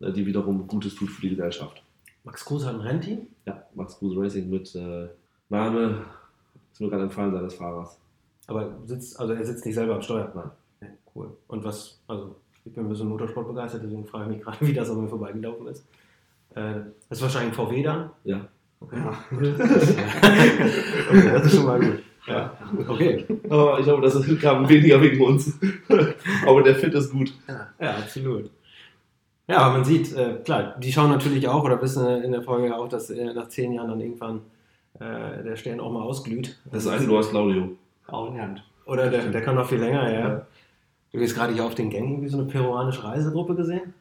äh, 0.00 0.10
die 0.10 0.24
wiederum 0.24 0.66
Gutes 0.66 0.94
tut 0.94 1.10
für 1.10 1.20
die 1.20 1.30
Gesellschaft. 1.30 1.82
Max 2.24 2.44
Kruse 2.44 2.66
hat 2.66 2.74
ein 2.74 2.80
Rennteam? 2.80 3.26
Ja, 3.46 3.62
Max 3.74 3.98
Kruse 3.98 4.18
Racing 4.18 4.48
mit 4.48 4.74
äh, 4.74 5.08
Name, 5.48 6.04
ist 6.72 6.80
mir 6.80 6.88
gerade 6.88 7.04
entfallen 7.04 7.32
seines 7.32 7.54
Fahrers. 7.54 7.98
Aber 8.46 8.76
sitzt, 8.86 9.18
also 9.20 9.32
er 9.32 9.44
sitzt 9.44 9.64
nicht 9.64 9.74
selber 9.74 9.94
am 9.94 10.02
Steuer? 10.02 10.32
Nein. 10.34 10.50
Ja, 11.16 11.22
cool. 11.22 11.36
Und 11.48 11.64
was, 11.64 12.00
also 12.06 12.36
ich 12.64 12.72
bin 12.72 12.84
ein 12.84 12.88
bisschen 12.88 13.08
Motorsport 13.08 13.48
begeistert, 13.48 13.82
deswegen 13.84 14.04
frage 14.04 14.24
ich 14.24 14.36
mich 14.36 14.44
gerade, 14.44 14.58
wie 14.66 14.74
das 14.74 14.90
an 14.90 15.00
mir 15.00 15.08
vorbeigelaufen 15.08 15.66
ist. 15.68 15.86
Äh, 16.54 16.74
das 17.08 17.18
ist 17.18 17.22
wahrscheinlich 17.22 17.58
ein 17.58 17.66
VW 17.66 17.82
dann? 17.82 18.10
Ja. 18.24 18.48
Okay. 18.80 18.96
okay, 19.32 19.54
das 21.32 21.46
ist 21.46 21.56
schon 21.56 21.66
mal 21.66 21.80
gut. 21.80 22.02
Ja. 22.26 22.52
Okay. 22.88 23.24
Aber 23.48 23.78
ich 23.78 23.84
glaube, 23.84 24.02
das 24.02 24.20
kam 24.40 24.68
weniger 24.68 25.00
wegen 25.00 25.22
uns. 25.22 25.58
Aber 26.44 26.62
der 26.62 26.74
Fit 26.74 26.92
ist 26.92 27.12
gut. 27.12 27.32
Ja, 27.46 27.68
ja 27.80 27.90
absolut. 27.96 28.50
Ja, 29.48 29.58
aber 29.58 29.74
man 29.74 29.84
sieht, 29.84 30.12
äh, 30.16 30.40
klar, 30.44 30.74
die 30.78 30.92
schauen 30.92 31.10
natürlich 31.10 31.46
auch 31.46 31.62
oder 31.62 31.80
wissen 31.80 32.04
in 32.24 32.32
der 32.32 32.42
Folge 32.42 32.76
auch, 32.76 32.88
dass 32.88 33.10
äh, 33.10 33.32
nach 33.32 33.48
zehn 33.48 33.72
Jahren 33.72 33.88
dann 33.90 34.00
irgendwann 34.00 34.40
äh, 34.98 35.44
der 35.44 35.54
Stern 35.54 35.78
auch 35.78 35.92
mal 35.92 36.02
ausglüht. 36.02 36.58
Das, 36.72 36.84
ist 36.84 37.06
du 37.06 37.16
hast 37.16 37.30
Claudio. 37.30 37.76
Auch 38.08 38.32
in 38.32 38.40
Hand. 38.40 38.64
Oder 38.86 39.08
der, 39.08 39.30
der 39.30 39.42
kann 39.42 39.54
noch 39.54 39.68
viel 39.68 39.78
länger, 39.78 40.12
ja. 40.12 40.46
Ja. 41.12 41.18
Du 41.18 41.24
hast 41.24 41.34
gerade 41.34 41.52
hier 41.52 41.64
auf 41.64 41.74
den 41.74 41.90
Gängen 41.90 42.10
irgendwie 42.10 42.28
so 42.28 42.38
eine 42.38 42.46
peruanische 42.46 43.04
Reisegruppe 43.04 43.54
gesehen. 43.54 43.94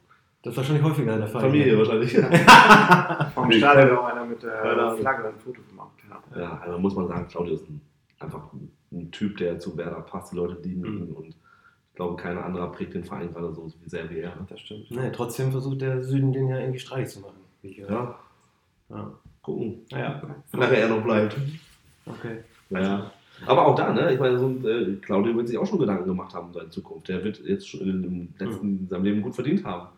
Das 0.46 0.52
ist 0.52 0.58
wahrscheinlich 0.58 0.84
häufiger 0.84 1.18
der 1.18 1.28
Fall. 1.28 1.42
Familie 1.42 1.74
ja. 1.74 1.80
wahrscheinlich. 1.80 2.14
Vom 3.34 3.52
Stadion 3.52 3.98
auch 3.98 4.06
einer 4.06 4.26
mit 4.26 4.44
der 4.44 4.96
Flagge 5.00 5.28
ein 5.30 5.40
Foto 5.40 5.60
gemacht. 5.68 5.98
Ja, 6.08 6.40
ja 6.40 6.58
also 6.60 6.78
muss 6.78 6.96
man 6.96 7.08
sagen, 7.08 7.28
Claudio 7.28 7.56
ist 7.56 7.68
ein, 7.68 7.82
einfach 8.20 8.52
ein, 8.92 9.12
Typ, 9.12 9.38
der 9.38 9.60
zu 9.60 9.76
Werder 9.76 10.02
passt. 10.02 10.32
Die 10.32 10.36
Leute 10.36 10.62
lieben 10.62 10.86
ihn 10.86 11.10
mhm. 11.10 11.16
und 11.16 11.28
ich 11.30 11.36
glaube, 11.96 12.16
keiner 12.16 12.46
anderer 12.46 12.72
prägt 12.72 12.94
den 12.94 13.04
Verein 13.04 13.34
gerade 13.34 13.54
so 13.54 13.72
wie 13.82 13.90
sehr 13.90 14.08
wie 14.10 14.20
er. 14.20 14.34
Das 14.48 14.60
stimmt. 14.60 14.92
Nee, 14.92 15.10
trotzdem 15.12 15.52
versucht 15.52 15.82
der 15.82 16.04
Süden 16.04 16.32
den 16.32 16.48
ja 16.48 16.60
irgendwie 16.60 16.80
streitig 16.80 17.10
zu 17.10 17.22
machen. 17.22 17.38
ja. 17.64 18.16
ja. 18.90 19.12
Gucken. 19.42 19.86
Ja. 19.90 20.22
Nachher 20.54 20.78
er 20.78 20.90
noch 20.90 21.04
bleibt. 21.04 21.36
Okay. 22.06 22.44
Ja. 22.70 23.12
Aber 23.46 23.66
auch 23.66 23.76
da, 23.76 23.94
ne? 23.94 24.14
Ich 24.14 24.20
meine, 24.20 24.38
so, 24.38 24.50
äh, 24.68 24.96
Claudio 25.02 25.36
wird 25.36 25.48
sich 25.48 25.58
auch 25.58 25.66
schon 25.66 25.80
Gedanken 25.80 26.06
gemacht 26.06 26.34
haben 26.34 26.48
um 26.48 26.54
seine 26.54 26.70
Zukunft. 26.70 27.10
Der 27.10 27.24
wird 27.24 27.40
jetzt 27.46 27.68
schon 27.68 27.82
in, 27.82 28.34
letzten, 28.38 28.84
mhm. 28.84 28.88
seinem 28.88 29.04
Leben 29.04 29.22
gut 29.22 29.36
verdient 29.36 29.64
haben. 29.64 29.90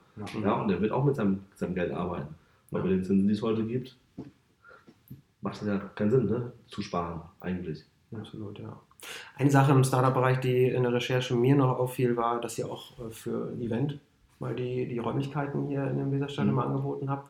Ja, 0.43 0.53
und 0.53 0.67
der 0.67 0.81
wird 0.81 0.91
auch 0.91 1.03
mit 1.03 1.15
seinem, 1.15 1.41
seinem 1.55 1.75
Geld 1.75 1.91
arbeiten. 1.91 2.35
Weil 2.71 2.81
bei 2.81 2.89
den 2.89 3.03
Zinsen, 3.03 3.27
die 3.27 3.33
es 3.33 3.41
heute 3.41 3.63
gibt, 3.63 3.95
macht 5.41 5.61
es 5.61 5.67
ja 5.67 5.77
keinen 5.95 6.11
Sinn, 6.11 6.25
ne? 6.25 6.51
zu 6.67 6.81
sparen, 6.81 7.21
eigentlich. 7.39 7.85
Absolut, 8.15 8.59
ja. 8.59 8.77
Eine 9.35 9.51
Sache 9.51 9.71
im 9.71 9.83
Startup-Bereich, 9.83 10.39
die 10.39 10.65
in 10.65 10.83
der 10.83 10.93
Recherche 10.93 11.35
mir 11.35 11.55
noch 11.55 11.77
auffiel, 11.77 12.17
war, 12.17 12.41
dass 12.41 12.57
ihr 12.57 12.69
auch 12.69 12.97
äh, 12.99 13.11
für 13.11 13.51
ein 13.51 13.61
Event 13.61 13.99
mal 14.39 14.55
die, 14.55 14.87
die 14.87 14.99
Räumlichkeiten 14.99 15.67
hier 15.67 15.85
in 15.87 15.97
dem 15.97 16.11
Weserstadion 16.11 16.53
mhm. 16.53 16.55
mal 16.55 16.67
angeboten 16.67 17.09
habt. 17.09 17.29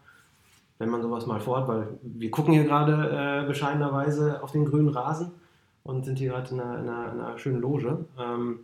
Wenn 0.80 0.90
man 0.90 1.02
sowas 1.02 1.26
mal 1.26 1.40
vorhat, 1.40 1.68
weil 1.68 1.88
wir 2.04 2.30
gucken 2.30 2.54
hier 2.54 2.64
gerade 2.64 3.44
äh, 3.44 3.48
bescheidenerweise 3.48 4.44
auf 4.44 4.52
den 4.52 4.66
grünen 4.66 4.90
Rasen 4.90 5.32
und 5.88 6.06
sind 6.06 6.20
hier 6.20 6.32
gerade 6.32 6.54
in 6.54 6.60
einer, 6.60 6.80
in, 6.80 6.90
einer, 6.90 7.14
in 7.14 7.20
einer, 7.22 7.40
schönen 7.40 7.62
Loge. 7.62 8.06
Ähm, 8.20 8.60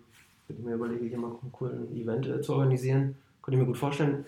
ich 0.50 0.60
mir 0.60 0.76
überlege, 0.76 1.06
hier 1.06 1.18
mal 1.18 1.32
ein 1.32 1.52
cooles 1.52 1.90
Event 1.92 2.28
äh, 2.28 2.42
zu 2.42 2.54
organisieren. 2.54 3.16
Könnte 3.42 3.58
ich 3.58 3.62
mir 3.62 3.66
gut 3.66 3.78
vorstellen. 3.78 4.26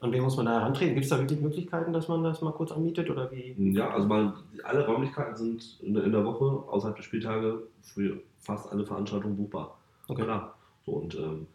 An 0.00 0.12
wen 0.12 0.22
muss 0.22 0.36
man 0.36 0.46
da 0.46 0.52
herantreten? 0.52 0.94
Gibt 0.94 1.04
es 1.04 1.10
da 1.10 1.18
wirklich 1.18 1.40
Möglichkeiten, 1.40 1.92
dass 1.92 2.08
man 2.08 2.24
das 2.24 2.40
mal 2.40 2.52
kurz 2.52 2.72
anmietet 2.72 3.10
oder 3.10 3.30
wie? 3.32 3.54
Ja, 3.72 3.90
also 3.90 4.06
mal, 4.06 4.32
alle 4.62 4.86
Räumlichkeiten 4.86 5.36
sind 5.36 5.78
in 5.82 5.94
der 5.94 6.24
Woche 6.24 6.44
außerhalb 6.70 6.96
der 6.96 7.02
Spieltage 7.02 7.62
für 7.82 8.18
fast 8.38 8.70
alle 8.72 8.86
Veranstaltungen 8.86 9.36
buchbar. 9.36 9.76
Okay. 10.06 10.22
Klar. 10.22 10.54
So, 10.86 10.92
und 10.92 11.14
ähm, 11.16 11.46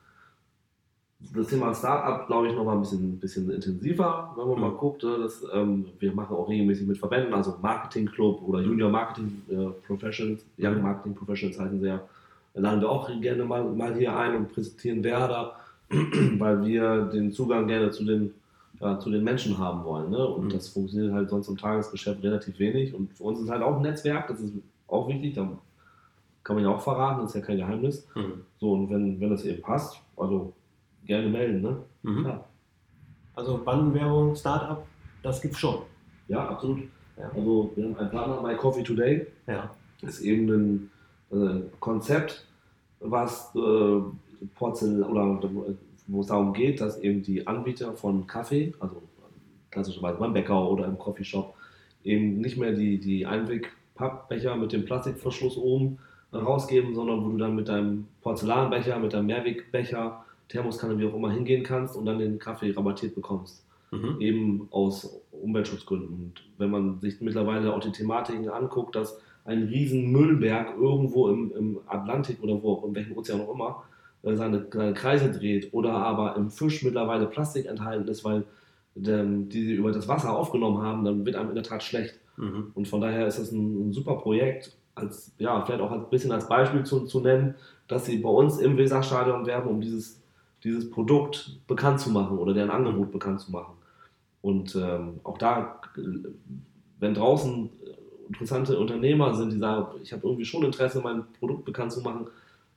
das 1.33 1.47
Thema 1.47 1.73
Startup, 1.73 2.27
glaube 2.27 2.47
ich, 2.47 2.55
noch 2.55 2.65
mal 2.65 2.73
ein 2.73 2.81
bisschen, 2.81 3.19
bisschen 3.19 3.49
intensiver, 3.49 4.33
wenn 4.35 4.47
man 4.47 4.59
mal 4.59 4.71
guckt. 4.71 5.03
Ne, 5.03 5.17
dass, 5.19 5.43
ähm, 5.53 5.85
wir 5.99 6.13
machen 6.13 6.35
auch 6.35 6.49
regelmäßig 6.49 6.87
mit 6.87 6.97
Verbänden, 6.97 7.33
also 7.33 7.55
Marketing 7.61 8.05
Club 8.07 8.41
oder 8.47 8.61
Junior 8.61 8.89
Marketing 8.89 9.41
äh, 9.49 9.69
Professionals, 9.87 10.45
Young 10.57 10.81
Marketing 10.81 11.15
Professionals 11.15 11.59
heißen 11.59 11.79
sie 11.79 11.87
ja. 11.87 12.01
Laden 12.55 12.81
wir 12.81 12.89
auch 12.89 13.09
gerne 13.19 13.45
mal, 13.45 13.63
mal 13.63 13.95
hier 13.95 14.15
ein 14.15 14.35
und 14.35 14.53
präsentieren 14.53 15.03
Werder 15.03 15.55
weil 16.39 16.65
wir 16.65 17.05
den 17.05 17.31
Zugang 17.31 17.67
gerne 17.67 17.91
zu 17.91 18.03
den, 18.03 18.33
ja, 18.79 18.99
zu 18.99 19.09
den 19.09 19.23
Menschen 19.23 19.57
haben 19.57 19.83
wollen. 19.83 20.09
Ne? 20.09 20.25
Und 20.25 20.45
mhm. 20.45 20.49
das 20.49 20.69
funktioniert 20.69 21.13
halt 21.13 21.29
sonst 21.29 21.47
im 21.47 21.57
Tagesgeschäft 21.57 22.23
relativ 22.23 22.59
wenig. 22.59 22.93
Und 22.93 23.13
für 23.13 23.23
uns 23.23 23.39
ist 23.39 23.49
halt 23.49 23.61
auch 23.61 23.75
ein 23.77 23.81
Netzwerk, 23.81 24.27
das 24.27 24.39
ist 24.39 24.53
auch 24.87 25.07
wichtig. 25.07 25.35
Da 25.35 25.49
kann 26.43 26.55
man 26.55 26.65
ja 26.65 26.71
auch 26.71 26.81
verraten, 26.81 27.21
das 27.21 27.31
ist 27.31 27.41
ja 27.41 27.45
kein 27.45 27.57
Geheimnis. 27.57 28.07
Mhm. 28.15 28.41
So, 28.59 28.73
und 28.73 28.89
wenn, 28.89 29.19
wenn 29.19 29.29
das 29.29 29.45
eben 29.45 29.61
passt, 29.61 30.01
also 30.17 30.53
gerne 31.05 31.29
melden, 31.29 31.61
ne? 31.61 31.77
Mhm. 32.03 32.25
Ja. 32.25 32.43
Also 33.35 33.63
Bandenwerbung, 33.63 34.35
Startup, 34.35 34.85
das 35.21 35.41
gibt's 35.41 35.59
schon. 35.59 35.79
Ja, 36.27 36.47
absolut. 36.49 36.79
Ja. 37.17 37.29
Also 37.29 37.71
wir 37.75 37.85
haben 37.85 37.97
einen 37.97 38.11
Partner, 38.11 38.41
My 38.41 38.55
Coffee 38.55 38.83
Today. 38.83 39.27
Ja. 39.47 39.71
Das 40.01 40.19
ist 40.19 40.21
eben 40.21 40.49
ein 40.49 40.91
äh, 41.31 41.61
Konzept, 41.79 42.45
was 42.99 43.53
äh, 43.55 44.01
Porzellan 44.55 45.37
oder 45.37 45.49
wo 46.07 46.21
es 46.21 46.27
darum 46.27 46.53
geht, 46.53 46.81
dass 46.81 46.99
eben 46.99 47.23
die 47.23 47.47
Anbieter 47.47 47.93
von 47.93 48.27
Kaffee, 48.27 48.73
also 48.79 49.01
klassischerweise 49.71 50.19
beim 50.19 50.33
Bäcker 50.33 50.69
oder 50.69 50.85
im 50.85 50.97
Coffeeshop, 50.97 51.55
eben 52.03 52.41
nicht 52.41 52.57
mehr 52.57 52.73
die, 52.73 52.99
die 52.99 53.25
Einweg-Pappbecher 53.25 54.55
mit 54.57 54.73
dem 54.73 54.85
Plastikverschluss 54.85 55.57
oben 55.57 55.99
rausgeben, 56.33 56.95
sondern 56.95 57.23
wo 57.23 57.29
du 57.29 57.37
dann 57.37 57.55
mit 57.55 57.69
deinem 57.69 58.07
Porzellanbecher, 58.21 58.99
mit 58.99 59.13
deinem 59.13 59.27
Mehrwegbecher, 59.27 60.25
Thermoskanne, 60.49 60.97
wie 60.99 61.05
auch 61.05 61.15
immer, 61.15 61.31
hingehen 61.31 61.63
kannst 61.63 61.95
und 61.95 62.05
dann 62.05 62.19
den 62.19 62.39
Kaffee 62.39 62.71
rabattiert 62.71 63.15
bekommst. 63.15 63.65
Mhm. 63.91 64.21
Eben 64.21 64.67
aus 64.71 65.21
Umweltschutzgründen. 65.31 66.09
Und 66.09 66.33
wenn 66.57 66.71
man 66.71 66.99
sich 66.99 67.21
mittlerweile 67.21 67.73
auch 67.73 67.79
die 67.79 67.91
Thematiken 67.91 68.49
anguckt, 68.49 68.95
dass 68.95 69.19
ein 69.45 69.63
riesen 69.63 70.11
Müllberg 70.11 70.77
irgendwo 70.77 71.29
im, 71.29 71.51
im 71.55 71.79
Atlantik 71.85 72.41
oder 72.41 72.61
wo, 72.61 72.83
in 72.87 72.95
welchem 72.95 73.17
Ozean 73.17 73.41
auch 73.41 73.53
immer, 73.53 73.83
äh, 74.23 74.35
seine, 74.35 74.65
seine, 74.71 74.93
Kreise 74.93 75.31
dreht 75.31 75.73
oder 75.73 75.93
aber 75.93 76.35
im 76.37 76.49
Fisch 76.49 76.83
mittlerweile 76.83 77.27
Plastik 77.27 77.65
enthalten 77.65 78.07
ist, 78.07 78.23
weil 78.23 78.45
ähm, 79.05 79.49
die 79.49 79.63
sie 79.63 79.73
über 79.73 79.91
das 79.91 80.07
Wasser 80.07 80.35
aufgenommen 80.35 80.81
haben, 80.81 81.03
dann 81.03 81.25
wird 81.25 81.35
einem 81.35 81.49
in 81.49 81.55
der 81.55 81.63
Tat 81.63 81.83
schlecht. 81.83 82.19
Mhm. 82.37 82.71
Und 82.73 82.87
von 82.87 83.01
daher 83.01 83.27
ist 83.27 83.39
es 83.39 83.51
ein, 83.51 83.89
ein, 83.89 83.91
super 83.91 84.15
Projekt, 84.15 84.75
als, 84.95 85.33
ja, 85.39 85.63
vielleicht 85.65 85.81
auch 85.81 85.91
ein 85.91 86.09
bisschen 86.09 86.31
als 86.31 86.47
Beispiel 86.47 86.83
zu, 86.83 87.05
zu 87.05 87.19
nennen, 87.19 87.55
dass 87.87 88.05
sie 88.05 88.17
bei 88.17 88.29
uns 88.29 88.59
im 88.59 88.77
Weserstadion 88.77 89.45
werben, 89.45 89.69
um 89.69 89.81
dieses, 89.81 90.22
dieses 90.63 90.89
Produkt 90.89 91.59
bekannt 91.67 91.99
zu 91.99 92.09
machen 92.09 92.37
oder 92.37 92.53
deren 92.53 92.69
Angebot 92.69 93.11
bekannt 93.11 93.41
zu 93.41 93.51
machen. 93.51 93.73
Und 94.41 94.75
ähm, 94.75 95.19
auch 95.23 95.37
da, 95.37 95.81
wenn 96.99 97.13
draußen 97.13 97.69
interessante 98.27 98.77
Unternehmer 98.77 99.35
sind, 99.35 99.53
die 99.53 99.57
sagen, 99.57 99.99
ich 100.01 100.13
habe 100.13 100.25
irgendwie 100.25 100.45
schon 100.45 100.63
Interesse, 100.63 101.01
mein 101.01 101.23
Produkt 101.39 101.65
bekannt 101.65 101.91
zu 101.91 102.01
machen, 102.01 102.27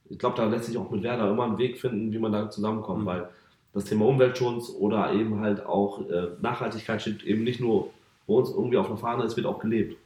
ich 0.08 0.18
glaube, 0.18 0.36
da 0.36 0.46
lässt 0.46 0.66
sich 0.66 0.78
auch 0.78 0.90
mit 0.90 1.02
Werder 1.02 1.30
immer 1.30 1.44
einen 1.44 1.58
Weg 1.58 1.78
finden, 1.78 2.12
wie 2.12 2.18
man 2.18 2.32
da 2.32 2.48
zusammenkommt, 2.50 3.02
mhm. 3.02 3.06
weil 3.06 3.28
das 3.72 3.84
Thema 3.84 4.06
Umweltschutz 4.06 4.70
oder 4.70 5.12
eben 5.12 5.40
halt 5.40 5.66
auch 5.66 6.08
äh, 6.08 6.28
Nachhaltigkeit 6.40 7.02
steht 7.02 7.24
eben 7.24 7.44
nicht 7.44 7.60
nur 7.60 7.90
bei 8.26 8.34
uns 8.34 8.50
irgendwie 8.50 8.78
auf 8.78 8.86
der 8.86 8.96
Fahne, 8.96 9.24
es 9.24 9.36
wird 9.36 9.46
auch 9.46 9.58
gelebt. 9.58 9.96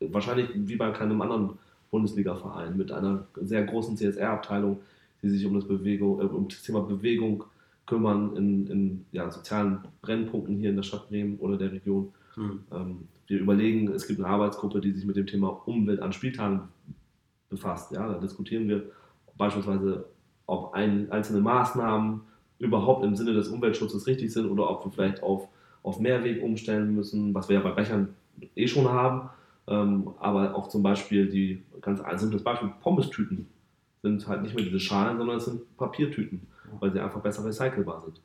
Wahrscheinlich 0.00 0.50
wie 0.54 0.76
bei 0.76 0.90
keinem 0.90 1.20
anderen 1.20 1.58
Bundesliga-Verein 1.90 2.76
mit 2.76 2.92
einer 2.92 3.26
sehr 3.34 3.64
großen 3.64 3.96
CSR-Abteilung, 3.96 4.80
die 5.22 5.30
sich 5.30 5.44
um 5.46 5.54
das, 5.54 5.66
Bewegung, 5.66 6.20
äh, 6.20 6.24
um 6.24 6.48
das 6.48 6.62
Thema 6.62 6.80
Bewegung 6.80 7.44
kümmern 7.86 8.36
in, 8.36 8.66
in 8.66 9.06
ja, 9.12 9.30
sozialen 9.30 9.78
Brennpunkten 10.02 10.58
hier 10.58 10.70
in 10.70 10.76
der 10.76 10.82
Stadt 10.82 11.08
Bremen 11.08 11.38
oder 11.38 11.56
der 11.56 11.72
Region. 11.72 12.12
Mhm. 12.36 12.60
Ähm, 12.72 13.08
wir 13.26 13.40
überlegen, 13.40 13.88
es 13.92 14.06
gibt 14.06 14.20
eine 14.20 14.28
Arbeitsgruppe, 14.28 14.80
die 14.80 14.92
sich 14.92 15.04
mit 15.04 15.16
dem 15.16 15.26
Thema 15.26 15.48
Umwelt 15.66 16.00
an 16.00 16.12
Spieltagen 16.12 16.62
befasst. 17.48 17.92
Ja, 17.92 18.08
da 18.08 18.18
diskutieren 18.18 18.68
wir 18.68 18.84
beispielsweise, 19.36 20.06
ob 20.46 20.74
ein, 20.74 21.10
einzelne 21.10 21.40
Maßnahmen 21.40 22.20
überhaupt 22.58 23.04
im 23.04 23.16
Sinne 23.16 23.32
des 23.32 23.48
Umweltschutzes 23.48 24.06
richtig 24.06 24.32
sind 24.32 24.50
oder 24.50 24.70
ob 24.70 24.84
wir 24.84 24.92
vielleicht 24.92 25.22
auf, 25.22 25.48
auf 25.82 26.00
Mehrweg 26.00 26.42
umstellen 26.42 26.94
müssen, 26.94 27.34
was 27.34 27.48
wir 27.48 27.56
ja 27.56 27.62
bei 27.62 27.72
Bechern 27.72 28.14
eh 28.56 28.66
schon 28.66 28.88
haben. 28.88 29.30
Ähm, 29.66 30.10
aber 30.18 30.54
auch 30.54 30.68
zum 30.68 30.82
Beispiel 30.82 31.28
die 31.28 31.62
ganz 31.80 32.00
simples 32.20 32.42
Beispiel, 32.42 32.70
Pommes-Tüten 32.80 33.46
sind 34.02 34.26
halt 34.26 34.42
nicht 34.42 34.54
mehr 34.54 34.64
diese 34.64 34.80
Schalen, 34.80 35.18
sondern 35.18 35.36
es 35.36 35.44
sind 35.46 35.76
Papiertüten, 35.76 36.46
weil 36.80 36.92
sie 36.92 37.00
einfach 37.00 37.20
besser 37.20 37.44
recycelbar 37.44 38.02
sind. 38.02 38.20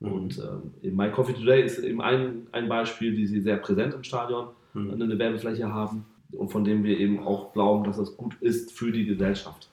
Mhm. 0.00 0.12
Und 0.12 0.38
ähm, 0.82 0.96
My 0.96 1.10
Coffee 1.10 1.34
Today 1.34 1.62
ist 1.62 1.78
eben 1.78 2.00
ein, 2.00 2.46
ein 2.52 2.68
Beispiel, 2.68 3.14
die 3.14 3.26
sie 3.26 3.40
sehr 3.40 3.56
präsent 3.56 3.94
im 3.94 4.04
Stadion 4.04 4.48
mhm. 4.74 4.92
eine 4.92 5.18
Werbefläche 5.18 5.72
haben 5.72 6.04
und 6.32 6.50
von 6.50 6.64
dem 6.64 6.84
wir 6.84 6.98
eben 6.98 7.26
auch 7.26 7.52
glauben, 7.52 7.84
dass 7.84 7.96
das 7.96 8.16
gut 8.16 8.36
ist 8.40 8.72
für 8.72 8.92
die 8.92 9.06
Gesellschaft. 9.06 9.70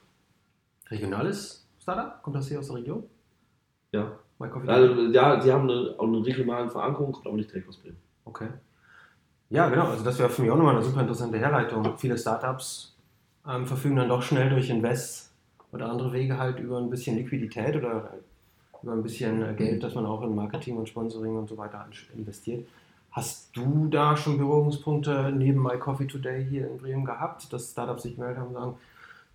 Regionales 0.90 1.68
Startup? 1.80 2.22
Kommt 2.24 2.36
das 2.36 2.48
hier 2.48 2.60
aus 2.60 2.68
der 2.68 2.78
Region? 2.78 3.04
Ja. 3.92 4.20
Also, 4.40 5.12
ja, 5.12 5.38
die 5.38 5.52
haben 5.52 5.70
eine, 5.70 5.96
auch 5.98 6.08
eine 6.08 6.26
regionale 6.26 6.70
Verankerung, 6.70 7.14
kommt 7.14 7.28
aber 7.28 7.38
nicht 7.38 7.50
direkt 7.52 7.70
aus 7.70 7.78
Bremen. 7.78 7.98
Okay. 8.26 8.50
Ja, 9.50 9.70
genau. 9.70 9.88
Also 9.88 10.04
das 10.04 10.20
wäre 10.20 10.30
für 10.30 10.42
mich 10.42 10.52
auch 10.52 10.58
nochmal 10.58 10.76
eine 10.76 10.84
super 10.84 11.02
interessante 11.02 11.38
Herleitung. 11.38 11.98
Viele 11.98 12.18
Startups 12.18 12.98
ähm, 13.48 13.66
verfügen 13.66 13.96
dann 13.96 14.10
doch 14.10 14.22
schnell 14.22 14.50
durch 14.50 14.70
Invest 14.70 15.32
oder 15.72 15.90
andere 15.90 16.14
Wege 16.14 16.38
halt 16.38 16.60
über 16.60 16.78
ein 16.78 16.90
bisschen 16.90 17.18
Liquidität 17.18 17.76
oder 17.76 18.12
über 18.82 18.94
ein 18.94 19.04
bisschen 19.04 19.42
äh, 19.42 19.54
Geld, 19.54 19.84
das 19.84 19.96
man 19.96 20.06
auch 20.06 20.22
in 20.22 20.36
Marketing 20.36 20.78
und 20.78 20.88
Sponsoring 20.88 21.38
und 21.38 21.50
so 21.50 21.58
weiter 21.58 21.86
investiert. 22.16 22.66
Hast 23.12 23.56
du 23.56 23.88
da 23.88 24.18
schon 24.18 24.38
Berührungspunkte 24.38 25.32
neben 25.36 25.64
My 25.64 25.78
Coffee 25.78 26.06
Today 26.06 26.46
hier 26.46 26.68
in 26.68 26.78
Bremen 26.78 27.06
gehabt, 27.06 27.52
dass 27.54 27.72
Startups 27.72 28.04
sich 28.04 28.18
melden 28.18 28.42
und 28.42 28.54
sagen, 28.54 28.76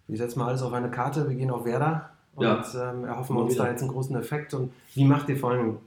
wir 0.06 0.18
setzen 0.18 0.38
mal 0.38 0.48
alles 0.48 0.62
auf 0.62 0.72
eine 0.72 0.90
Karte, 0.90 1.28
wir 1.28 1.34
gehen 1.34 1.50
auf 1.50 1.64
Werder 1.64 2.10
und 2.34 2.44
ja. 2.44 2.90
ähm, 2.90 3.04
erhoffen 3.04 3.36
uns 3.36 3.56
da 3.56 3.68
jetzt 3.68 3.80
einen 3.80 3.90
großen 3.90 4.14
Effekt. 4.16 4.52
Und 4.54 4.72
wie 4.94 5.04
macht 5.04 5.28
ihr 5.28 5.36
vor 5.36 5.52
allem, 5.52 5.78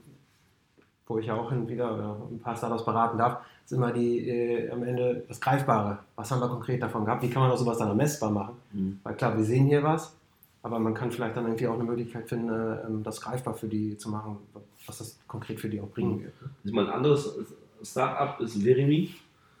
wo 1.06 1.18
ich 1.18 1.26
ja 1.26 1.34
auch 1.34 1.50
hin 1.50 1.68
wieder 1.68 2.16
ein 2.30 2.40
paar 2.40 2.56
Startups 2.56 2.84
beraten 2.84 3.18
darf, 3.18 3.38
ist 3.64 3.72
immer 3.72 3.92
die 3.92 4.28
äh, 4.28 4.70
am 4.70 4.82
Ende 4.82 5.24
das 5.28 5.40
Greifbare. 5.40 5.98
Was 6.16 6.30
haben 6.30 6.40
wir 6.40 6.48
konkret 6.48 6.82
davon 6.82 7.04
gehabt? 7.04 7.22
Wie 7.22 7.30
kann 7.30 7.42
man 7.42 7.50
auch 7.50 7.56
sowas 7.56 7.78
dann 7.78 7.96
messbar 7.96 8.30
machen? 8.30 8.56
Mhm. 8.72 9.00
Weil 9.02 9.14
klar, 9.14 9.36
wir 9.36 9.44
sehen 9.44 9.66
hier 9.66 9.82
was, 9.82 10.14
aber 10.64 10.78
man 10.78 10.94
kann 10.94 11.12
vielleicht 11.12 11.36
dann 11.36 11.44
irgendwie 11.44 11.66
auch 11.66 11.74
eine 11.74 11.84
Möglichkeit 11.84 12.26
finden, 12.26 12.48
äh, 12.48 12.78
das 13.04 13.20
greifbar 13.20 13.52
für 13.52 13.68
die 13.68 13.98
zu 13.98 14.08
machen, 14.08 14.38
was 14.86 14.98
das 14.98 15.20
konkret 15.28 15.60
für 15.60 15.68
die 15.68 15.78
auch 15.80 15.90
bringen 15.90 16.16
mhm. 16.16 16.22
wird. 16.22 16.34
Ich 16.64 16.72
meine, 16.72 16.88
ein 16.88 16.94
anderes 16.94 17.38
Startup 17.82 18.40
ist 18.40 18.64
Verimi, 18.64 19.14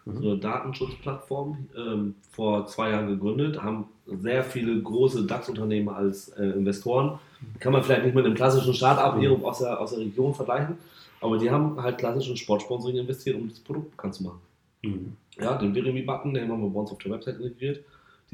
mhm. 0.06 0.22
so 0.22 0.30
eine 0.30 0.38
Datenschutzplattform, 0.38 1.68
ähm, 1.76 2.14
vor 2.30 2.66
zwei 2.66 2.90
Jahren 2.90 3.08
gegründet, 3.08 3.62
haben 3.62 3.88
sehr 4.06 4.42
viele 4.42 4.80
große 4.80 5.26
DAX-Unternehmen 5.26 5.90
als 5.90 6.30
äh, 6.30 6.42
Investoren. 6.42 7.18
Kann 7.60 7.74
man 7.74 7.82
vielleicht 7.82 8.04
nicht 8.04 8.14
mit 8.14 8.24
einem 8.24 8.34
klassischen 8.34 8.72
Start-up 8.72 9.18
hier 9.18 9.30
aus 9.44 9.58
der, 9.58 9.78
aus 9.78 9.90
der 9.90 10.00
Region 10.00 10.34
vergleichen, 10.34 10.78
aber 11.20 11.36
die 11.36 11.50
haben 11.50 11.82
halt 11.82 11.98
klassischen 11.98 12.38
Sportsponsoring 12.38 12.96
investiert, 12.96 13.36
um 13.36 13.50
das 13.50 13.60
Produkt 13.60 13.90
bekannt 13.90 14.14
zu 14.14 14.22
machen. 14.22 14.40
Mhm. 14.80 15.16
Ja, 15.38 15.54
den 15.58 15.74
Verimi-Button, 15.74 16.32
den 16.32 16.50
haben 16.50 16.62
wir 16.62 16.70
bei 16.70 16.80
uns 16.80 16.92
auf 16.92 16.98
der 16.98 17.12
Website 17.12 17.40
integriert. 17.40 17.84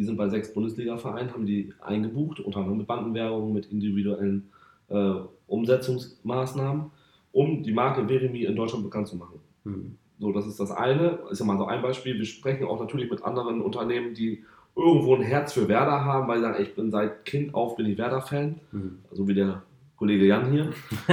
Die 0.00 0.06
sind 0.06 0.16
bei 0.16 0.30
sechs 0.30 0.54
Bundesliga-Vereinen, 0.54 1.34
haben 1.34 1.44
die 1.44 1.74
eingebucht, 1.78 2.40
unter 2.40 2.60
anderem 2.60 2.78
mit 2.78 2.86
Bandenwerbung, 2.86 3.52
mit 3.52 3.66
individuellen 3.66 4.48
äh, 4.88 5.12
Umsetzungsmaßnahmen, 5.46 6.86
um 7.32 7.62
die 7.62 7.72
Marke 7.74 8.08
Verimi 8.08 8.44
in 8.44 8.56
Deutschland 8.56 8.82
bekannt 8.82 9.08
zu 9.08 9.16
machen. 9.16 9.40
Mhm. 9.64 9.98
So, 10.18 10.32
das 10.32 10.46
ist 10.46 10.58
das 10.58 10.70
eine. 10.70 11.18
Ist 11.30 11.40
ja 11.40 11.44
mal 11.44 11.58
so 11.58 11.66
ein 11.66 11.82
Beispiel. 11.82 12.16
Wir 12.16 12.24
sprechen 12.24 12.64
auch 12.64 12.80
natürlich 12.80 13.10
mit 13.10 13.22
anderen 13.24 13.60
Unternehmen, 13.60 14.14
die 14.14 14.42
irgendwo 14.74 15.14
ein 15.14 15.20
Herz 15.20 15.52
für 15.52 15.68
Werder 15.68 16.02
haben, 16.02 16.28
weil 16.28 16.38
sie 16.38 16.44
sagen, 16.44 16.62
ich 16.62 16.74
bin 16.74 16.90
seit 16.90 17.26
Kind 17.26 17.54
auf 17.54 17.76
bin 17.76 17.84
ich 17.84 17.98
Werder-Fan, 17.98 18.58
mhm. 18.72 19.00
so 19.12 19.28
wie 19.28 19.34
der 19.34 19.64
Kollege 19.98 20.24
Jan 20.24 20.50
hier. 20.50 20.72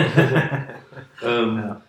ähm, 1.25 1.57
ja. 1.57 1.81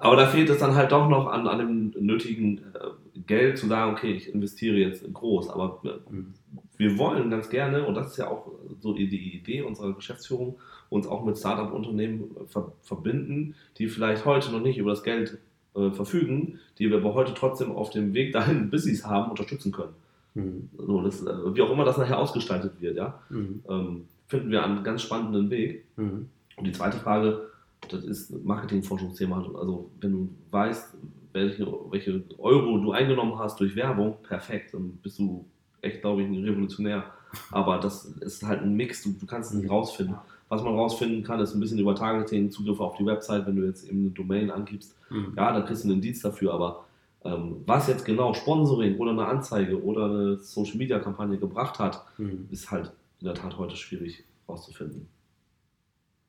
Aber 0.00 0.16
da 0.16 0.26
fehlt 0.26 0.50
es 0.50 0.58
dann 0.58 0.74
halt 0.74 0.90
doch 0.90 1.08
noch 1.08 1.28
an, 1.28 1.46
an 1.46 1.58
dem 1.60 2.04
nötigen 2.04 2.58
äh, 2.74 2.88
Geld 3.26 3.58
zu 3.58 3.66
sagen, 3.66 3.92
okay, 3.92 4.12
ich 4.12 4.32
investiere 4.32 4.76
jetzt 4.76 5.04
groß. 5.12 5.50
Aber 5.50 5.80
mhm. 6.10 6.34
wir 6.76 6.98
wollen 6.98 7.30
ganz 7.30 7.50
gerne, 7.50 7.86
und 7.86 7.94
das 7.94 8.12
ist 8.12 8.16
ja 8.18 8.28
auch 8.28 8.50
so 8.80 8.92
die, 8.92 9.04
Idee 9.04 9.62
unserer 9.62 9.94
Geschäftsführung, 9.94 10.58
uns 10.88 11.06
auch 11.06 11.24
mit 11.24 11.38
Startup-Unternehmen 11.38 12.30
ver 12.48 12.72
verbinden, 12.82 13.54
die 13.78 13.88
vielleicht 13.88 14.24
heute 14.24 14.50
noch 14.52 14.60
nicht 14.60 14.78
über 14.78 14.90
das 14.90 15.02
Geld 15.02 15.38
äh, 15.74 15.90
verfügen, 15.90 16.58
die 16.78 16.90
wir 16.90 16.98
aber 16.98 17.14
heute 17.14 17.34
trotzdem 17.34 17.72
auf 17.72 17.90
dem 17.90 18.14
Weg 18.14 18.32
dahin, 18.32 18.70
bis 18.70 18.84
sie 18.84 18.92
es 18.92 19.06
haben, 19.06 19.30
unterstützen 19.30 19.72
können. 19.72 19.94
Mhm. 20.34 20.68
So, 20.78 21.02
das, 21.02 21.22
äh, 21.22 21.54
wie 21.54 21.62
auch 21.62 21.70
immer 21.70 21.84
das 21.84 21.98
nachher 21.98 22.18
ausgestaltet 22.18 22.80
wird, 22.80 22.96
ja, 22.96 23.20
mhm. 23.28 23.62
ähm, 23.68 24.04
finden 24.26 24.50
wir 24.50 24.64
einen 24.64 24.84
ganz 24.84 25.02
spannenden 25.02 25.50
Weg. 25.50 25.84
Mhm. 25.96 26.28
Und 26.56 26.66
die 26.66 26.72
zweite 26.72 26.98
Frage, 26.98 27.50
das 27.88 28.04
ist 28.04 28.44
Marketingforschungsthema. 28.44 29.38
Also 29.38 29.90
wenn 30.00 30.12
du 30.12 30.28
weißt, 30.50 30.94
welche, 31.32 31.66
welche 31.90 32.22
Euro 32.38 32.78
du 32.78 32.92
eingenommen 32.92 33.38
hast 33.38 33.60
durch 33.60 33.76
Werbung, 33.76 34.16
perfekt, 34.22 34.74
dann 34.74 34.98
bist 35.02 35.18
du 35.18 35.44
echt, 35.82 36.00
glaube 36.00 36.22
ich, 36.22 36.28
ein 36.28 36.44
Revolutionär. 36.44 37.04
Aber 37.50 37.78
das 37.78 38.04
ist 38.04 38.42
halt 38.42 38.62
ein 38.62 38.74
Mix, 38.74 39.02
du, 39.02 39.12
du 39.12 39.26
kannst 39.26 39.50
es 39.50 39.56
nicht 39.56 39.66
mhm. 39.66 39.72
rausfinden. 39.72 40.16
Was 40.48 40.62
man 40.64 40.74
rausfinden 40.74 41.22
kann, 41.22 41.38
ist 41.38 41.54
ein 41.54 41.60
bisschen 41.60 41.78
über 41.78 41.94
Targeting, 41.94 42.50
Zugriff 42.50 42.80
auf 42.80 42.96
die 42.96 43.06
Website, 43.06 43.46
wenn 43.46 43.56
du 43.56 43.64
jetzt 43.64 43.88
eben 43.88 44.00
eine 44.00 44.10
Domain 44.10 44.50
angibst. 44.50 44.96
Mhm. 45.08 45.34
Ja, 45.36 45.52
da 45.52 45.60
kriegst 45.60 45.84
du 45.84 45.90
einen 45.90 46.00
Dienst 46.00 46.24
dafür, 46.24 46.52
aber 46.52 46.84
ähm, 47.24 47.62
was 47.66 47.86
jetzt 47.86 48.04
genau 48.04 48.34
Sponsoring 48.34 48.96
oder 48.98 49.12
eine 49.12 49.26
Anzeige 49.26 49.82
oder 49.82 50.06
eine 50.06 50.38
Social 50.38 50.76
Media 50.76 50.98
Kampagne 50.98 51.38
gebracht 51.38 51.78
hat, 51.78 52.04
mhm. 52.18 52.48
ist 52.50 52.70
halt 52.70 52.92
in 53.20 53.26
der 53.26 53.34
Tat 53.34 53.58
heute 53.58 53.76
schwierig 53.76 54.24
rauszufinden. 54.48 55.08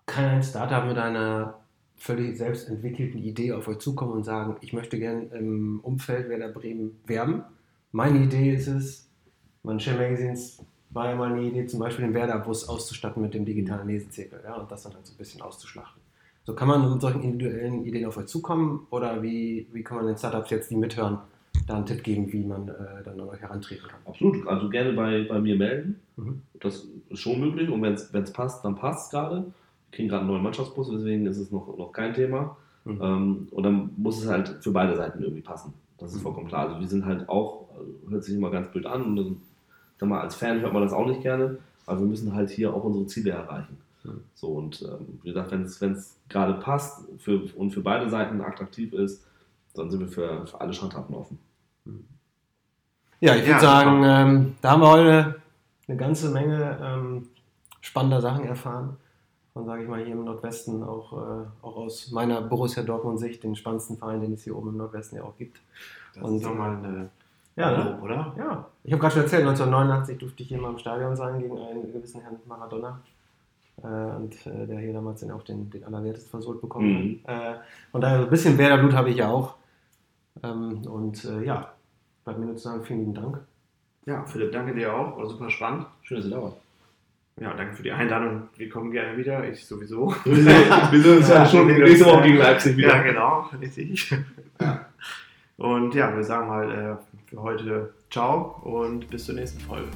Kann 0.05 0.25
ein 0.25 0.43
Startup 0.43 0.85
mit 0.85 0.97
einer 0.97 1.60
völlig 2.01 2.37
selbst 2.37 2.67
entwickelten 2.67 3.19
Idee 3.19 3.53
auf 3.53 3.67
euch 3.67 3.79
zukommen 3.79 4.13
und 4.13 4.23
sagen, 4.23 4.57
ich 4.61 4.73
möchte 4.73 4.97
gerne 4.99 5.25
im 5.33 5.79
Umfeld 5.81 6.29
Werder 6.29 6.49
Bremen 6.49 6.99
werben? 7.05 7.43
Meine 7.91 8.23
Idee 8.23 8.53
ist 8.53 8.67
es, 8.67 9.11
Manche 9.63 9.93
Magazines 9.93 10.63
war 10.89 11.09
ja 11.09 11.15
mal 11.15 11.31
eine 11.31 11.43
Idee, 11.43 11.65
zum 11.67 11.79
Beispiel 11.79 12.05
den 12.05 12.13
Werder-Bus 12.13 12.67
auszustatten 12.67 13.21
mit 13.21 13.33
dem 13.33 13.45
digitalen 13.45 13.87
Lesezirkel 13.87 14.41
ja, 14.43 14.55
und 14.55 14.71
das 14.71 14.83
dann 14.83 14.93
halt 14.93 15.05
so 15.05 15.13
ein 15.13 15.17
bisschen 15.17 15.41
auszuschlachten. 15.41 16.01
So 16.43 16.55
kann 16.55 16.67
man 16.67 16.91
mit 16.91 17.01
solchen 17.01 17.21
individuellen 17.21 17.85
Ideen 17.85 18.07
auf 18.07 18.17
euch 18.17 18.25
zukommen 18.25 18.87
oder 18.89 19.21
wie, 19.21 19.67
wie 19.71 19.83
kann 19.83 19.97
man 19.97 20.07
den 20.07 20.17
Startups 20.17 20.49
jetzt, 20.49 20.71
die 20.71 20.75
mithören, 20.75 21.19
da 21.67 21.75
einen 21.75 21.85
Tipp 21.85 22.03
geben, 22.03 22.33
wie 22.33 22.43
man 22.43 22.67
äh, 22.67 23.03
dann 23.05 23.19
an 23.19 23.29
euch 23.29 23.39
herantreten 23.39 23.87
kann? 23.87 23.99
Absolut, 24.05 24.47
also 24.47 24.67
gerne 24.67 24.93
bei, 24.93 25.23
bei 25.29 25.39
mir 25.39 25.55
melden. 25.55 25.99
Mhm. 26.17 26.41
Das 26.59 26.87
ist 27.09 27.19
schon 27.19 27.39
möglich 27.39 27.69
und 27.69 27.83
wenn 27.83 27.93
es 27.93 28.33
passt, 28.33 28.65
dann 28.65 28.75
passt 28.75 29.05
es 29.05 29.11
gerade. 29.11 29.53
Wir 29.91 29.97
kriegen 29.97 30.09
gerade 30.09 30.21
einen 30.21 30.31
neuen 30.31 30.43
Mannschaftsbus, 30.43 30.89
deswegen 30.89 31.25
ist 31.25 31.37
es 31.37 31.51
noch, 31.51 31.77
noch 31.77 31.91
kein 31.91 32.13
Thema. 32.13 32.55
Mhm. 32.85 33.01
Ähm, 33.01 33.47
und 33.51 33.63
dann 33.63 33.91
muss 33.97 34.23
es 34.23 34.29
halt 34.29 34.57
für 34.61 34.71
beide 34.71 34.95
Seiten 34.95 35.21
irgendwie 35.21 35.41
passen. 35.41 35.73
Das 35.97 36.11
ist 36.11 36.19
mhm. 36.19 36.23
vollkommen 36.23 36.47
klar. 36.47 36.67
Also 36.67 36.79
wir 36.79 36.87
sind 36.87 37.05
halt 37.05 37.27
auch, 37.27 37.67
äh, 37.75 38.09
hört 38.09 38.23
sich 38.23 38.35
immer 38.35 38.49
ganz 38.49 38.71
blöd 38.71 38.85
an 38.85 39.03
und 39.03 39.15
dann, 39.17 39.37
sag 39.99 40.07
mal, 40.07 40.21
als 40.21 40.35
Fan 40.35 40.61
hört 40.61 40.71
man 40.71 40.81
das 40.81 40.93
auch 40.93 41.05
nicht 41.05 41.21
gerne, 41.21 41.57
aber 41.85 41.99
wir 41.99 42.07
müssen 42.07 42.33
halt 42.33 42.49
hier 42.49 42.73
auch 42.73 42.83
unsere 42.85 43.05
Ziele 43.07 43.31
erreichen. 43.31 43.77
Mhm. 44.03 44.21
So 44.33 44.47
und 44.47 44.81
ähm, 44.81 45.19
wie 45.23 45.29
gesagt, 45.29 45.51
wenn 45.51 45.63
es 45.63 46.17
gerade 46.29 46.53
passt 46.53 47.05
für, 47.17 47.41
und 47.55 47.71
für 47.71 47.81
beide 47.81 48.09
Seiten 48.09 48.39
attraktiv 48.39 48.93
ist, 48.93 49.25
dann 49.73 49.91
sind 49.91 49.99
wir 49.99 50.07
für, 50.07 50.47
für 50.47 50.61
alle 50.61 50.73
Schandtaten 50.73 51.13
offen. 51.13 51.37
Mhm. 51.83 52.05
Ja, 53.19 53.35
ich 53.35 53.41
würde 53.41 53.51
ja, 53.51 53.59
sagen, 53.59 54.03
ähm, 54.03 54.55
da 54.61 54.71
haben 54.71 54.81
wir 54.81 54.89
heute 54.89 55.41
eine 55.87 55.97
ganze 55.97 56.29
Menge 56.31 56.79
ähm, 56.81 57.27
spannender 57.81 58.21
Sachen 58.21 58.45
erfahren 58.45 58.97
von, 59.53 59.65
sage 59.65 59.83
ich 59.83 59.89
mal, 59.89 60.03
hier 60.03 60.13
im 60.13 60.23
Nordwesten, 60.23 60.83
auch, 60.83 61.13
äh, 61.13 61.45
auch 61.61 61.75
aus 61.75 62.11
meiner 62.11 62.41
Borussia 62.41 62.83
Dortmund-Sicht, 62.83 63.43
den 63.43 63.55
spannendsten 63.55 63.97
Verein, 63.97 64.21
den 64.21 64.33
es 64.33 64.43
hier 64.43 64.57
oben 64.57 64.69
im 64.69 64.77
Nordwesten 64.77 65.17
ja 65.17 65.23
auch 65.23 65.37
gibt. 65.37 65.59
Das 66.15 66.23
und, 66.23 66.37
ist 66.37 66.43
nochmal 66.43 66.77
eine 66.77 67.09
ja, 67.55 67.83
ne? 67.83 67.99
oder? 68.01 68.33
Ja. 68.37 68.67
Ich 68.83 68.91
habe 68.93 69.01
gerade 69.01 69.13
schon 69.13 69.23
erzählt, 69.23 69.41
1989 69.41 70.17
durfte 70.17 70.43
ich 70.43 70.49
hier 70.49 70.59
mal 70.59 70.71
im 70.71 70.77
Stadion 70.77 71.15
sein 71.15 71.39
gegen 71.39 71.57
einen 71.57 71.91
gewissen 71.91 72.21
Herrn 72.21 72.37
Maradona. 72.47 73.01
Äh, 73.83 73.87
und 73.87 74.45
äh, 74.45 74.67
der 74.67 74.79
hier 74.79 74.93
damals 74.93 75.19
den, 75.19 75.31
auch 75.31 75.43
den, 75.43 75.69
den 75.69 75.83
Allerwertesten 75.83 76.29
versohlt 76.29 76.61
bekommen 76.61 77.21
mhm. 77.23 77.27
hat. 77.27 77.57
Äh, 77.57 77.59
und 77.91 78.01
daher 78.01 78.19
ein 78.19 78.29
bisschen 78.29 78.57
Werderblut 78.57 78.93
habe 78.93 79.09
ich 79.09 79.17
ja 79.17 79.29
auch. 79.29 79.55
Ähm, 80.43 80.81
und 80.87 81.25
äh, 81.25 81.43
ja, 81.43 81.73
bleibt 82.23 82.39
mir 82.39 82.45
nur 82.45 82.55
zu 82.55 82.63
sagen, 82.63 82.83
vielen 82.83 82.99
lieben 82.99 83.13
Dank. 83.13 83.39
Ja, 84.05 84.25
Philipp, 84.25 84.51
danke 84.51 84.73
dir 84.73 84.93
auch. 84.93 85.17
War 85.17 85.27
super 85.27 85.49
spannend. 85.49 85.87
Schön, 86.03 86.17
dass 86.17 86.25
ihr 86.25 86.31
da 86.31 86.41
wart. 86.41 86.57
Ja, 87.41 87.55
danke 87.55 87.73
für 87.73 87.81
die 87.81 87.91
Einladung. 87.91 88.43
Wir 88.55 88.69
kommen 88.69 88.91
gerne 88.91 89.17
wieder. 89.17 89.43
Ich 89.49 89.65
sowieso. 89.65 90.13
Wir 90.25 90.43
sehen 90.43 91.17
uns 91.17 91.27
ja, 91.29 91.43
schon 91.43 91.65
nächste 91.65 92.05
Woche 92.05 92.21
gegen 92.21 92.37
Leipzig 92.37 92.77
wieder. 92.77 92.89
Ja, 92.89 93.01
genau. 93.01 93.49
Richtig. 93.59 94.13
Ja. 94.59 94.85
Und 95.57 95.95
ja, 95.95 96.15
wir 96.15 96.23
sagen 96.23 96.47
mal 96.47 96.71
äh, 96.71 97.29
für 97.29 97.41
heute 97.41 97.93
Ciao 98.11 98.61
und 98.61 99.09
bis 99.09 99.25
zur 99.25 99.33
nächsten 99.33 99.59
Folge. 99.61 99.87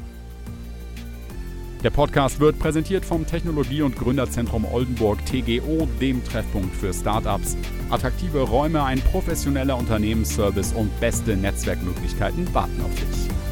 Der 1.84 1.92
Podcast 1.92 2.40
wird 2.40 2.58
präsentiert 2.58 3.06
vom 3.06 3.28
Technologie- 3.28 3.84
und 3.84 3.96
Gründerzentrum 3.96 4.66
Oldenburg 4.66 5.24
TGO, 5.28 5.88
dem 6.02 6.24
Treffpunkt 6.24 6.76
für 6.76 6.92
Startups. 6.92 7.56
Attraktive 7.92 8.40
Räume, 8.40 8.84
ein 8.84 9.00
professioneller 9.02 9.78
Unternehmensservice 9.78 10.74
und 10.74 11.00
beste 11.00 11.38
Netzwerkmöglichkeiten 11.38 12.52
warten 12.56 12.82
auf 12.82 12.96
dich. 12.96 13.45